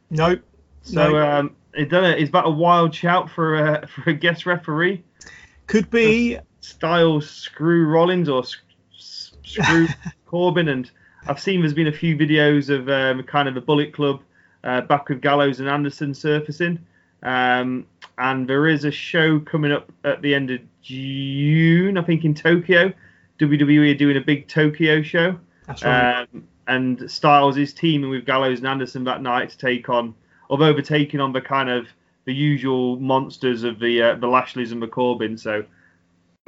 [0.09, 0.41] Nope.
[0.83, 1.17] So no.
[1.17, 1.89] um, is
[2.31, 5.03] that a wild shout for a for a guest referee?
[5.67, 6.39] Could be.
[6.59, 8.43] Styles screw Rollins or
[9.45, 9.87] screw
[10.25, 10.89] Corbin, and
[11.27, 14.21] I've seen there's been a few videos of um, kind of the Bullet Club
[14.63, 16.79] uh, back with Gallows and Anderson surfacing.
[17.23, 22.23] Um, and there is a show coming up at the end of June, I think,
[22.23, 22.93] in Tokyo.
[23.39, 25.37] WWE are doing a big Tokyo show.
[25.67, 26.27] That's right.
[26.33, 30.15] Um, and Styles is teaming with Gallows and Anderson that night to take on
[30.49, 31.87] of overtaking on the kind of
[32.25, 35.37] the usual monsters of the uh, the Lashleys and the Corbin.
[35.37, 35.65] So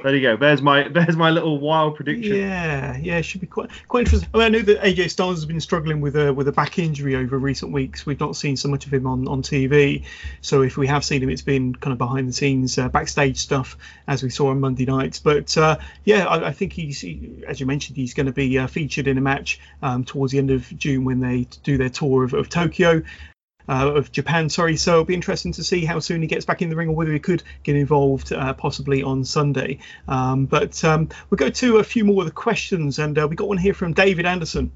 [0.00, 0.36] there you go.
[0.36, 2.36] There's my there's my little wild prediction.
[2.36, 4.28] Yeah, yeah, it should be quite quite interesting.
[4.32, 6.78] I, mean, I know that AJ Styles has been struggling with a with a back
[6.78, 8.06] injury over recent weeks.
[8.06, 10.04] We've not seen so much of him on, on TV.
[10.40, 13.38] So if we have seen him, it's been kind of behind the scenes uh, backstage
[13.38, 13.76] stuff
[14.06, 15.18] as we saw on Monday nights.
[15.18, 18.56] But uh, yeah, I, I, think he's he, as you mentioned, he's going to be
[18.56, 21.90] uh, featured in a match um, towards the end of June when they do their
[21.90, 23.02] tour of, of Tokyo
[23.68, 24.48] uh, of Japan.
[24.48, 26.88] Sorry, so it'll be interesting to see how soon he gets back in the ring
[26.88, 29.78] or whether he could get involved uh, possibly on Sunday.
[30.06, 33.36] Um, but um, we'll go to a few more of the questions, and uh, we
[33.36, 34.72] got one here from David Anderson.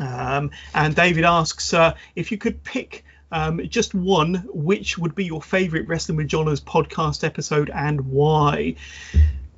[0.00, 5.24] Um, and David asks uh, if you could pick um, just one, which would be
[5.24, 8.76] your favourite Wrestling with Johners podcast episode and why?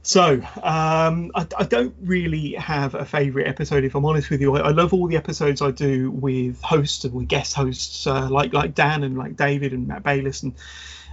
[0.03, 4.57] So um, I, I, don't really have a favourite episode, if I'm honest with you.
[4.57, 8.31] I, I, love all the episodes I do with hosts and with guest hosts uh,
[8.31, 10.55] like like Dan and like David and Matt Bayliss and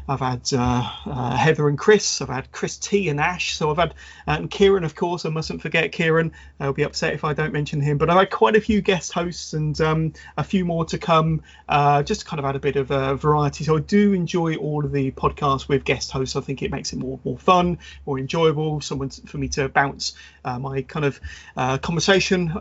[0.10, 2.22] I've had uh, uh, Heather and Chris.
[2.22, 3.56] I've had Chris T and Ash.
[3.56, 3.92] So I've
[4.26, 5.26] had Kieran, of course.
[5.26, 6.32] I mustn't forget Kieran.
[6.60, 7.98] I'll be upset if I don't mention him.
[7.98, 11.42] But I've had quite a few guest hosts and um, a few more to come.
[11.68, 13.66] Uh, just kind of add a bit of uh, variety.
[13.66, 16.36] So I do enjoy all of the podcasts with guest hosts.
[16.36, 18.80] I think it makes it more more fun, more enjoyable.
[18.82, 20.14] Someone for me to bounce
[20.46, 21.20] uh, my kind of
[21.56, 22.54] uh, conversation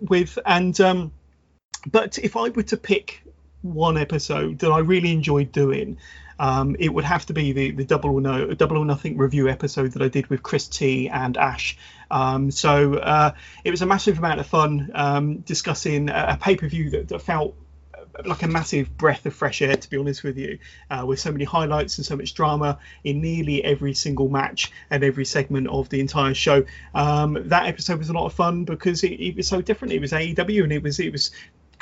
[0.00, 0.80] with and.
[0.80, 1.12] Um,
[1.90, 3.22] but if I were to pick
[3.62, 5.98] one episode that I really enjoyed doing,
[6.42, 9.48] um, it would have to be the, the double or no double or nothing review
[9.48, 11.78] episode that I did with Chris T and Ash.
[12.10, 16.56] Um, so uh, it was a massive amount of fun um, discussing a, a pay
[16.56, 17.54] per view that, that, felt
[18.24, 20.58] like a massive breath of fresh air, to be honest with you,
[20.90, 25.02] uh, with so many highlights and so much drama in nearly every single match and
[25.04, 26.64] every segment of the entire show.
[26.94, 29.94] Um, that episode was a lot of fun because it, it, was so different.
[29.94, 31.30] It was AEW and it was it was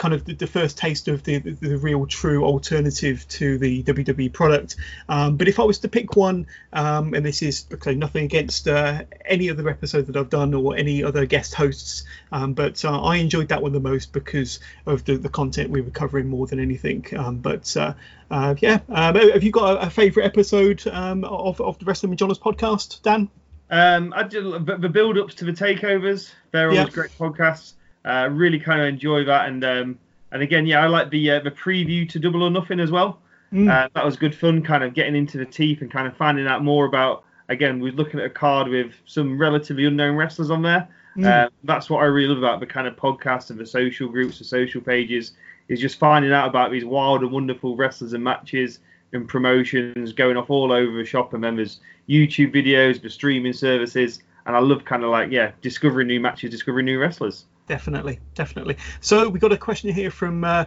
[0.00, 3.82] kind of the, the first taste of the, the, the, real true alternative to the
[3.82, 4.76] WWE product.
[5.10, 8.66] Um, but if I was to pick one, um, and this is okay, nothing against
[8.66, 12.98] uh, any other episode that I've done or any other guest hosts, um, but uh,
[13.02, 16.46] I enjoyed that one the most because of the, the content we were covering more
[16.46, 17.06] than anything.
[17.14, 17.92] Um, but uh,
[18.30, 22.08] uh yeah, um, have you got a, a favourite episode um, of, of the Wrestling
[22.08, 23.28] with John's podcast, Dan?
[23.68, 26.32] Um, I did the build-ups to the takeovers.
[26.52, 26.88] They're always yeah.
[26.88, 27.74] great podcasts.
[28.04, 29.98] Uh, really kind of enjoy that, and um,
[30.32, 33.20] and again, yeah, I like the uh, the preview to Double or Nothing as well.
[33.52, 33.70] Mm.
[33.70, 36.46] Uh, that was good fun, kind of getting into the teeth and kind of finding
[36.46, 37.24] out more about.
[37.48, 40.88] Again, we're looking at a card with some relatively unknown wrestlers on there.
[41.16, 41.26] Mm.
[41.26, 44.38] Uh, that's what I really love about the kind of podcast and the social groups,
[44.38, 45.32] the social pages,
[45.66, 48.78] is just finding out about these wild and wonderful wrestlers and matches
[49.12, 51.34] and promotions going off all over the shop.
[51.34, 55.50] And then there's YouTube videos, the streaming services, and I love kind of like yeah,
[55.60, 58.76] discovering new matches, discovering new wrestlers definitely, definitely.
[59.00, 60.64] So we got a question here from uh,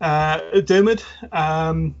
[0.00, 1.04] uh, Dermot.
[1.32, 1.96] Um,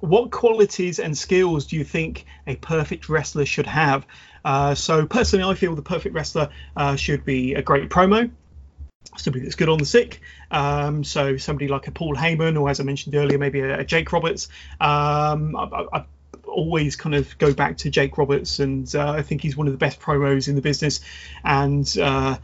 [0.00, 4.06] what qualities and skills do you think a perfect wrestler should have?
[4.44, 8.30] Uh, so personally, I feel the perfect wrestler uh, should be a great promo,
[9.16, 10.20] somebody that's good on the sick.
[10.50, 13.84] Um, so somebody like a Paul Heyman, or as I mentioned earlier, maybe a, a
[13.84, 14.48] Jake Roberts.
[14.82, 16.04] Um, I, I,
[16.44, 19.72] always kind of go back to Jake Roberts, and uh, I think he's one of
[19.72, 21.00] the best promos in the business.
[21.42, 22.36] And uh,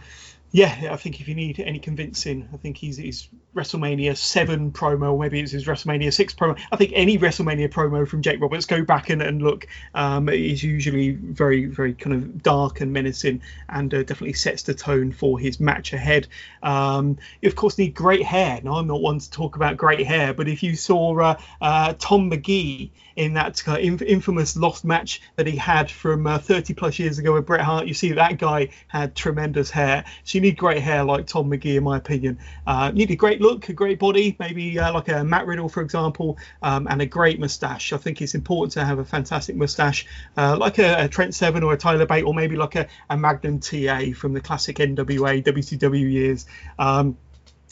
[0.50, 3.28] yeah, I think if you need any convincing, I think he's, he's
[3.58, 6.58] WrestleMania 7 promo, or maybe it's his WrestleMania 6 promo.
[6.70, 10.62] I think any WrestleMania promo from Jake Roberts, go back and, and look, um, is
[10.62, 15.38] usually very, very kind of dark and menacing and uh, definitely sets the tone for
[15.38, 16.28] his match ahead.
[16.62, 18.60] Um, you, of course, need great hair.
[18.62, 21.94] Now, I'm not one to talk about great hair, but if you saw uh, uh,
[21.98, 27.00] Tom Magee in that uh, infamous lost match that he had from uh, 30 plus
[27.00, 30.04] years ago with Bret Hart, you see that guy had tremendous hair.
[30.22, 32.38] So you need great hair like Tom Magee, in my opinion.
[32.64, 35.68] Uh, you need a great look, a great body, maybe uh, like a Matt Riddle,
[35.68, 37.92] for example, um, and a great moustache.
[37.92, 40.06] I think it's important to have a fantastic moustache,
[40.36, 43.16] uh, like a, a, Trent Seven or a Tyler Bate, or maybe like a, a
[43.16, 46.46] Magnum TA from the classic NWA, WCW years.
[46.78, 47.16] Um,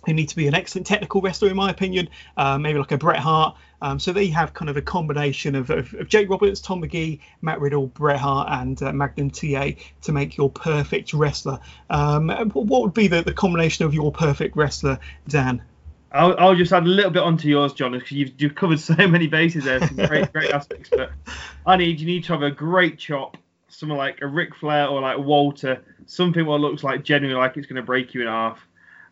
[0.07, 2.97] who need to be an excellent technical wrestler, in my opinion, uh, maybe like a
[2.97, 3.57] Bret Hart.
[3.83, 7.21] Um, so they have kind of a combination of, of, of, Jake Roberts, Tom Magee,
[7.43, 9.73] Matt Riddle, Bret Hart, and uh, Magnum TA
[10.03, 11.61] to make your perfect wrestler.
[11.91, 15.63] Um, what would be the, the combination of your perfect wrestler, Dan?
[16.13, 18.95] I'll, I'll, just add a little bit onto yours, John, because you've, you've covered so
[19.09, 20.89] many bases there, some great, great aspects.
[20.89, 21.11] But
[21.67, 23.37] I need you need to have a great chop,
[23.69, 27.67] someone like a Ric Flair or like Walter, something what looks like genuinely like it's
[27.67, 28.66] going to break you in half.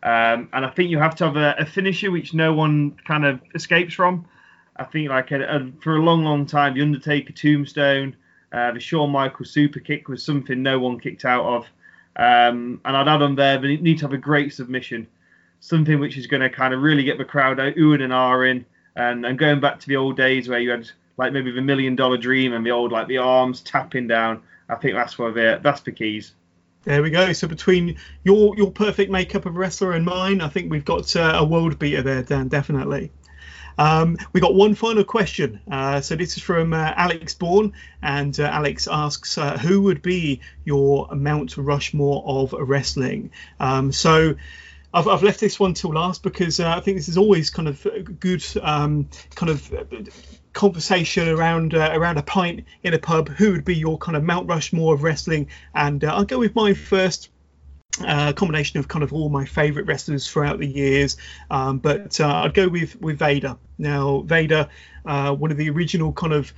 [0.05, 3.25] Um, and I think you have to have a, a, finisher which no one kind
[3.25, 4.27] of escapes from.
[4.75, 8.15] I think like a, a, for a long, long time, the Undertaker Tombstone,
[8.53, 11.65] uh, the Shawn Michaels super kick was something no one kicked out of.
[12.17, 15.07] Um, and I'd add on there, but you need to have a great submission,
[15.59, 18.63] something which is going to kind of really get the crowd out, oohing and ahhing,
[18.95, 20.87] and, and going back to the old days where you had
[21.17, 24.43] like maybe the Million Dollar Dream and the old like the arms tapping down.
[24.69, 26.33] I think that's what that's the keys.
[26.85, 27.33] There we go.
[27.33, 31.33] So between your your perfect makeup of wrestler and mine, I think we've got uh,
[31.35, 32.47] a world beater there, Dan.
[32.47, 33.11] Definitely.
[33.77, 35.59] Um, we got one final question.
[35.69, 40.03] Uh, so this is from uh, Alex Bourne, and uh, Alex asks, uh, "Who would
[40.03, 44.35] be your Mount Rushmore of wrestling?" Um, so.
[44.97, 47.85] I've, left this one till last because uh, I think this is always kind of
[48.17, 49.69] good um, kind of
[50.55, 53.29] conversation around uh, around a pint in a pub.
[53.29, 55.49] Who would be your kind of Mount Rushmore of wrestling?
[55.75, 57.29] And uh, I'll go with mine first
[58.03, 61.17] uh, combination of kind of all my favorite wrestlers throughout the years.
[61.51, 63.57] Um, but uh, I'd go with with Vader.
[63.77, 64.69] Now Vader,
[65.05, 66.51] uh, one of the original kind of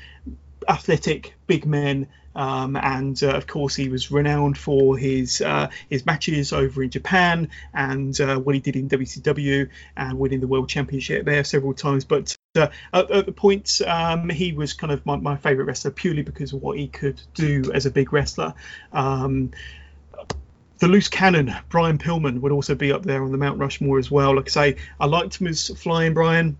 [0.69, 2.07] athletic big men.
[2.36, 6.91] Um, and uh, of course, he was renowned for his uh, his matches over in
[6.91, 11.74] Japan and uh, what he did in WCW and winning the World Championship there several
[11.74, 12.06] times.
[12.06, 16.21] But at, at, the point, um, he was kind of my, my favorite wrestler purely
[16.21, 18.53] because of what he could do as a big wrestler.
[18.91, 19.51] Um,
[20.79, 24.11] the loose cannon, Brian Pillman, would also be up there on the Mount Rushmore as
[24.11, 24.35] well.
[24.35, 26.57] Like I say, I liked him as Flying Brian.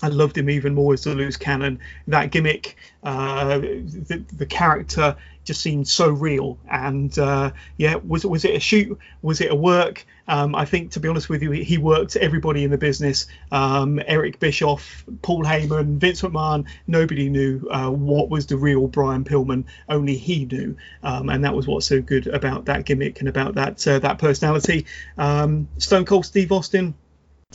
[0.00, 1.80] I loved him even more as the loose cannon.
[2.06, 5.16] That gimmick, uh, the, the character
[5.48, 6.58] just seemed so real.
[6.70, 8.96] And uh, yeah, was was it a shoot?
[9.22, 10.06] Was it a work?
[10.28, 13.26] Um, I think, to be honest with you, he worked everybody in the business.
[13.50, 16.66] Um, Eric Bischoff, Paul Heyman, Vince McMahon.
[16.86, 19.64] Nobody knew uh, what was the real Brian Pillman.
[19.88, 23.54] Only he knew, um, and that was what's so good about that gimmick and about
[23.54, 24.86] that uh, that personality.
[25.16, 26.94] Um, Stone Cold Steve Austin,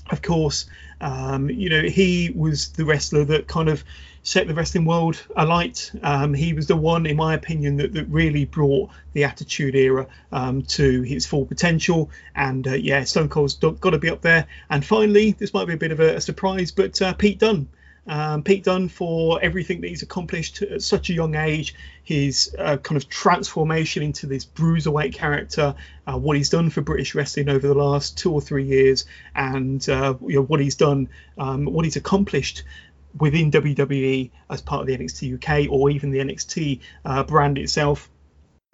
[0.10, 0.66] of course.
[1.00, 3.84] Um, you know, he was the wrestler that kind of
[4.24, 5.92] set the wrestling world alight.
[6.02, 10.08] Um, he was the one, in my opinion, that, that really brought the Attitude Era
[10.32, 12.10] um, to his full potential.
[12.34, 14.48] And uh, yeah, Stone Cold's got to be up there.
[14.70, 17.68] And finally, this might be a bit of a, a surprise, but uh, Pete Dunne.
[18.06, 21.74] Um, Pete Dunne for everything that he's accomplished at such a young age,
[22.04, 25.76] his uh, kind of transformation into this bruiserweight character,
[26.06, 29.06] uh, what he's done for British wrestling over the last two or three years,
[29.36, 32.64] and uh, you know, what he's done, um, what he's accomplished
[33.18, 38.10] within WWE as part of the NXT UK or even the NXT uh, brand itself.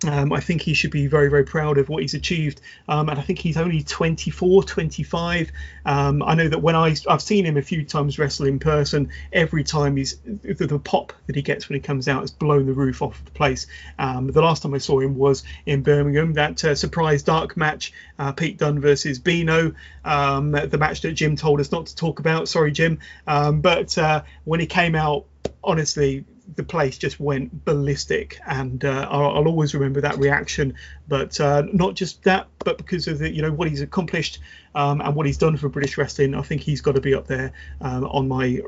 [0.07, 2.61] Um, I think he should be very, very proud of what he's achieved.
[2.87, 5.51] Um, and I think he's only 24, 25.
[5.85, 9.09] Um, I know that when I, I've seen him a few times wrestle in person,
[9.33, 12.65] every time he's the, the pop that he gets when he comes out has blown
[12.65, 13.67] the roof off the place.
[13.97, 17.91] Um, the last time I saw him was in Birmingham, that uh, surprise dark match,
[18.19, 19.73] uh, Pete Dunne versus Bino,
[20.05, 22.47] um, the match that Jim told us not to talk about.
[22.47, 22.99] Sorry, Jim.
[23.27, 25.25] Um, but uh, when he came out,
[25.61, 26.23] honestly,
[26.55, 30.75] the place just went ballistic, and uh, I'll, I'll, always remember that reaction.
[31.07, 34.39] But uh, not just that, but because of the you know what he's accomplished
[34.75, 37.27] um, and what he's done for British wrestling, I think he's got to be up
[37.27, 38.61] there um, on my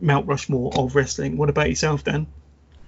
[0.00, 1.36] Mount Rushmore of wrestling.
[1.36, 2.26] What about yourself, Dan?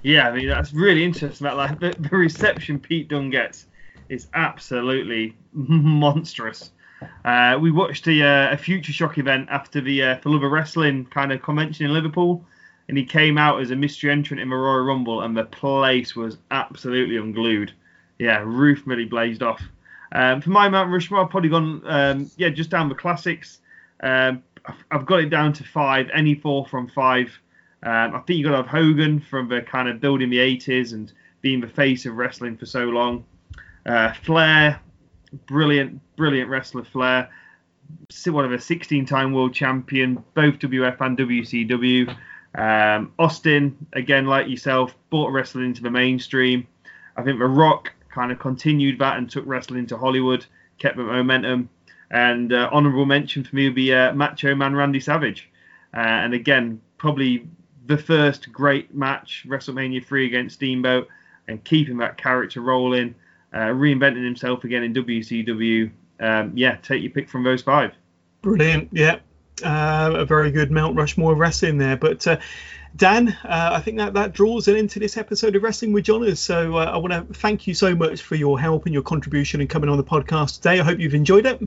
[0.02, 1.46] Yeah, I mean that's really interesting.
[1.46, 3.66] About like the, the reception Pete Dunne gets
[4.08, 6.70] is absolutely monstrous.
[7.24, 10.52] Uh, we watched a, uh, a Future Shock event after the uh, the Love of
[10.52, 12.44] Wrestling kind of convention in Liverpool
[12.88, 16.14] and he came out as a mystery entrant in the Royal Rumble, and the place
[16.14, 17.72] was absolutely unglued.
[18.18, 19.60] Yeah, roof really blazed off.
[20.12, 23.60] Um, for my Mount Rushmore, I've probably gone, um, yeah, just down the classics.
[24.02, 24.42] Um,
[24.90, 27.28] I've got it down to five, any four from five.
[27.82, 30.92] Um, I think you've got to have Hogan from the kind of building the 80s
[30.92, 33.24] and being the face of wrestling for so long.
[33.84, 34.80] Uh, Flair,
[35.46, 37.28] brilliant, brilliant wrestler Flair.
[38.26, 42.16] One of a 16 time world champion, both WF and WCW.
[42.56, 46.66] Um, Austin, again, like yourself, brought wrestling into the mainstream.
[47.16, 50.46] I think The Rock kind of continued that and took wrestling to Hollywood,
[50.78, 51.68] kept the momentum.
[52.10, 55.50] And uh, honorable mention for me would be uh, Macho Man Randy Savage.
[55.94, 57.46] Uh, and again, probably
[57.86, 61.08] the first great match, WrestleMania 3 against Steamboat,
[61.48, 63.14] and keeping that character rolling,
[63.52, 65.90] uh, reinventing himself again in WCW.
[66.20, 67.92] Um, yeah, take your pick from those five.
[68.42, 68.88] Brilliant.
[68.92, 69.18] Yeah,
[69.64, 71.96] uh, a very good Mount Rushmore wrestling there.
[71.96, 72.38] But uh,
[72.96, 76.40] Dan, uh, I think that that draws it into this episode of Wrestling with Johners.
[76.40, 79.60] So uh, I want to thank you so much for your help and your contribution
[79.60, 80.80] and coming on the podcast today.
[80.80, 81.60] I hope you've enjoyed it.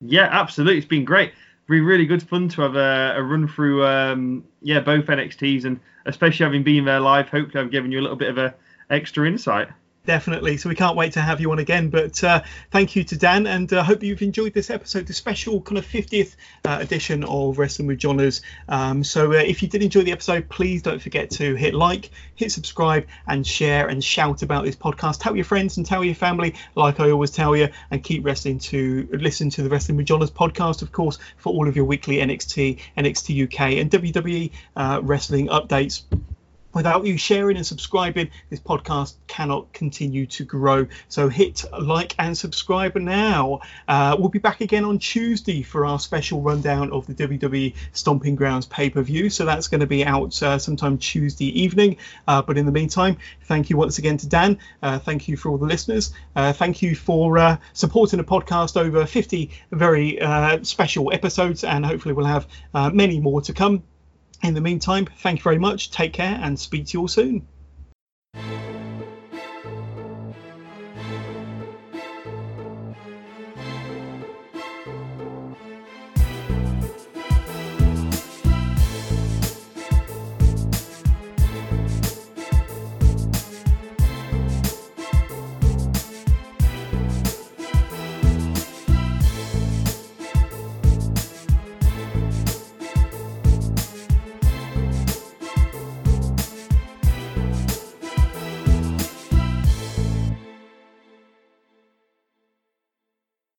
[0.00, 0.78] Yeah, absolutely.
[0.78, 1.32] It's been great.
[1.66, 5.80] Been really good fun to have a, a run through, um, yeah, both NXTs and
[6.04, 7.28] especially having been there live.
[7.30, 8.54] Hopefully, I've given you a little bit of a
[8.90, 9.68] extra insight.
[10.06, 10.58] Definitely.
[10.58, 11.88] So we can't wait to have you on again.
[11.88, 15.14] But uh, thank you to Dan, and I uh, hope you've enjoyed this episode, the
[15.14, 16.36] special kind of 50th
[16.66, 18.42] uh, edition of Wrestling with Johners.
[18.68, 22.10] Um, so uh, if you did enjoy the episode, please don't forget to hit like,
[22.34, 25.20] hit subscribe, and share and shout about this podcast.
[25.20, 28.58] Tell your friends and tell your family, like I always tell you, and keep wrestling
[28.58, 32.16] to listen to the Wrestling with Johners podcast, of course, for all of your weekly
[32.16, 36.02] NXT, NXT UK, and WWE uh, wrestling updates.
[36.74, 40.86] Without you sharing and subscribing, this podcast cannot continue to grow.
[41.08, 43.60] So hit like and subscribe now.
[43.88, 48.34] Uh, we'll be back again on Tuesday for our special rundown of the WWE Stomping
[48.34, 49.30] Grounds pay per view.
[49.30, 51.96] So that's going to be out uh, sometime Tuesday evening.
[52.26, 54.58] Uh, but in the meantime, thank you once again to Dan.
[54.82, 56.12] Uh, thank you for all the listeners.
[56.34, 60.18] Uh, thank you for uh, supporting the podcast over 50 very
[60.62, 62.46] special episodes, and hopefully we'll have
[62.92, 63.82] many more to come.
[64.44, 67.48] In the meantime, thank you very much, take care, and speak to you all soon.